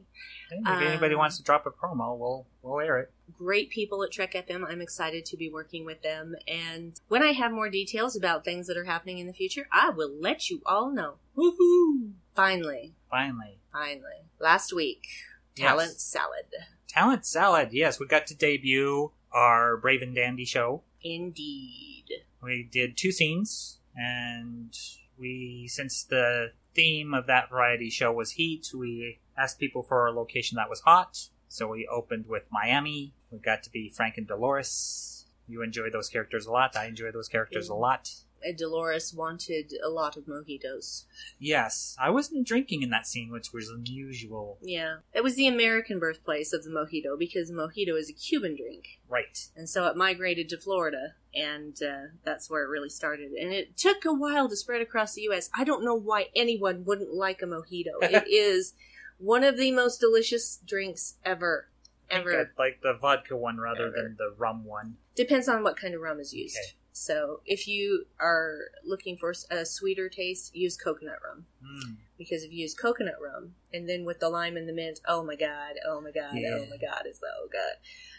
[0.51, 3.11] If anybody Um, wants to drop a promo, we'll we'll air it.
[3.37, 4.63] great people at Trek FM.
[4.69, 6.35] I'm excited to be working with them.
[6.47, 9.89] And when I have more details about things that are happening in the future, I
[9.89, 11.15] will let you all know.
[11.37, 12.11] Woohoo!
[12.35, 14.21] Finally, Finally, finally.
[14.39, 15.07] Last week,
[15.55, 15.67] Yes.
[15.69, 16.45] Talent Salad.
[16.89, 17.69] Talent Salad.
[17.71, 20.83] Yes, we got to debut our Brave and Dandy show.
[21.01, 22.05] Indeed.
[22.43, 24.77] We did two scenes, and
[25.17, 30.11] we, since the theme of that variety show was heat, we asked people for a
[30.11, 31.29] location that was hot.
[31.47, 33.13] So we opened with Miami.
[33.31, 35.25] We got to be Frank and Dolores.
[35.47, 36.75] You enjoy those characters a lot.
[36.75, 38.09] I enjoy those characters a lot.
[38.45, 41.05] Uh, Dolores wanted a lot of mojitos.
[41.39, 44.57] Yes, I wasn't drinking in that scene, which was unusual.
[44.61, 44.97] Yeah.
[45.13, 48.99] It was the American birthplace of the mojito because mojito is a Cuban drink.
[49.07, 49.49] Right.
[49.55, 53.31] And so it migrated to Florida, and uh, that's where it really started.
[53.31, 55.49] And it took a while to spread across the U.S.
[55.57, 57.93] I don't know why anyone wouldn't like a mojito.
[58.01, 58.73] it is
[59.17, 61.69] one of the most delicious drinks ever.
[62.11, 62.39] I Ever.
[62.39, 63.95] I'd like the vodka one rather Ever.
[63.95, 64.97] than the rum one.
[65.15, 66.55] Depends on what kind of rum is used.
[66.57, 66.75] Okay.
[66.91, 71.45] So if you are looking for a sweeter taste, use coconut rum.
[71.63, 71.95] Mm.
[72.17, 75.23] Because if you use coconut rum, and then with the lime and the mint, oh
[75.23, 76.59] my god, oh my god, Yeah.
[76.59, 77.75] oh my god, it's so good.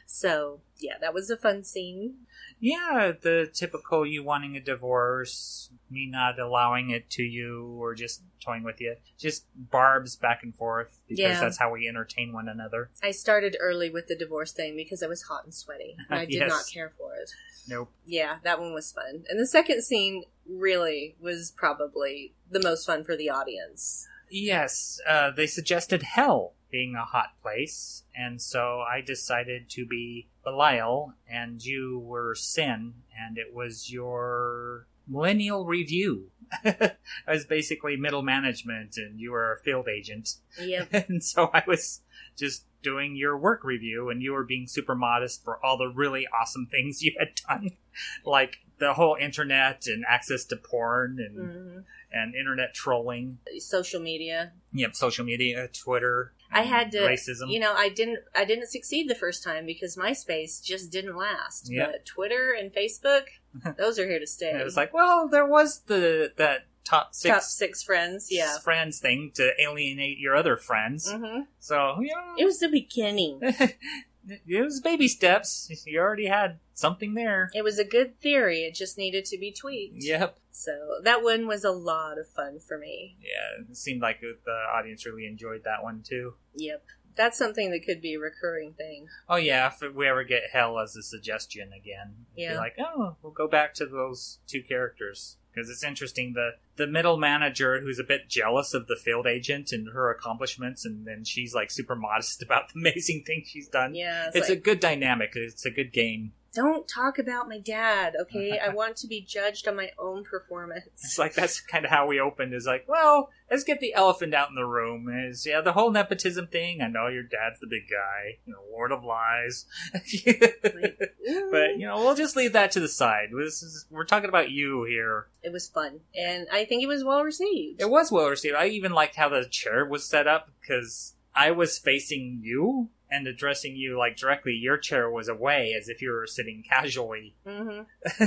[0.08, 2.14] So, yeah, that was a fun scene.
[2.60, 8.22] Yeah, the typical you wanting a divorce, me not allowing it to you, or just
[8.40, 8.96] toying with you.
[9.18, 11.40] Just barbs back and forth because Yeah.
[11.40, 12.90] that's how we entertain one another.
[13.02, 15.96] I started early with the divorce thing because I was hot and sweaty.
[16.08, 16.48] And I did Yes.
[16.48, 17.30] not care for it.
[17.68, 17.90] Nope.
[18.06, 19.24] Yeah, that one was fun.
[19.28, 24.06] And the second scene really was probably the most fun for the audience.
[24.30, 30.28] Yes, uh, they suggested hell being a hot place, and so I decided to be
[30.44, 36.32] Belial, and you were Sin, and it was your millennial review.
[36.66, 36.92] I
[37.26, 40.34] was basically middle management, and you were a field agent.
[40.60, 40.88] Yep.
[41.08, 42.02] and so I was
[42.36, 46.26] just doing your work review, and you were being super modest for all the really
[46.38, 47.70] awesome things you had done,
[48.26, 51.78] like the whole internet and access to porn and hmm
[52.16, 53.38] and internet trolling.
[53.58, 54.52] Social media.
[54.72, 56.32] Yep, social media, Twitter.
[56.52, 57.50] I had to, racism.
[57.50, 61.70] you know, I didn't, I didn't succeed the first time because MySpace just didn't last.
[61.70, 61.90] Yep.
[61.92, 63.24] But Twitter and Facebook,
[63.78, 64.50] those are here to stay.
[64.50, 68.28] It was like, well, there was the that top six, top six friends.
[68.30, 68.58] Yeah.
[68.58, 71.10] friends thing to alienate your other friends.
[71.10, 73.40] hmm So you know, It was the beginning.
[74.28, 75.70] it was baby steps.
[75.86, 77.50] You already had something there.
[77.54, 78.60] It was a good theory.
[78.64, 80.02] It just needed to be tweaked.
[80.02, 80.38] Yep.
[80.50, 80.72] So
[81.04, 83.16] that one was a lot of fun for me.
[83.20, 86.34] Yeah, it seemed like the audience really enjoyed that one too.
[86.54, 86.84] Yep.
[87.14, 89.06] That's something that could be a recurring thing.
[89.28, 92.52] Oh yeah, if we ever get hell as a suggestion again, Yeah.
[92.52, 96.34] be like, oh, we'll go back to those two characters because it's interesting.
[96.34, 100.84] The the middle manager who's a bit jealous of the field agent and her accomplishments,
[100.84, 103.94] and then she's like super modest about the amazing things she's done.
[103.94, 104.30] Yeah.
[104.34, 105.32] It's like, a good dynamic.
[105.34, 106.32] It's a good game.
[106.56, 108.58] Don't talk about my dad, okay?
[108.58, 110.86] I want to be judged on my own performance.
[110.94, 112.54] It's like that's kind of how we opened.
[112.54, 115.06] Is like, well, let's get the elephant out in the room.
[115.28, 116.80] Is yeah, the whole nepotism thing.
[116.80, 119.66] I know your dad's the big guy, you know, Lord of Lies.
[119.92, 123.28] but you know, we'll just leave that to the side.
[123.36, 125.26] This is we're talking about you here.
[125.42, 127.82] it was fun, and I think it was well received.
[127.82, 128.56] It was well received.
[128.56, 133.26] I even liked how the chair was set up because I was facing you and
[133.26, 134.52] addressing you like directly.
[134.54, 137.80] Your chair was away as if you were sitting casually, hmm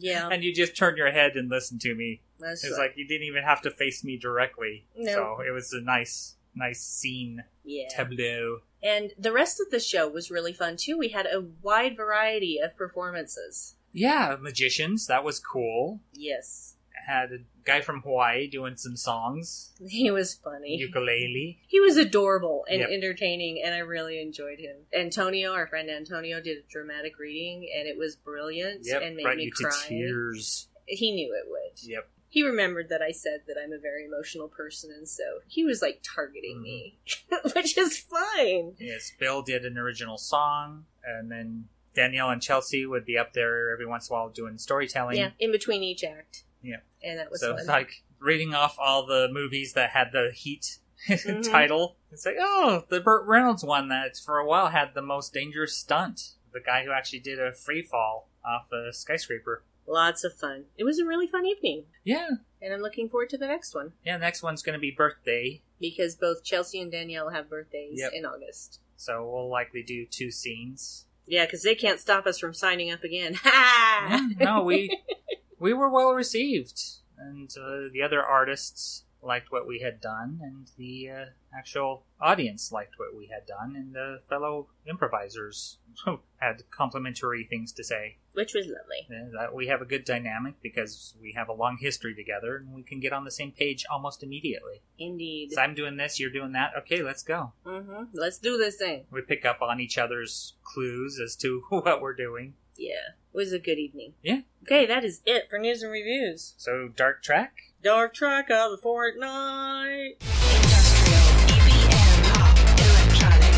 [0.00, 2.20] Yeah, and you just turned your head and listened to me.
[2.38, 2.88] that's It was right.
[2.90, 4.86] like you didn't even have to face me directly.
[4.96, 5.12] No.
[5.12, 7.88] So it was a nice, nice scene yeah.
[7.90, 8.60] tableau.
[8.80, 10.96] And the rest of the show was really fun too.
[10.96, 13.74] We had a wide variety of performances.
[13.92, 15.06] Yeah, magicians.
[15.08, 15.98] That was cool.
[16.12, 16.76] Yes,
[17.08, 20.76] Had a guy from Hawaii doing some songs, he was funny.
[20.76, 21.58] ukulele.
[21.66, 22.90] He was adorable and Yep.
[22.90, 24.76] entertaining, and I really enjoyed him.
[24.94, 29.36] Antonio, our friend Antonio, did a dramatic reading, and it was brilliant Yep, and made
[29.38, 29.70] me cry.
[29.88, 30.68] tears.
[30.86, 31.82] He knew it would.
[31.82, 32.08] Yep.
[32.30, 35.80] He remembered that I said that I'm a very emotional person, and so he was
[35.80, 36.62] like targeting Mm-hmm.
[36.64, 36.98] me,
[37.54, 38.74] which is fine.
[38.78, 43.72] Yes, Bill did an original song, and then Danielle and Chelsea would be up there
[43.72, 45.16] every once in a while doing storytelling.
[45.16, 46.44] Yeah, in between each act.
[46.62, 46.78] Yeah.
[47.02, 47.58] and that was so fun.
[47.60, 50.78] it's like reading off all the movies that had the Heat
[51.08, 51.48] Mhm.
[51.48, 51.96] title.
[52.10, 55.76] It's like, oh, the Burt Reynolds one that for a while had the most dangerous
[55.76, 56.32] stunt.
[56.52, 59.62] The guy who actually did a free fall off a skyscraper.
[59.86, 60.64] Lots of fun.
[60.76, 62.28] It was a really fun evening, Yeah,
[62.60, 64.16] and I'm looking forward to the next one yeah.
[64.18, 68.12] Next one's going to be birthday, because both Chelsea and Danielle have birthdays Yep.
[68.14, 68.80] in August.
[68.96, 71.06] so we'll likely do two scenes.
[71.26, 73.34] Yeah, because they can't stop us from signing up again.
[73.42, 74.26] Ha!
[74.40, 74.98] Yeah, no, we
[75.58, 76.80] we were well received,
[77.18, 81.24] and uh, the other artists liked what we had done, and the uh,
[81.56, 85.78] actual audience liked what we had done, and the fellow improvisers
[86.36, 88.16] had complimentary things to say.
[88.32, 89.06] Which was lovely.
[89.10, 92.72] And that we have a good dynamic because we have a long history together, and
[92.72, 94.82] we can get on the same page almost immediately.
[94.98, 95.52] Indeed.
[95.52, 96.72] So I'm doing this, you're doing that.
[96.78, 97.52] Okay, let's go.
[97.64, 99.06] hmm Let's do this thing.
[99.10, 102.54] We pick up on each other's clues as to what we're doing.
[102.78, 104.14] Yeah, it was a good evening.
[104.22, 104.42] Yeah.
[104.62, 106.54] Okay, that is it for news and reviews.
[106.58, 107.54] So dark track.
[107.82, 110.18] Dark track of the fortnight.
[110.20, 111.26] Industrial,
[111.58, 113.54] EBM, pop, electronic,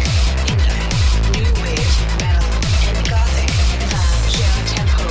[0.48, 2.48] indie, new wave, metal,
[2.88, 3.50] and gothic.
[3.92, 5.04] Vibe, tempo,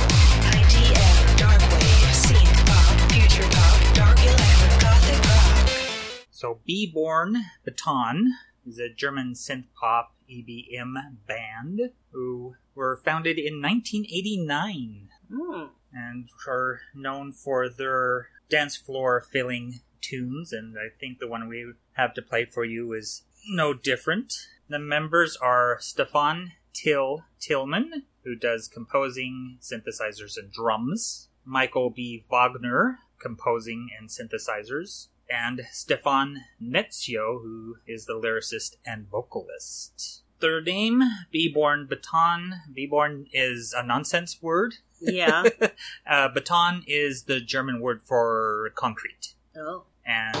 [0.58, 6.26] IDM, dark wave, synth pop, future pop, dark electric, gothic rock.
[6.32, 8.32] So, Be Born Baton
[8.66, 10.94] is a German synth pop EBM
[11.26, 15.66] band who were founded in 1989 Hmm.
[15.92, 20.52] and are known for their dance floor filling tunes.
[20.52, 24.32] And I think the one we have to play for you is no different.
[24.68, 31.28] The members are Stefan Till Tillman, who does composing, synthesizers, and drums.
[31.44, 32.24] Michael B.
[32.30, 35.08] Wagner, composing and synthesizers.
[35.30, 40.22] And Stefan Netschio, who is the lyricist and vocalist.
[40.40, 41.02] Their name,
[41.32, 42.62] Beborn Beton.
[42.76, 44.76] Beborn is a nonsense word.
[45.00, 45.44] Yeah.
[46.06, 49.84] uh, Beton is the German word for concrete oh.
[50.04, 50.36] and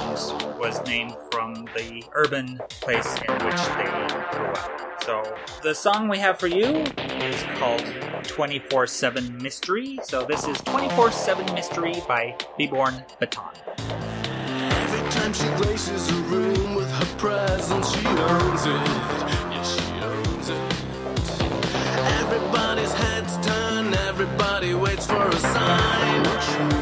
[0.58, 3.84] was named from the urban place in which they
[4.32, 5.02] grew up.
[5.04, 7.84] So the song we have for you is called
[8.24, 9.98] 24 7 Mystery.
[10.02, 14.09] So this is 24 7 Mystery by Beborn Beton.
[15.30, 18.86] Time she graces a room with her presence, she owns it.
[19.52, 20.56] Yes, she owns it.
[22.20, 26.79] Everybody's heads turn, everybody waits for a sign.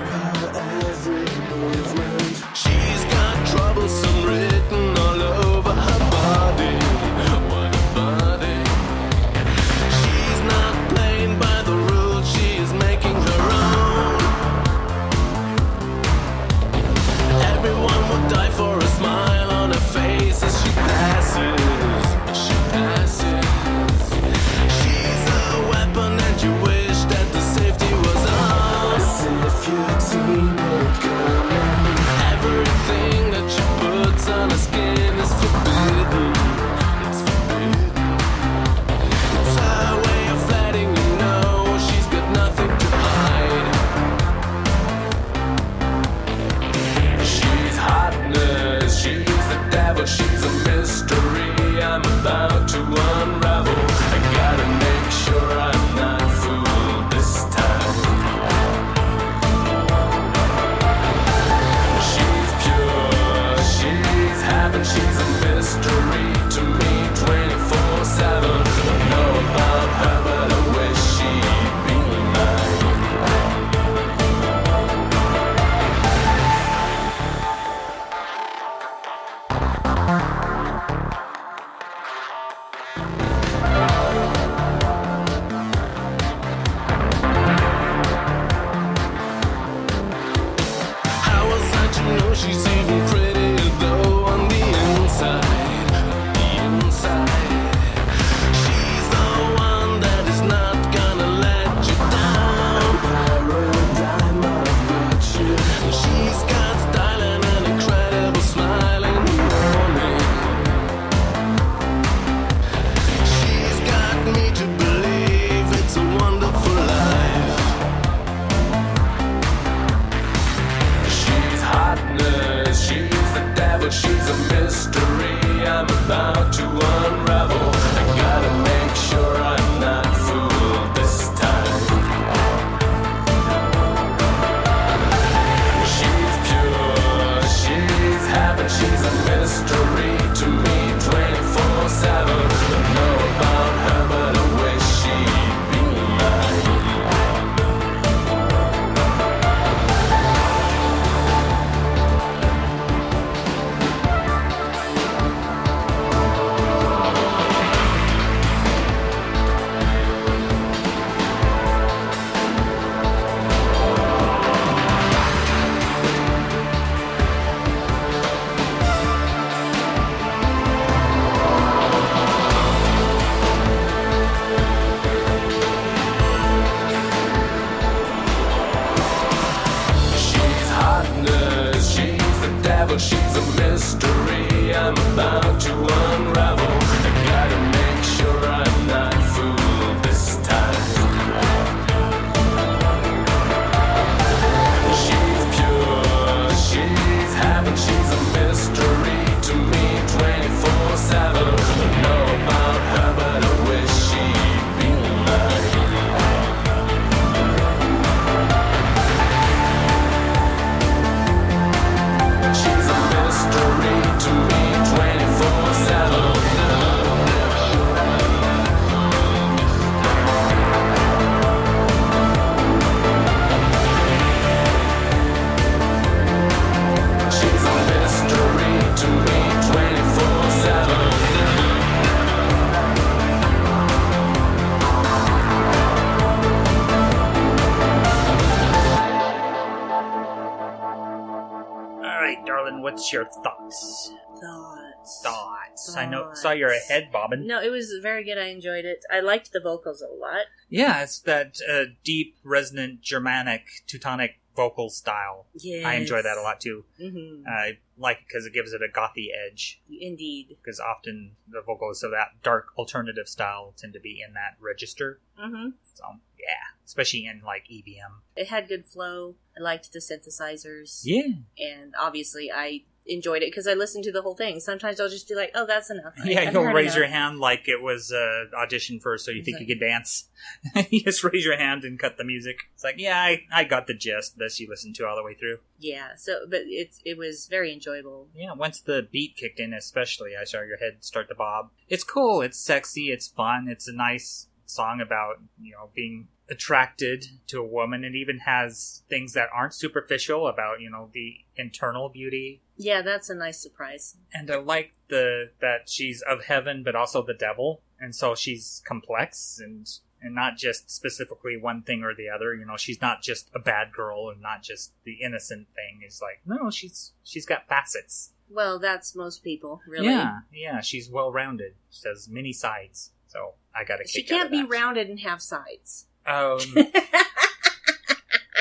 [245.96, 246.30] I know.
[246.34, 247.46] Saw your head bobbing.
[247.46, 248.38] No, it was very good.
[248.38, 249.04] I enjoyed it.
[249.10, 250.46] I liked the vocals a lot.
[250.68, 255.46] Yeah, it's that uh, deep, resonant, Germanic, Teutonic vocal style.
[255.54, 255.84] Yes.
[255.86, 256.84] I enjoy that a lot too.
[257.00, 259.80] hmm I like it because it gives it a gothy edge.
[259.88, 260.48] Indeed.
[260.60, 265.20] Because often the vocals of that dark alternative style tend to be in that register.
[265.36, 266.04] hmm So
[266.40, 268.22] yeah, especially in like EBM.
[268.34, 269.36] It had good flow.
[269.56, 271.02] I liked the synthesizers.
[271.04, 271.22] Yeah,
[271.58, 274.60] And obviously, I enjoyed it because I listened to the whole thing.
[274.60, 276.14] Sometimes I'll just be like, oh, that's enough.
[276.22, 276.40] I- yeah.
[276.42, 279.66] I've You'll raise your hand like it was uh, audition first, so you think you
[279.66, 280.28] can dance.
[280.90, 282.58] you just raise your hand and cut the music.
[282.74, 284.38] It's like, yeah, I, I got the gist.
[284.38, 285.58] This you listened to all the way through.
[285.78, 288.28] Yeah, so, but it's, it was very enjoyable.
[288.34, 291.70] Yeah, once the beat kicked in, especially, I saw your head start to bob.
[291.88, 292.42] It's cool.
[292.42, 293.06] It's sexy.
[293.06, 293.68] It's fun.
[293.68, 298.04] It's a nice song about you know being attracted to a woman.
[298.04, 302.62] and even has things that aren't superficial about you know the internal beauty.
[302.76, 304.16] Yeah, that's a nice surprise.
[304.32, 308.82] And I like the that she's of heaven, but also the devil, and so she's
[308.86, 309.88] complex and
[310.20, 312.54] and not just specifically one thing or the other.
[312.54, 316.02] You know, she's not just a bad girl and not just the innocent thing.
[316.06, 318.32] Is like no, she's she's got facets.
[318.50, 320.06] Well, that's most people, really.
[320.06, 321.74] Yeah, yeah, she's well rounded.
[321.90, 326.06] She has many sides, so I got to She can't be rounded and have sides.
[326.28, 326.58] Um,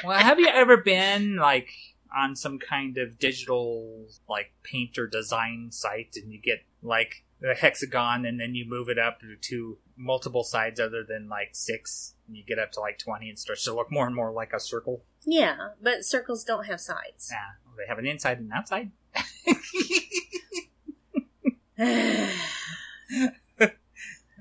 [0.03, 1.69] well, have you ever been like
[2.15, 7.53] on some kind of digital like paint or design site, and you get like the
[7.53, 12.37] hexagon, and then you move it up to, multiple sides other than like six, and
[12.37, 14.59] you get up to like twenty, and starts to look more and more like a
[14.59, 15.03] circle.
[15.25, 17.29] yeah, but circles don't have sides.
[17.31, 18.91] Yeah, they have an inside and an outside.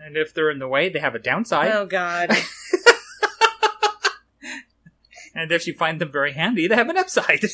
[0.06, 1.72] And if they're in the way, they have a downside.
[1.72, 2.30] oh, God.
[5.36, 7.44] And if you find them very handy, they have an upside.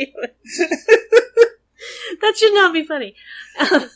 [2.20, 3.14] That should not be funny.
[3.58, 3.86] Uh,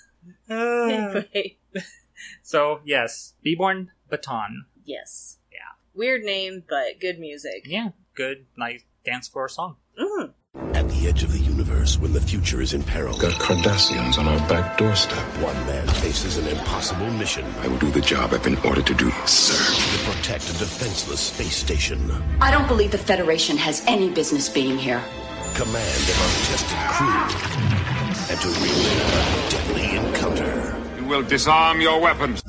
[0.48, 1.56] anyway,
[2.42, 4.66] so, yes, Beborn Beton.
[4.84, 5.38] yes.
[5.52, 5.58] Yeah.
[5.94, 7.64] Weird name, but good music.
[7.66, 9.76] Yeah, good, nice dance floor song.
[10.00, 10.32] Mm.
[10.54, 14.28] At the edge of the universe, when the future is in peril, Got Cardassians on
[14.28, 15.18] our back doorstep.
[15.42, 18.94] one man faces an impossible mission I will do the job I've been ordered to
[18.94, 19.54] do, sir.
[19.56, 21.98] to protect a defenseless space station.
[22.40, 25.02] I don't believe the Federation has any business being here.
[25.56, 27.08] Command an untested crew,
[28.30, 30.82] and to relive a deadly encounter.
[31.00, 32.42] You will disarm your weapons.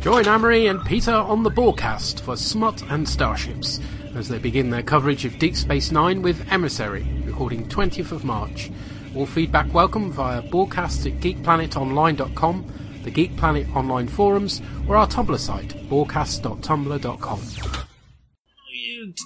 [0.00, 3.78] Join Amory and Peter on the Broadcast for Smut and Starships
[4.16, 8.70] as they begin their coverage of Deep Space Nine with Emissary, recording 20th of March.
[9.14, 12.72] All feedback welcome via broadcast at geekplanetonline.com,
[13.04, 17.40] the Geek Planet online forums, or our Tumblr site, broadcast.tumblr.com.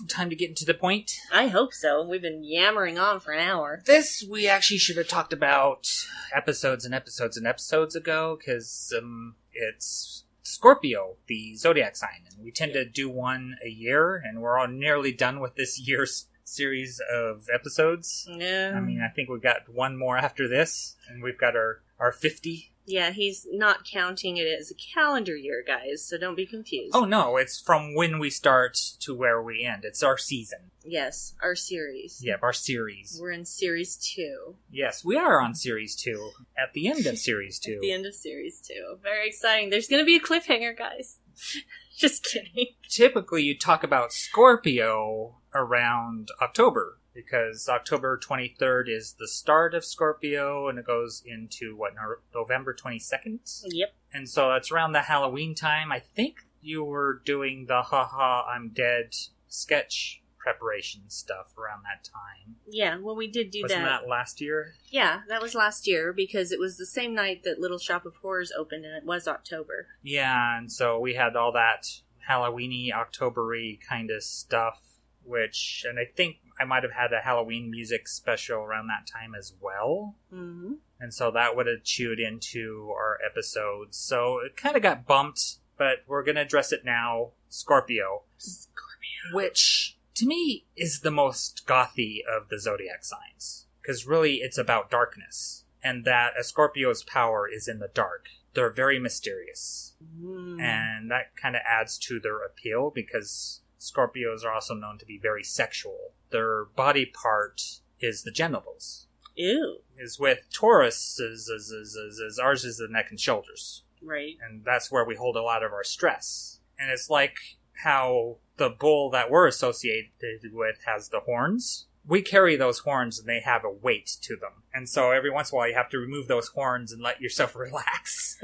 [0.09, 1.13] Time to get into the point.
[1.33, 2.03] I hope so.
[2.03, 3.83] We've been yammering on for an hour.
[3.87, 5.87] This we actually should have talked about
[6.35, 12.51] episodes and episodes and episodes ago because um, it's Scorpio, the zodiac sign, and we
[12.51, 17.01] tend to do one a year, and we're all nearly done with this year's series
[17.13, 18.27] of episodes.
[18.29, 18.73] No.
[18.77, 22.13] I mean, I think we've got one more after this, and we've got our our
[22.13, 22.70] fifty.
[22.91, 26.95] Yeah, he's not counting it as a calendar year, guys, so don't be confused.
[26.95, 29.85] Oh no, it's from when we start to where we end.
[29.85, 30.71] It's our season.
[30.85, 32.21] Yes, our series.
[32.23, 33.19] Yep, our series.
[33.21, 34.57] We're in series two.
[34.71, 36.31] Yes, we are on series two.
[36.57, 37.75] At the end of series two.
[37.75, 38.97] At The end of series two.
[39.03, 39.71] Very exciting.
[39.71, 41.19] There's going to be a cliffhanger, guys.
[41.97, 42.69] Just kidding.
[42.89, 50.69] typically you talk about Scorpio around October because October 23rd is the start of Scorpio
[50.69, 53.63] and it goes into what No- November 22nd.
[53.65, 53.95] Yep.
[54.13, 55.93] And so it's around the Halloween time.
[55.93, 59.15] I think you were doing the haha I'm dead
[59.49, 62.57] sketch preparation stuff around that time.
[62.67, 64.03] Yeah, well, we did do Wasn't that.
[64.03, 64.73] that last year?
[64.89, 68.17] Yeah, that was last year because it was the same night that Little Shop of
[68.17, 69.89] Horrors opened, and it was October.
[70.03, 71.87] Yeah, and so we had all that
[72.29, 74.81] Halloweeny, Octobery kind of stuff,
[75.25, 79.35] which, and I think I might have had a Halloween music special around that time
[79.35, 80.17] as well.
[80.31, 83.97] hmm And so that would have chewed into our episodes.
[83.97, 87.31] So it kind of got bumped, but we're going to address it now.
[87.49, 88.23] Scorpio.
[88.37, 89.35] Scorpio.
[89.35, 93.67] Which, to me, is the most gothy of the zodiac signs.
[93.81, 95.65] Because really, it's about darkness.
[95.83, 98.27] And that a Scorpio's power is in the dark.
[98.53, 99.95] They're very mysterious.
[100.21, 100.61] Mm.
[100.61, 105.19] And that kind of adds to their appeal because Scorpios are also known to be
[105.19, 106.13] very sexual.
[106.31, 107.63] Their body part
[108.01, 109.79] is the genitals Ew.
[109.99, 114.37] is with Taurus is, is, is, is, ours is the neck and shoulders, Right.
[114.47, 116.61] and that's where we hold a lot of our stress.
[116.79, 117.39] And it's like
[117.85, 120.11] how the bull that we're associated
[120.53, 121.87] with has the horns.
[122.07, 124.63] We carry those horns and they have a weight to them.
[124.73, 127.21] And so every once in a while you have to remove those horns and let
[127.21, 128.39] yourself relax.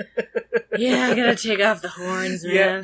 [0.76, 2.54] Yeah, I gotta take off the horns, man.
[2.54, 2.82] Yeah.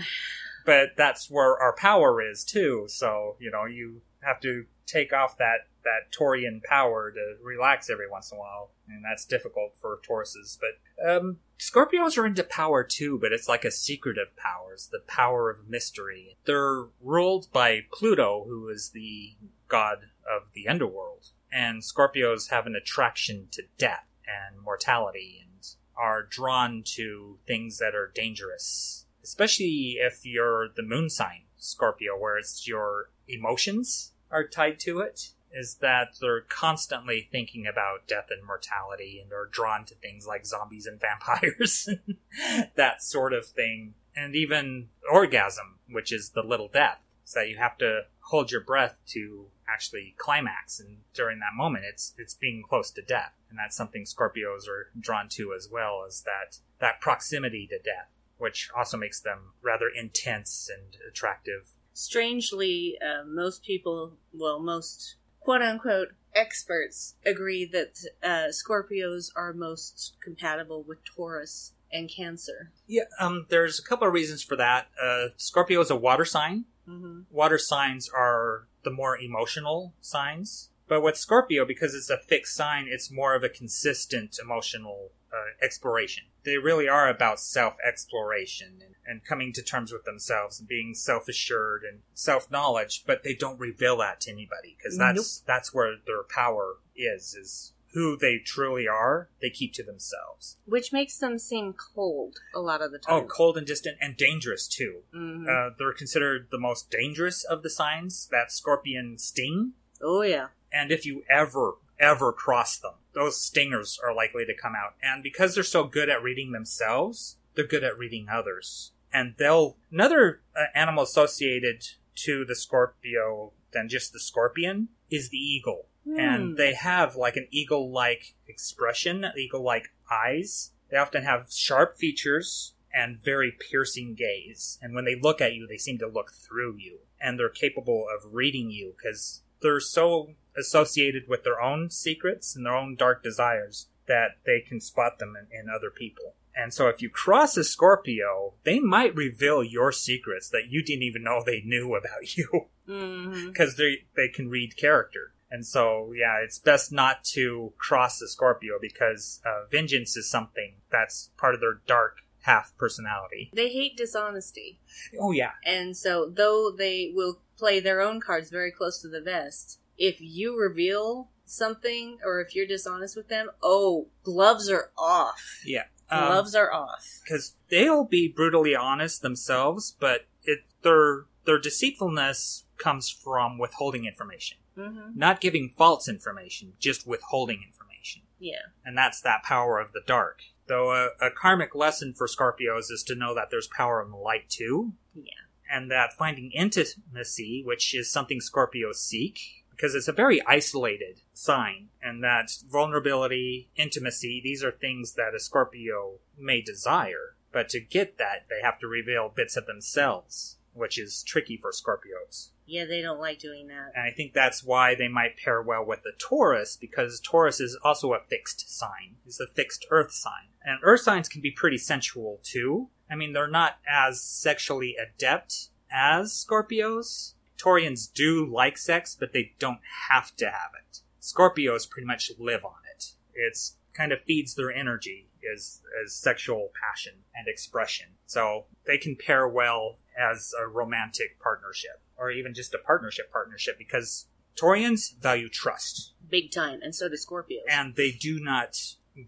[0.65, 2.87] But that's where our power is too.
[2.89, 8.09] So, you know, you have to take off that that Taurian power to relax every
[8.09, 10.59] once in a while, and that's difficult for Tauruses.
[10.61, 14.75] But um, Scorpios are into power too, but it's like a secretive power.
[14.75, 16.37] It's the power of mystery.
[16.45, 19.35] They're ruled by Pluto, who is the
[19.69, 19.99] god
[20.29, 26.83] of the underworld, and Scorpios have an attraction to death and mortality, and are drawn
[26.85, 33.11] to things that are dangerous, especially if you're the moon sign Scorpio, where it's your
[33.29, 39.33] emotions are tied to it is that they're constantly thinking about death and mortality and
[39.33, 41.01] are drawn to things like zombies and
[41.31, 41.89] vampires
[42.77, 47.05] that sort of thing and even orgasm which is the little death.
[47.25, 51.85] So that you have to hold your breath to actually climax and during that moment
[51.89, 53.33] it's it's being close to death.
[53.49, 58.22] And that's something scorpios are drawn to as well as that that proximity to death
[58.43, 65.63] which also makes them rather intense and attractive Strangely, uh, most people, well, most quote
[65.63, 72.73] unquote experts agree that uh, Scorpios are most compatible with Taurus and Cancer.
[72.87, 74.89] Yeah, um, there's a couple of reasons for that.
[75.01, 76.65] Uh, Scorpio is a water sign.
[76.89, 77.23] Mm-hmm.
[77.31, 80.71] Water signs are the more emotional signs.
[80.89, 85.65] But with Scorpio, because it's a fixed sign, it's more of a consistent emotional uh,
[85.65, 86.25] exploration.
[86.45, 90.95] They really are about self exploration and, and coming to terms with themselves and being
[90.95, 95.73] self assured and self knowledge, but they don't reveal that to anybody because that's that's
[95.75, 99.29] where their power is is who they truly are.
[99.43, 100.57] They keep to themselves.
[100.65, 103.15] Which makes them seem cold a lot of the time.
[103.15, 105.03] Oh, cold and distant and dangerous too.
[105.15, 105.47] Mhm.
[105.47, 108.29] Uh, they're considered the most dangerous of the signs.
[108.31, 109.73] That scorpion sting.
[110.01, 110.49] oh, yeah.
[110.73, 114.95] And if you ever, ever cross them, those stingers are likely to come out.
[115.03, 118.93] And because they're so good at reading themselves, they're good at reading others.
[119.13, 121.87] And they'll, another uh, animal associated
[122.25, 125.87] to the Scorpio than just the scorpion is the eagle.
[126.19, 130.73] And they have like an eagle like expression, eagle like eyes.
[130.91, 134.79] They often have sharp features and very piercing gaze.
[134.83, 136.99] And when they look at you, they seem to look through you.
[137.21, 142.67] And they're capable of reading you because they're so associated with their own secrets and
[142.67, 146.35] their own dark desires that they can spot them in, in other people.
[146.55, 151.05] And so if you cross a Scorpio, they might reveal your secrets that you didn't
[151.05, 153.47] even know they knew about you Mm-hmm.
[153.49, 155.33] because they they can read character.
[155.51, 160.77] And so, yeah, it's best not to cross the Scorpio because uh, vengeance is something
[160.91, 163.51] that's part of their dark half personality.
[163.55, 164.81] They hate dishonesty.
[165.21, 169.21] Oh yeah, And so, though they will play their own cards very close to the
[169.21, 169.79] vest,
[170.11, 175.61] if you reveal something or if you're dishonest with them, oh, gloves are off.
[175.65, 175.85] yeah.
[176.11, 177.21] Gloves are off.
[177.25, 184.59] because they'll be brutally honest themselves, but it their their deceitfulness comes from withholding information,
[184.77, 185.19] Mm-hmm.
[185.19, 188.23] not giving false information, just withholding information.
[188.39, 188.67] Yeah.
[188.85, 190.41] and that's that power of the dark.
[190.67, 194.17] Though a, a karmic lesson for Scorpios is to know that there's power in the
[194.17, 195.33] light too, Yeah.
[195.71, 201.89] and that finding intimacy, which is something Scorpios seek, because it's a very isolated sign,
[202.03, 208.19] and that vulnerability, intimacy, these are things that a Scorpio may desire, but to get
[208.19, 212.51] that, they have to reveal bits of themselves, which is tricky for Scorpios.
[212.65, 213.93] Yeah, they don't like doing that.
[213.95, 217.79] And I think that's why they might pair well with the Taurus, because Taurus is
[217.85, 219.17] also a fixed sign.
[219.27, 220.49] It's a fixed earth sign.
[220.65, 222.89] And earth signs can be pretty sensual too.
[223.11, 227.35] I mean, they're not as sexually adept as Scorpios.
[227.63, 229.81] Taurians do like sex, but they don't
[230.11, 231.01] have to have it.
[231.21, 233.13] Scorpios pretty much live on it.
[233.35, 238.07] It's kind of feeds their energy as, as sexual passion and expression.
[238.27, 243.79] So they can pair well as a romantic partnership or even just a partnership partnership
[243.79, 244.27] because
[244.57, 246.81] Taurians value trust Big time.
[246.83, 247.63] And so do Scorpios.
[247.69, 248.77] and they do not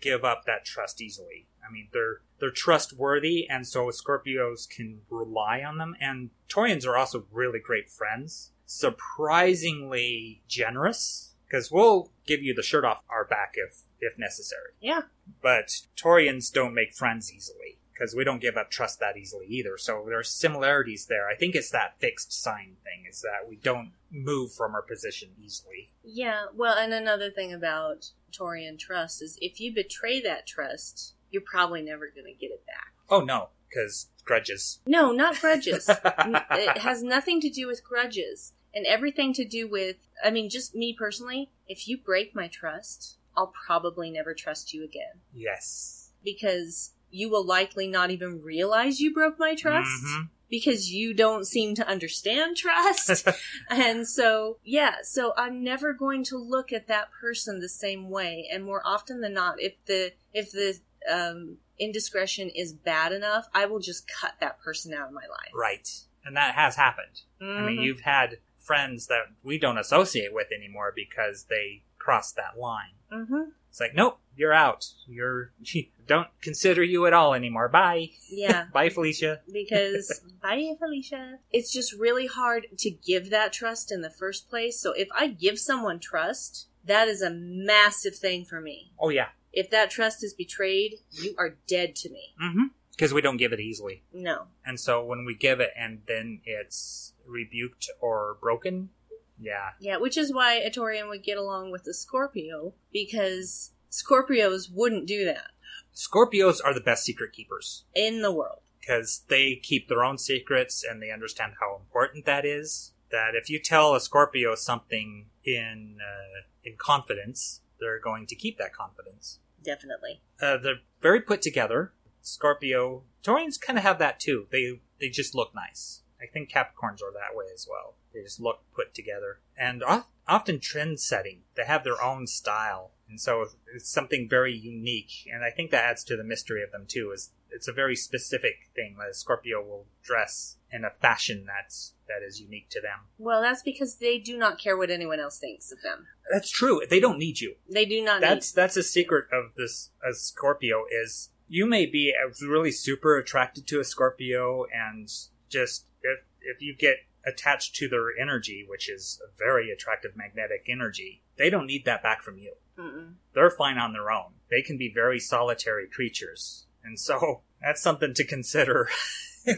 [0.01, 1.47] give up that trust easily.
[1.67, 5.95] I mean, they're they're trustworthy, and so Scorpios can rely on them.
[6.01, 11.31] And Taurians are also really great friends, surprisingly generous.
[11.47, 14.73] Because we'll give you the shirt off our back if if necessary.
[14.81, 15.03] yeah.
[15.41, 19.79] But Taurians don't make friends easily because we don't give up trust that easily either.
[19.79, 21.29] So there are similarities there.
[21.29, 25.31] I think it's that fixed sign thing is that we don't move from our position
[25.41, 25.93] easily.
[26.03, 26.47] Yeah.
[26.55, 31.83] Well, and another thing about Taurian trust is if you betray that trust, you're probably
[31.83, 32.95] never going to get it back.
[33.11, 34.79] Oh no, because grudges.
[34.87, 35.91] No, not grudges.
[36.09, 40.75] It has nothing to do with grudges and everything to do with, I mean, just
[40.75, 46.11] me personally, if you break my trust, I'll probably never trust you again Yes.
[46.25, 49.91] because you will likely not even realize you broke my trust.
[50.07, 50.29] Mhm.
[50.51, 53.27] Because you don't seem to understand trust.
[53.71, 58.49] and so, yeah, so I'm never going to look at that person the same way.
[58.53, 60.79] And more often than not, if the, if the,
[61.11, 65.51] um, indiscretion is bad enough, I will just cut that person out of my life.
[65.55, 65.89] Right.
[66.25, 67.23] And that has happened.
[67.41, 67.83] I mean, Mhm.
[67.85, 72.95] you've had friends that we don't associate with anymore because they crossed that line.
[73.13, 73.51] Mm-hmm.
[73.69, 74.87] It's like, nope, you're out.
[75.07, 75.53] You're
[76.07, 77.69] don't consider you at all anymore.
[77.69, 78.11] Bye.
[78.31, 78.67] Yeah.
[78.73, 79.41] Bye, Felicia.
[79.53, 84.79] because bye felicia it's just really hard to give that trust in the first place
[84.79, 89.29] so if i give someone trust that is a massive thing for me Oh yeah.
[89.55, 92.65] If that trust is betrayed you are dead to me Mm-hmm.
[92.91, 94.05] Because we don't give it easily.
[94.13, 98.91] no And so when we give it and then it's rebuked or broken,
[99.39, 99.71] yeah.
[99.81, 105.07] yeah which is why a Taurian would get along with the scorpio because scorpios wouldn't
[105.07, 105.51] do that
[105.95, 110.85] Scorpios are the best secret keepers in the world because they keep their own secrets
[110.89, 112.93] and they understand how important that is.
[113.11, 118.59] That if you tell a Scorpio something in uh, in confidence, they're going to keep
[118.59, 119.39] that confidence.
[119.65, 121.93] Definitely Uh, they're very put together.
[122.21, 124.47] Scorpio, Taurians kind of have that too.
[124.51, 126.03] They they just look nice.
[126.21, 127.97] I think Capricorns are that way as well.
[128.13, 131.43] They just look put together and of, often trend setting.
[131.55, 135.29] They have their own style, and so it's something very unique.
[135.33, 137.11] And I think that adds to the mystery of them too.
[137.13, 141.95] Is it's a very specific thing that a Scorpio will dress in a fashion that's
[142.09, 143.07] that is unique to them.
[143.19, 146.83] well that's because they do not care what anyone else thinks of them That's true.
[146.89, 147.55] They don't need you.
[147.71, 152.13] they do not that's that's a secret of this a Scorpio is you may be
[152.43, 155.09] really super attracted to a Scorpio and
[155.49, 160.67] just if if you get attached to their energy, which is a very attractive magnetic
[160.69, 162.55] energy, they don't need that back from you.
[162.79, 163.15] Mm-mm.
[163.35, 164.33] They're fine on their own.
[164.51, 166.67] They can be very solitary creatures.
[166.83, 168.89] And so that's something to consider.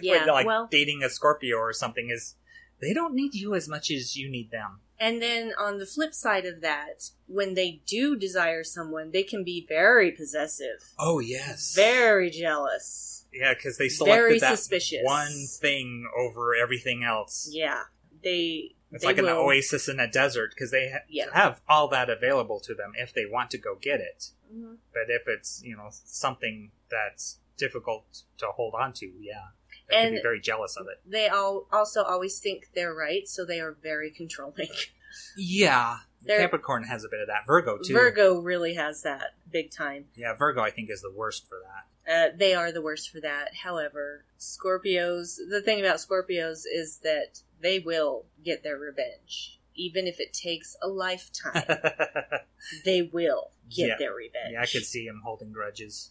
[0.02, 2.34] Yeah, when, like well- dating a Scorpio or something is
[2.80, 4.80] they don't need you as much as you need them.
[4.98, 9.44] And then on the flip side of that, when they do desire someone, they can
[9.44, 11.72] be very possessive, Oh yes.
[11.76, 13.26] very jealous.
[13.32, 15.00] Yeah, because they selected Very that suspicious.
[15.04, 17.48] one thing over everything else.
[17.52, 17.82] Yeah,
[18.24, 18.74] they.
[18.92, 21.26] It's they like an oasis in a desert because they ha- Yeah.
[21.32, 24.30] have all that available to them if they want to go get it.
[24.52, 24.78] Mhm.
[24.92, 29.48] But if it's you know something that's difficult to hold on to, yeah,
[29.88, 31.00] they can be And- very jealous of it.
[31.04, 34.68] They all also always think they're right, so they are very controlling.
[35.36, 37.46] Yeah, They're- Capricorn has a bit of that.
[37.46, 37.94] Virgo too.
[37.94, 40.08] Virgo really has that big time.
[40.14, 41.86] Yeah, Virgo I think is the worst for that.
[42.08, 43.54] Uh, they are the worst for that.
[43.62, 49.60] However, Scorpios, the thing about Scorpios is that they will get their revenge.
[49.74, 51.64] Even if it takes a lifetime,
[52.84, 53.94] they will get Yeah.
[53.98, 54.52] their revenge.
[54.52, 56.10] yeah, I could see him holding grudges.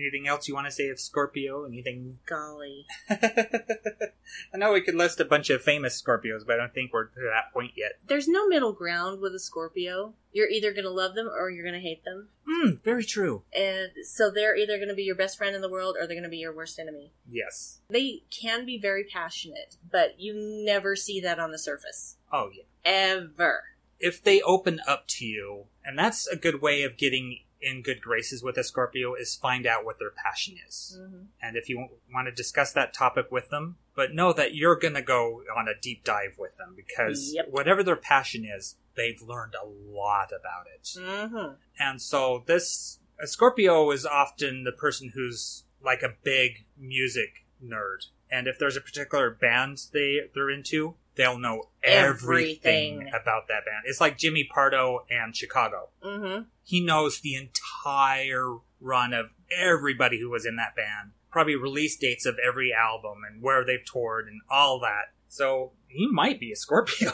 [0.00, 1.64] Anything else you want to say of Scorpio?
[1.64, 2.86] Anything Golly.
[3.10, 7.06] I know we could list a bunch of famous Scorpios, but I don't think we're
[7.06, 7.92] to that point yet.
[8.06, 10.14] There's no middle ground with a Scorpio.
[10.32, 12.28] You're either going to love them or you're going to hate them.
[12.48, 13.42] Hmm, very true.
[13.54, 16.16] And so they're either going to be your best friend in the world or they're
[16.16, 17.12] going to be your worst enemy.
[17.30, 17.80] Yes.
[17.90, 22.16] They can be very passionate, but you never see that on the surface.
[22.32, 22.62] Oh, yeah.
[22.84, 23.64] Ever.
[23.98, 28.00] If they open up to you, and that's a good way of getting in good
[28.00, 30.98] graces with a Scorpio, is find out what their passion is.
[30.98, 31.26] Mhm.
[31.42, 34.94] And if you want to discuss that topic with them, but know that you're going
[34.94, 37.48] to go on a deep dive with them because Yep.
[37.48, 40.84] whatever their passion is, they've learned a lot about it.
[40.96, 41.54] Mm-hmm.
[41.78, 48.06] And so this a Scorpio is often the person who's like a big music nerd.
[48.30, 53.08] And if there's a particular band they they're into, they'll know everything, Everything.
[53.08, 53.84] about that band.
[53.84, 55.90] It's like Jimmy Pardo and Chicago.
[56.02, 56.42] Mm-hmm.
[56.64, 59.26] He knows the entire run of
[59.56, 61.12] everybody who was in that band.
[61.30, 65.12] Probably release dates of every album and where they've toured and all that.
[65.28, 67.12] So he might be a Scorpio.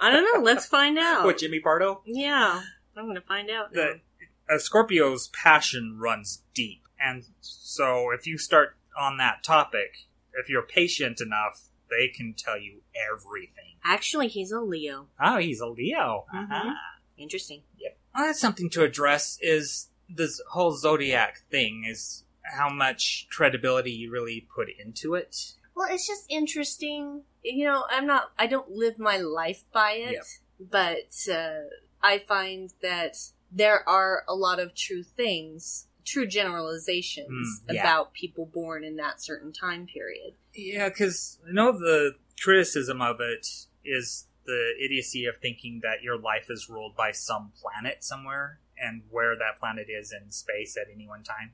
[0.00, 0.42] I don't know.
[0.42, 1.24] Let's find out.
[1.24, 2.02] what Jimmy Pardo?
[2.06, 2.62] Yeah.
[2.96, 3.72] I'm going to find out.
[3.72, 4.00] the
[4.48, 10.62] a Scorpio's passion runs deep, and so if you start on that topic, if you're
[10.62, 13.76] patient enough, they can tell you everything.
[13.84, 15.08] Actually, he's a Leo.
[15.20, 16.26] Oh, he's a Leo.
[16.34, 16.50] Mhm.
[16.50, 16.74] Uh-huh.
[17.16, 17.62] Interesting.
[17.78, 17.98] Yep.
[18.14, 19.38] Well, that's something to address.
[19.40, 21.84] Is this whole zodiac thing?
[21.88, 25.54] Is how much credibility you really put into it?
[25.74, 27.22] Well, it's just interesting.
[27.42, 30.24] You know, I'm not, I don't live my life by it, Yep.
[30.70, 31.68] but uh,
[32.02, 33.16] I find that
[33.52, 37.82] there are a lot of true things, true generalizations Mm, yeah.
[37.82, 40.34] about people born in that certain time period.
[40.54, 43.46] Yeah, because I know the criticism of it
[43.84, 49.02] is the idiocy of thinking that your life is ruled by some planet somewhere and
[49.10, 51.52] where that planet is in space at any one time.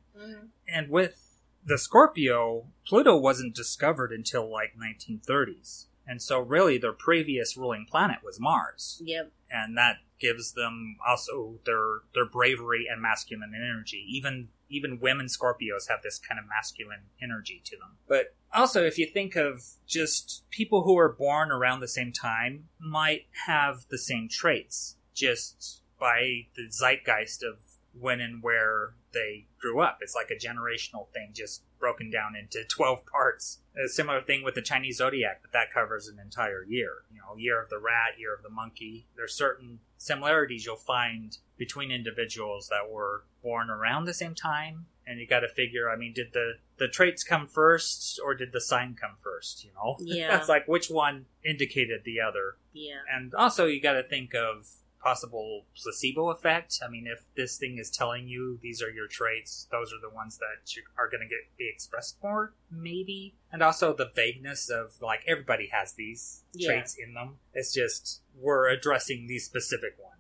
[0.69, 5.87] And with the Scorpio, Pluto wasn't discovered until like 1930s.
[6.07, 9.01] And so really their previous ruling planet was Mars.
[9.05, 9.33] Yep.
[9.55, 14.05] And that gives them also their their bravery and masculine energy.
[14.09, 17.99] Even even women Scorpios have this kind of masculine energy to them.
[18.09, 22.69] But also if you think of just people who are born around the same time
[22.81, 27.59] might have the same traits just by the zeitgeist of
[27.99, 29.99] when and where they grew up.
[30.01, 33.59] It's like a generational thing, just broken down into 12 parts.
[33.77, 37.03] A similar thing with the Chinese zodiac, but that covers an entire year.
[37.13, 39.07] You know, year of the rat, year of the monkey.
[39.17, 44.87] There's certain similarities you'll find between individuals that were born around the same time.
[45.07, 48.55] And you got to figure, I mean, did the, the traits come first or did
[48.55, 49.63] the sign come first?
[49.63, 49.99] You know?
[50.01, 50.39] Yeah.
[50.39, 52.57] It's like which one indicated the other.
[52.73, 53.01] Yeah.
[53.15, 54.71] And also, you got to think of
[55.05, 56.81] possible placebo effect.
[56.85, 60.13] I mean, if this thing is telling you these are your traits, those are the
[60.13, 63.35] ones that you are going to get be expressed more, maybe.
[63.53, 66.69] And also the vagueness of like everybody has these Yeah.
[66.73, 67.37] traits in them.
[67.53, 70.14] It's just we're addressing these specific ones.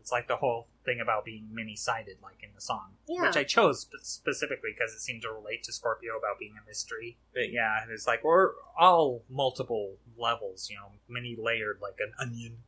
[0.00, 3.22] It's like the whole thing about being many-sided, like in the song, Yeah.
[3.22, 6.66] which I chose spe- specifically because it seemed to relate to Scorpio about being a
[6.66, 7.18] mystery.
[7.34, 12.58] But yeah, it's like we're all multiple levels, you know, many layered like an onion.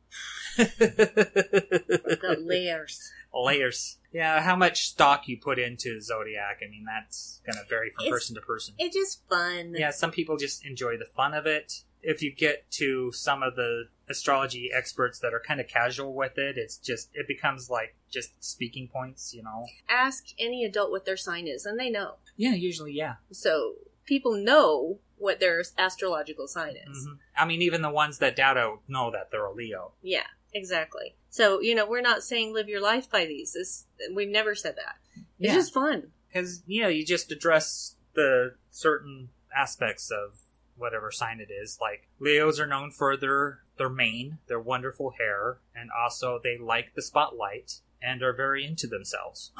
[2.21, 3.11] Got layers.
[3.33, 3.97] layers.
[4.11, 8.05] Yeah, how much stock you put into Zodiac, I mean, that's going to vary from
[8.05, 8.75] It's- person to person.
[8.77, 9.73] It's just fun.
[9.75, 11.81] Yeah, some people just enjoy the fun of it.
[12.03, 16.37] If you get to some of the astrology experts that are kind of casual with
[16.37, 19.65] it, it's just, it becomes like just speaking points, you know?
[19.89, 22.15] Ask any adult what their sign is, and they know.
[22.35, 23.15] Yeah, usually, yeah.
[23.31, 23.75] So
[24.05, 27.07] people know what their astrological sign is.
[27.07, 27.17] Mhm.
[27.37, 29.93] I mean, even the ones that doubt it know that they're a Leo.
[30.01, 31.15] Yeah, exactly.
[31.29, 33.53] So you know, we're not saying live your life by these.
[33.53, 34.97] This we've never said that.
[35.15, 35.53] It's Yeah.
[35.55, 36.11] just fun.
[36.27, 40.39] because you know you just address the certain aspects of
[40.83, 45.57] whatever sign it is like leos are known for their their mane their wonderful hair
[45.75, 49.51] and also they like the spotlight and are very into themselves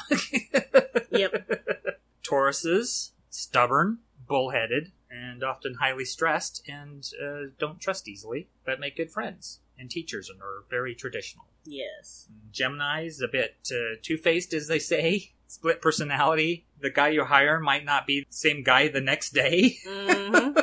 [1.09, 1.49] Yep.
[2.23, 9.11] tauruses stubborn bullheaded and often highly stressed and uh, don't trust easily but make good
[9.11, 12.27] friends and teachers and are very traditional Yes.
[12.51, 15.31] Gemini's a bit uh, two faced, as they say.
[15.47, 16.65] Split personality.
[16.81, 19.77] The guy you hire might not be the same guy the next day.
[19.87, 20.49] hmm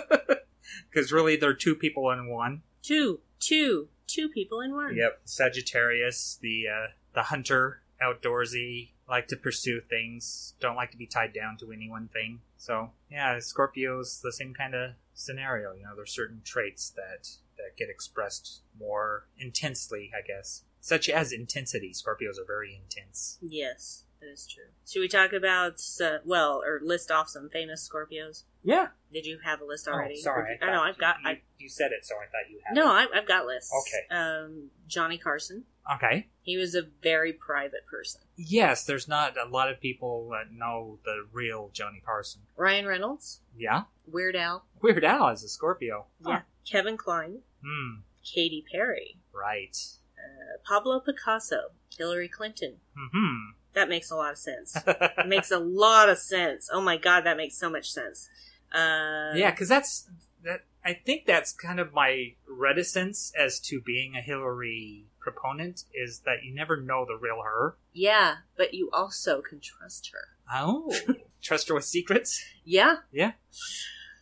[0.91, 2.63] Because really, they're two people in one.
[2.83, 4.97] two, two, two people in one.
[4.97, 5.21] Yep.
[5.25, 11.33] Sagittarius, the uh, the hunter, outdoorsy, like to pursue things, don't like to be tied
[11.33, 12.41] down to any one thing.
[12.57, 15.73] So yeah, Scorpio's the same kind of scenario.
[15.75, 20.63] You know, there's certain traits that that get expressed more intensely, I guess.
[20.81, 21.93] Such as intensity.
[21.93, 23.39] Scorpios are very intense.
[23.43, 24.65] Yes, that is true.
[24.89, 28.45] Should we talk about uh, well, or list off some famous Scorpios?
[28.63, 28.89] Yeah.
[29.13, 30.17] Did you have a list Oh, already?
[30.21, 30.59] sorry.
[30.63, 31.17] I, know I've got.
[31.23, 32.75] You, I you said it, so I thought you had.
[32.75, 32.87] no.
[32.89, 33.73] I, I've got lists.
[33.87, 34.15] Okay.
[34.15, 35.65] Um, Johnny Carson.
[35.95, 36.29] Okay.
[36.43, 38.21] He was a very private person.
[38.37, 42.43] Yes, there's not a lot of people that know the real Johnny Carson.
[42.57, 43.41] Ryan Reynolds.
[43.57, 43.85] Yeah.
[44.07, 44.65] Weird Al.
[44.81, 46.07] Weird Al is a Scorpio.
[46.25, 46.43] Yeah.
[46.71, 47.39] Kevin Kline.
[47.65, 48.01] Hmm.
[48.25, 49.17] Katy Perry.
[49.33, 49.77] Right.
[50.19, 51.71] Uh, Pablo Picasso.
[51.97, 52.77] Hillary Clinton.
[52.97, 53.53] Hmm.
[53.73, 54.77] That makes a lot of sense.
[54.87, 56.69] it makes a lot of sense.
[56.73, 58.29] Oh my god, that makes so much sense.
[58.73, 60.09] Uh, yeah, because that's
[60.45, 60.65] that.
[60.85, 66.43] I think that's kind of my reticence as to being a Hillary proponent is that
[66.43, 67.77] you never know the real her.
[67.93, 70.37] Yeah, but you also can trust her.
[70.53, 70.95] Oh,
[71.43, 72.43] trust her with secrets.
[72.65, 72.97] Yeah.
[73.13, 73.33] Yeah.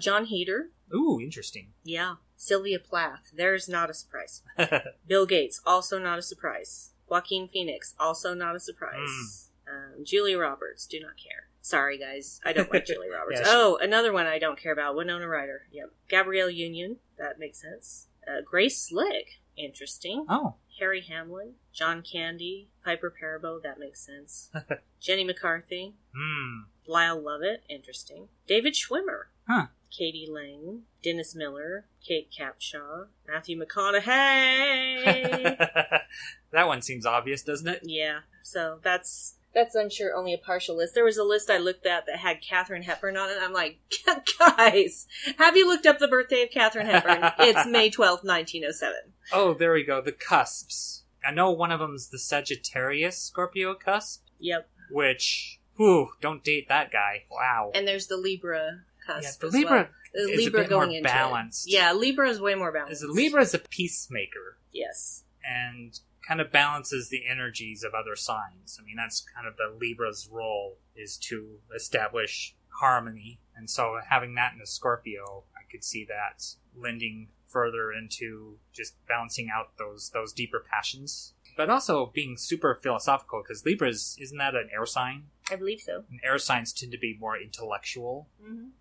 [0.00, 0.70] Jon Heder.
[0.94, 1.68] Ooh, interesting.
[1.84, 2.16] Yeah.
[2.36, 3.32] Sylvia Plath.
[3.34, 4.42] There's not a surprise.
[5.06, 5.60] Bill Gates.
[5.66, 6.90] Also not a surprise.
[7.08, 7.94] Joaquin Phoenix.
[7.98, 9.50] Also not a surprise.
[9.68, 10.86] Um, Julia Roberts.
[10.86, 11.47] Do not care.
[11.60, 12.40] Sorry, guys.
[12.44, 13.40] I don't like Julie Roberts.
[13.40, 14.97] Yeah, she- oh, another one I don't care about.
[14.97, 15.62] Winona Ryder.
[15.72, 15.93] Yep.
[16.09, 16.97] Gabrielle Union.
[17.18, 18.06] That makes sense.
[18.26, 19.40] Uh, Grace Slick.
[19.56, 20.24] Interesting.
[20.28, 20.55] Oh.
[20.78, 21.55] Harry Hamlin.
[21.72, 22.68] John Candy.
[22.85, 23.60] Piper Perabo.
[23.62, 24.51] That makes sense.
[25.01, 25.94] Jenny McCarthy.
[26.16, 26.60] Hmm.
[26.86, 28.28] Lyle Lovett, interesting.
[28.47, 29.66] David Schwimmer, Huh.
[29.90, 30.26] k.d.
[30.30, 35.05] lang, Dennis Miller, Kate Capshaw, Matthew McConaughey.
[36.51, 37.80] that one seems obvious, doesn't it?
[37.85, 40.94] yeah, so that's that's I'm sure only a partial list.
[40.94, 43.36] There was a list I looked at that had Katharine Hepburn on it.
[43.40, 43.78] I'm like,
[44.38, 45.06] guys,
[45.38, 47.32] have you looked up the birthday of Katharine Hepburn?
[47.38, 48.94] it's May twelfth, 1907.
[49.32, 50.00] Oh, there we go.
[50.00, 51.02] The cusps.
[51.26, 54.68] I know one of them's the Sagittarius Scorpio cusp, Yep.
[54.90, 57.24] which, whew, don't date that guy.
[57.30, 57.72] Wow.
[57.74, 59.22] And there's the Libra cusp.
[59.24, 59.88] Yeah, the as Libra well.
[60.14, 61.54] The is a Libra bit more going into it.
[61.66, 63.02] Yeah, Libra is way more balanced.
[63.02, 65.24] Is Libra is a peacemaker Yes.
[65.44, 65.98] and
[66.28, 68.78] kind of balances the energies of other signs.
[68.78, 73.40] I mean, that's kind of the Libra's role is to establish harmony.
[73.56, 76.44] And so having that in a Scorpio, I could see that
[76.76, 81.32] lending further into just balancing out those those deeper passions.
[81.56, 85.24] But also being super philosophical because Libras isn't that an air sign?
[85.50, 86.04] I believe so.
[86.10, 88.28] And air signs tend to be more intellectual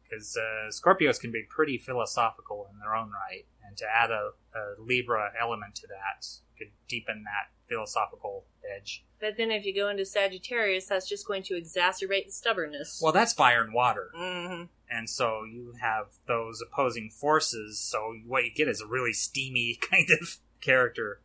[0.04, 4.32] because uh, Scorpios can be pretty philosophical in their own right, and to add a,
[4.56, 6.26] a Libra element to that
[6.58, 8.46] could deepen that philosophical
[8.76, 9.04] edge.
[9.20, 13.00] But then if you go into Sagittarius, that's just going to exacerbate the stubbornness.
[13.02, 17.78] Well, that's fire and water, hmm and so you have those opposing forces.
[17.78, 21.20] So what you get is a really steamy kind of character.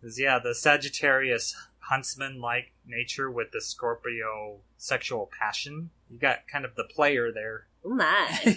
[0.00, 1.54] 'Cause, yeah, the Sagittarius
[1.90, 5.90] huntsman-like nature with the Scorpio sexual passion.
[6.08, 7.66] You got kind of the player there.
[7.84, 8.56] Oh my.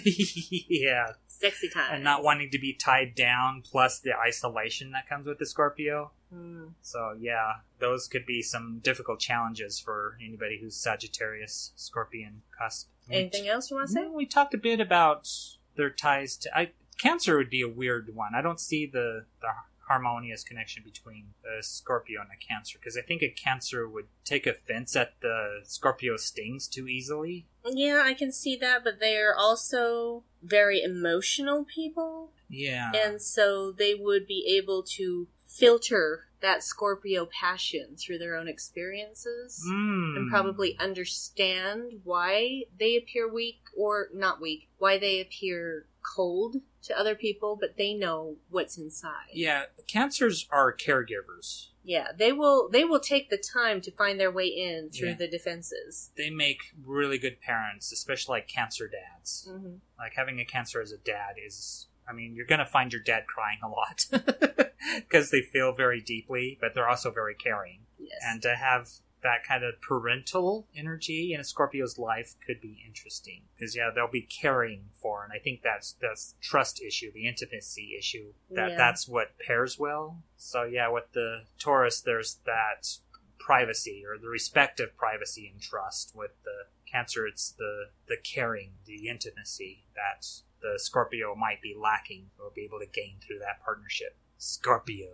[0.68, 1.08] yeah.
[1.26, 1.92] Sexy time.
[1.92, 6.12] and not wanting to be tied down, plus the isolation that comes with the Scorpio.
[6.32, 6.74] Mm.
[6.80, 12.88] So yeah, those could be some difficult challenges for anybody who's Sagittarius, Scorpion cusp.
[13.10, 14.06] Anything else you want to say?
[14.06, 15.28] We talked a bit about
[15.76, 16.56] their ties to.
[16.56, 18.34] I, Cancer would be a weird one.
[18.36, 19.48] I don't see the the
[19.88, 24.46] harmonious connection between a Scorpio and a Cancer because I think a Cancer would take
[24.46, 27.46] offense at the Scorpio stings too easily.
[27.64, 32.30] Yeah, I can see that, but they're also very emotional people.
[32.48, 32.92] Yeah.
[32.94, 39.64] And so they would be able to filter that Scorpio passion through their own experiences
[39.66, 40.16] Mm.
[40.16, 46.98] and probably understand why they appear weak or not weak, why they appear cold to
[46.98, 49.30] other people, but they know what's inside.
[49.32, 51.68] Yeah, cancers are caregivers.
[51.82, 55.14] Yeah, they will they will take the time to find their way in through Yeah.
[55.16, 56.10] the defenses.
[56.16, 59.48] They make really good parents, especially like cancer dads.
[59.50, 63.02] hmm Like having a cancer as a dad is, I mean, you're gonna find your
[63.02, 64.06] dad crying a lot
[64.96, 67.80] because they feel very deeply, but they're also very caring.
[67.98, 68.20] Yes.
[68.26, 68.88] And to have
[69.24, 74.06] that kind of parental energy in a Scorpio's life could be interesting because yeah, they'll
[74.06, 78.34] be caring for, and I think that's that's trust issue, the intimacy issue.
[78.50, 78.76] That Yeah.
[78.76, 80.22] that's what pairs well.
[80.36, 82.98] So yeah, with the Taurus, there's that
[83.38, 86.14] privacy or the respect of privacy and trust.
[86.14, 90.26] With the Cancer, it's the the caring, the intimacy that
[90.60, 94.16] the Scorpio might be lacking or be able to gain through that partnership.
[94.38, 95.08] Scorpio.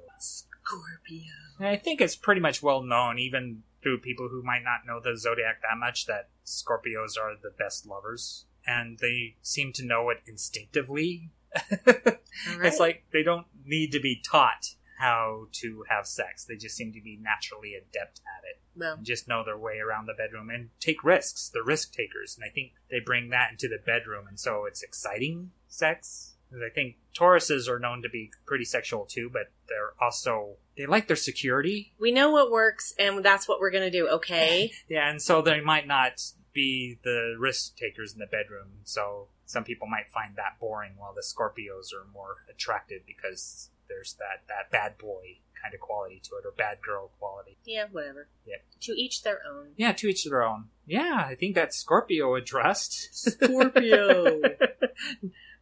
[0.70, 1.32] Scorpio.
[1.58, 5.00] And I think it's pretty much well known, even through people who might not know
[5.00, 8.46] the zodiac that much, that Scorpios are the best lovers.
[8.66, 11.30] And they seem to know it instinctively.
[12.62, 16.44] It's like they don't need to be taught how to have sex.
[16.44, 20.06] They just seem to be naturally adept at it Well, just know their way around
[20.06, 21.50] the bedroom and take risks.
[21.52, 22.36] They're risk takers.
[22.36, 24.26] And I think they bring that into the bedroom.
[24.28, 26.34] And so it's exciting sex.
[26.52, 31.06] I think Tauruses are known to be pretty sexual too, but they're also, they like
[31.06, 31.92] their security.
[32.00, 34.08] we know what works, and that's what we're gonna do.
[34.08, 34.72] Okay.
[34.88, 36.20] Yeah, and so they might not
[36.52, 38.80] be the risk takers in the bedroom.
[38.84, 44.14] So some people might find that boring, while the Scorpios are more attracted because there's
[44.14, 47.58] that, that bad boy kind of quality to it, or bad girl quality.
[47.66, 48.28] yeah, whatever.
[48.46, 48.56] Yeah.
[48.80, 49.68] To each their own.
[49.76, 50.66] Yeah, to each their own.
[50.86, 53.14] Yeah, I think that's Scorpio addressed.
[53.14, 54.40] Scorpio.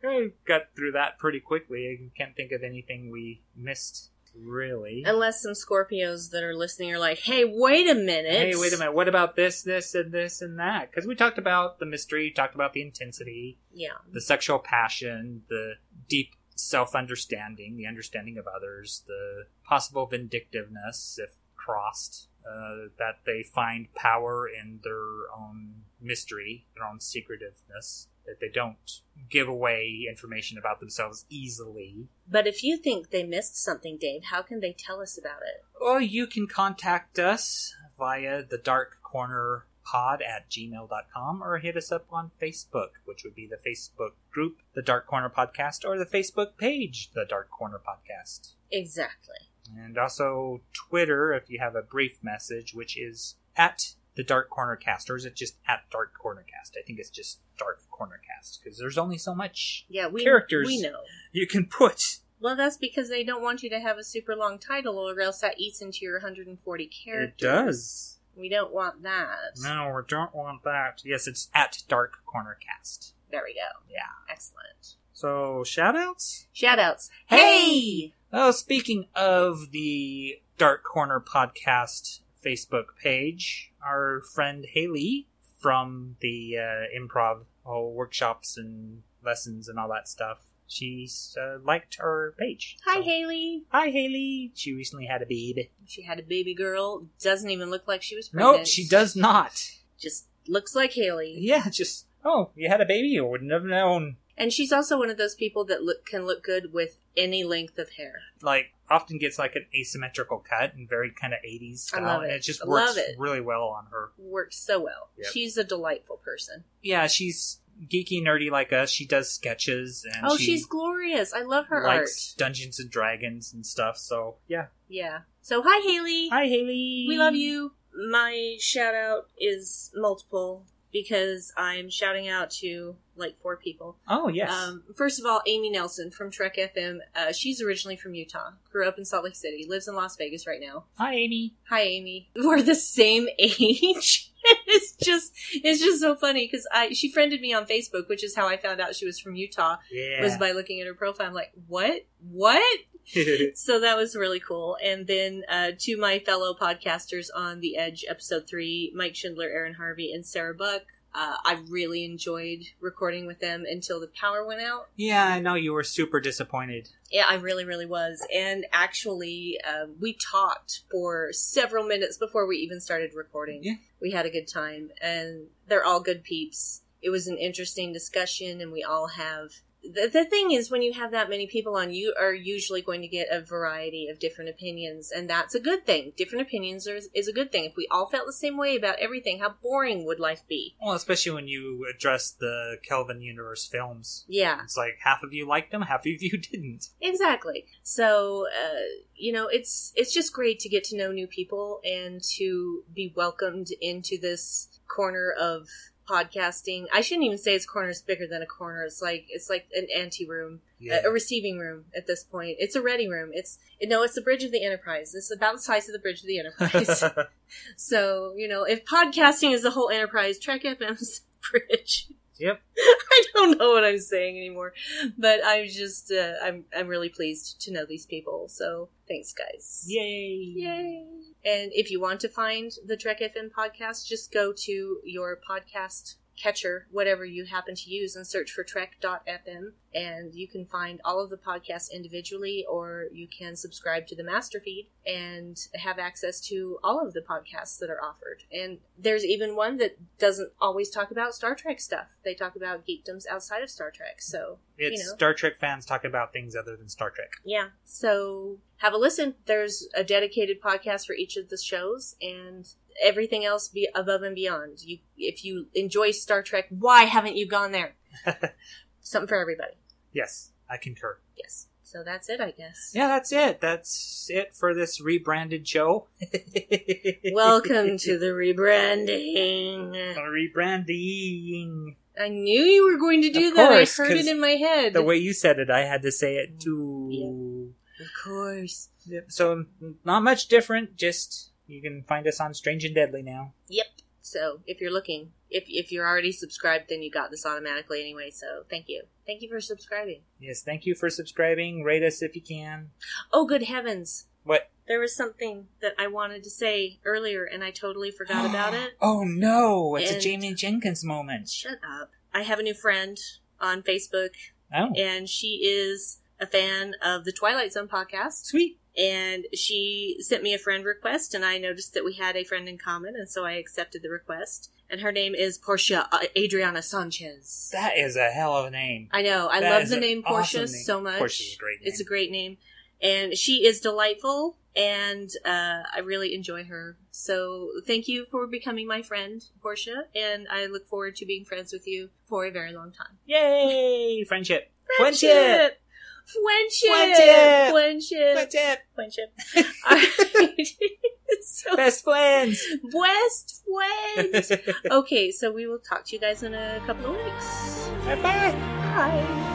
[0.04, 1.88] I got through that pretty quickly.
[1.88, 5.02] I can't think of anything we missed, really.
[5.06, 8.32] Unless some Scorpios that are listening are like, "Hey, wait a minute!
[8.32, 8.94] Hey, wait a minute.
[8.94, 10.90] What about this, this, and this, and that?
[10.90, 15.74] Because we talked about the mystery, talked about the intensity, Yeah, the sexual passion, the
[16.08, 23.42] deep self understanding, the understanding of others, the possible vindictiveness if crossed, uh, that they
[23.42, 29.00] find power in their own mystery, their own secretiveness, that they don't
[29.30, 32.06] give away information about themselves easily.
[32.30, 35.64] but if you think they missed something, Dave, how can they tell us about it?
[35.80, 41.90] Or you can contact us via the dark corner pod at gmail.com or hit us
[41.90, 46.04] up on Facebook, which would be the Facebook group, The Dark Corner Podcast, or the
[46.04, 48.52] Facebook page, The Dark Corner Podcast.
[48.70, 49.36] Exactly.
[49.76, 54.74] And also Twitter, if you have a brief message, which is at the Dark Corner
[54.74, 56.76] Cast, or is it just at Dark Corner Cast?
[56.76, 60.66] I think it's just Dark Corner Cast, because there's only so much Yeah, we Characters.
[60.66, 60.98] We know.
[61.30, 62.02] you can put.
[62.40, 65.40] Well, that's because they don't want you to have a super long title, or else
[65.42, 67.32] that eats into your 140 characters.
[67.32, 68.18] It does.
[68.36, 69.56] We don't want that.
[69.62, 71.00] No, we don't want that.
[71.04, 73.14] Yes, it's at Dark Corner Cast.
[73.30, 73.84] There we go.
[73.88, 74.00] Yeah.
[74.28, 74.96] Excellent.
[75.12, 76.48] So, shout outs?
[76.52, 77.08] Shout outs.
[77.26, 78.14] Hey!
[78.32, 83.72] Oh, speaking of the Dark Corner Podcast Facebook page.
[83.86, 85.26] Our friend Haley
[85.58, 90.38] from the uh, improv oh, workshops and lessons and all that stuff.
[90.66, 92.76] She's uh, liked our page.
[92.84, 93.64] Hi, So- Haley.
[93.70, 94.52] Hi, Haley.
[94.54, 95.70] She recently had a baby.
[95.86, 97.06] She had a baby girl.
[97.20, 98.58] Doesn't even look like she was pregnant.
[98.58, 99.62] Nope, she does not.
[99.98, 101.34] Just looks like Haley.
[101.38, 103.08] Yeah, just oh, you had a baby.
[103.08, 104.16] You wouldn't have known.
[104.38, 107.76] And she's also one of those people that look can look good with any length
[107.78, 108.20] of hair.
[108.40, 112.22] Like often gets like an asymmetrical cut and very kind of 80s I style, love
[112.22, 112.36] and it.
[112.36, 113.16] it just works love it.
[113.18, 114.12] really well on her.
[114.16, 115.10] Works so well.
[115.18, 115.26] Yep.
[115.32, 116.64] She's a delightful person.
[116.82, 118.90] Yeah, she's geeky nerdy like us.
[118.90, 121.34] She does sketches and oh, she she's glorious.
[121.34, 122.38] I love her likes art.
[122.38, 123.98] Dungeons and Dragons and stuff.
[123.98, 124.66] So yeah.
[124.88, 125.20] Yeah.
[125.42, 126.28] So hi Haley.
[126.28, 127.06] Hi Haley.
[127.08, 127.72] We love you.
[128.10, 133.96] My shout out is multiple because I'm shouting out to like four people.
[134.08, 134.52] Oh yes.
[134.52, 136.98] Um, first of all, Amy Nelson from Trek FM.
[137.14, 140.46] Uh, she's originally from Utah, grew up in Salt Lake City, lives in Las Vegas
[140.46, 140.84] right now.
[140.96, 141.54] Hi Amy.
[141.68, 142.30] Hi, Amy.
[142.36, 144.27] We're the same age.
[144.66, 148.36] it's just, it's just so funny because I she friended me on Facebook, which is
[148.36, 149.76] how I found out she was from Utah.
[149.90, 150.22] Yeah.
[150.22, 151.26] Was by looking at her profile.
[151.26, 152.06] I'm like, what?
[152.30, 152.78] What?
[153.54, 154.76] so that was really cool.
[154.82, 159.74] And then uh, to my fellow podcasters on The Edge, episode three, Mike Schindler, Aaron
[159.74, 160.82] Harvey, and Sarah Buck.
[161.14, 164.88] Uh, I really enjoyed recording with them until the power went out.
[164.94, 166.90] yeah, I know you were super disappointed.
[167.10, 168.24] Yeah, I really, really was.
[168.34, 173.60] And actually, um, we talked for several minutes before we even started recording.
[173.64, 173.74] Yeah.
[174.00, 176.82] We had a good time, and they're all good peeps.
[177.00, 179.50] It was an interesting discussion, and we all have.
[179.92, 183.00] The, the thing is, when you have that many people on, you are usually going
[183.00, 186.12] to get a variety of different opinions, and that's a good thing.
[186.16, 187.64] Different opinions are, is a good thing.
[187.64, 190.76] If we all felt the same way about everything, how boring would life be?
[190.82, 194.24] Well, especially when you address the Kelvin Universe films.
[194.28, 194.62] Yeah.
[194.62, 196.88] It's like half of you liked them, half of you didn't.
[197.00, 197.66] Exactly.
[197.82, 198.80] So, uh,
[199.14, 203.12] you know, it's it's just great to get to know new people and to be
[203.16, 205.68] welcomed into this corner of
[206.08, 206.86] podcasting.
[206.92, 208.84] I shouldn't even say it's corner is bigger than a corner.
[208.84, 211.00] It's like it's like an ante room, Yeah.
[211.04, 212.56] a, a receiving room at this point.
[212.58, 213.30] It's a ready room.
[213.32, 215.14] It's no, it's the bridge of the Enterprise.
[215.14, 217.04] It's about the size of the bridge of the Enterprise.
[217.76, 222.08] so, you know, if podcasting is the whole Enterprise, Trek FM's bridge.
[222.38, 222.60] Yep.
[222.78, 224.72] I don't know what I'm saying anymore,
[225.16, 228.48] but I'm just uh, I'm I'm really pleased to know these people.
[228.48, 229.84] So thanks, guys.
[229.88, 230.52] Yay!
[230.56, 231.04] Yay!
[231.44, 236.16] And if you want to find the Trek FM podcast, just go to your podcast
[236.40, 241.22] catcher, whatever you happen to use, and search for Trek.fm, and you can find all
[241.22, 246.40] of the podcasts individually, or you can subscribe to the master feed and have access
[246.40, 248.44] to all of the podcasts that are offered.
[248.52, 252.06] And there's even one that doesn't always talk about Star Trek stuff.
[252.24, 254.20] They talk about geekdoms outside of Star Trek.
[254.20, 255.14] So It's you know.
[255.14, 257.30] Star Trek fans talking about things other than Star Trek.
[257.44, 257.68] Yeah.
[257.84, 259.34] So have a listen.
[259.46, 262.68] There's a dedicated podcast for each of the shows and
[263.02, 264.82] everything else be above and beyond.
[264.82, 267.94] You if you enjoy Star Trek, why haven't you gone there?
[269.00, 269.74] Something for everybody.
[270.12, 271.18] Yes, I concur.
[271.36, 271.68] Yes.
[271.82, 272.92] So that's it, I guess.
[272.94, 273.62] Yeah, that's it.
[273.62, 276.08] That's it for this rebranded show.
[277.32, 279.92] Welcome to the rebranding.
[279.92, 281.96] The rebranding.
[282.20, 283.68] I knew you were going to do Of that.
[283.70, 284.92] course, I heard it in my head.
[284.92, 286.60] The way you said it, I had to say it mm.
[286.60, 287.72] too.
[288.00, 288.90] Of course.
[289.28, 289.64] So
[290.04, 290.96] not much different.
[290.96, 293.52] Just you can find us on Strange and Deadly now.
[293.68, 293.86] Yep.
[294.20, 298.30] So if you're looking, if if you're already subscribed, then you got this automatically anyway.
[298.30, 300.20] So thank you, thank you for subscribing.
[300.40, 301.82] Yes, thank you for subscribing.
[301.82, 302.90] Rate us if you can.
[303.32, 304.26] Oh, good heavens!
[304.44, 304.70] What?
[304.86, 308.92] There was something that I wanted to say earlier, and I totally forgot about it.
[309.00, 309.96] Oh no!
[309.96, 311.48] It's a Jamie Jenkins moment.
[311.48, 312.10] Shut up!
[312.34, 313.16] I have a new friend
[313.60, 314.30] on Facebook,
[314.74, 318.44] Oh, and she is a fan of the Twilight Zone podcast.
[318.44, 318.78] sweet.
[318.98, 322.68] And she sent me a friend request, and I noticed that we had a friend
[322.68, 324.72] in common, and so I accepted the request.
[324.90, 327.70] And her name is Portia uh, Adriana Sanchez.
[327.72, 329.08] That is a hell of a name.
[329.12, 329.48] I know.
[329.48, 330.82] I That love the name Portia awesome name.
[330.82, 331.18] so much.
[331.18, 331.88] Portia's a great name.
[331.88, 332.56] It's a great name.
[333.00, 336.96] And she is delightful, and uh, I really enjoy her.
[337.12, 341.72] So thank you for becoming my friend, Portia, and I look forward to being friends
[341.72, 343.18] with you for a very long time.
[343.26, 344.24] Yay!
[344.26, 344.72] Friendship.
[344.96, 345.30] Friendship!
[345.30, 345.80] Friendship!
[346.28, 347.72] Friendship!
[347.72, 348.32] Friendship!
[348.34, 348.78] Friendship.
[348.94, 349.32] Friendship.
[349.90, 350.68] Alright.
[351.42, 352.62] so, Best friends.
[352.92, 354.52] Best friends!
[354.90, 357.88] okay, so we will talk to you guys in a couple of weeks.
[358.04, 358.52] Bye bye.
[358.52, 359.54] Bye.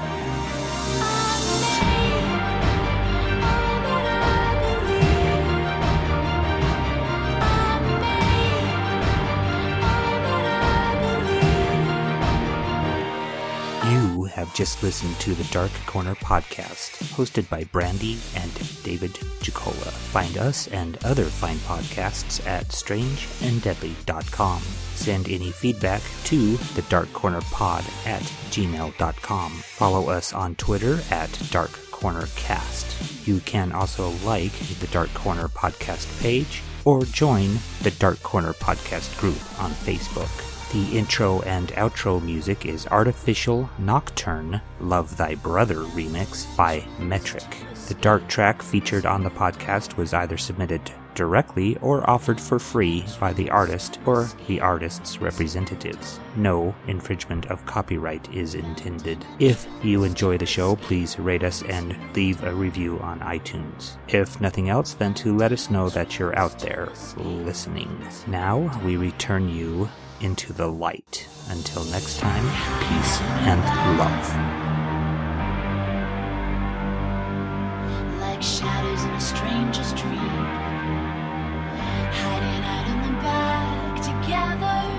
[14.34, 18.52] Have just listened to the Dark Corner podcast, hosted by Brandi and
[18.84, 19.92] David Jacola.
[20.12, 24.62] Find us and other fine podcasts at strangeanddeadly.com.
[24.96, 29.52] Send any feedback to the Dark Corner Pod at gmail.com.
[29.52, 33.28] Follow us on Twitter at Dark Corner Cast.
[33.28, 39.16] You can also like the Dark Corner podcast page or join the Dark Corner podcast
[39.20, 40.53] group on Facebook.
[40.74, 47.46] The intro and outro music is Artificial Nocturne Love Thy Brother remix by Metric.
[47.90, 50.82] The dark track featured on the podcast was either submitted
[51.14, 56.20] directly or offered for free by the artist or the artist's representatives.
[56.36, 59.24] No infringement of copyright is intended.
[59.38, 63.98] If you enjoy the show, please rate us and leave a review on iTunes.
[64.08, 68.04] If nothing else, then to let us know that you're out there listening.
[68.26, 69.88] Now we return you
[70.22, 71.28] into the light.
[71.50, 72.46] Until next time,
[72.80, 73.62] peace and
[74.00, 74.28] love.
[78.20, 80.18] Like shadows in a stranger's dream,
[82.20, 84.93] hiding out in the back together.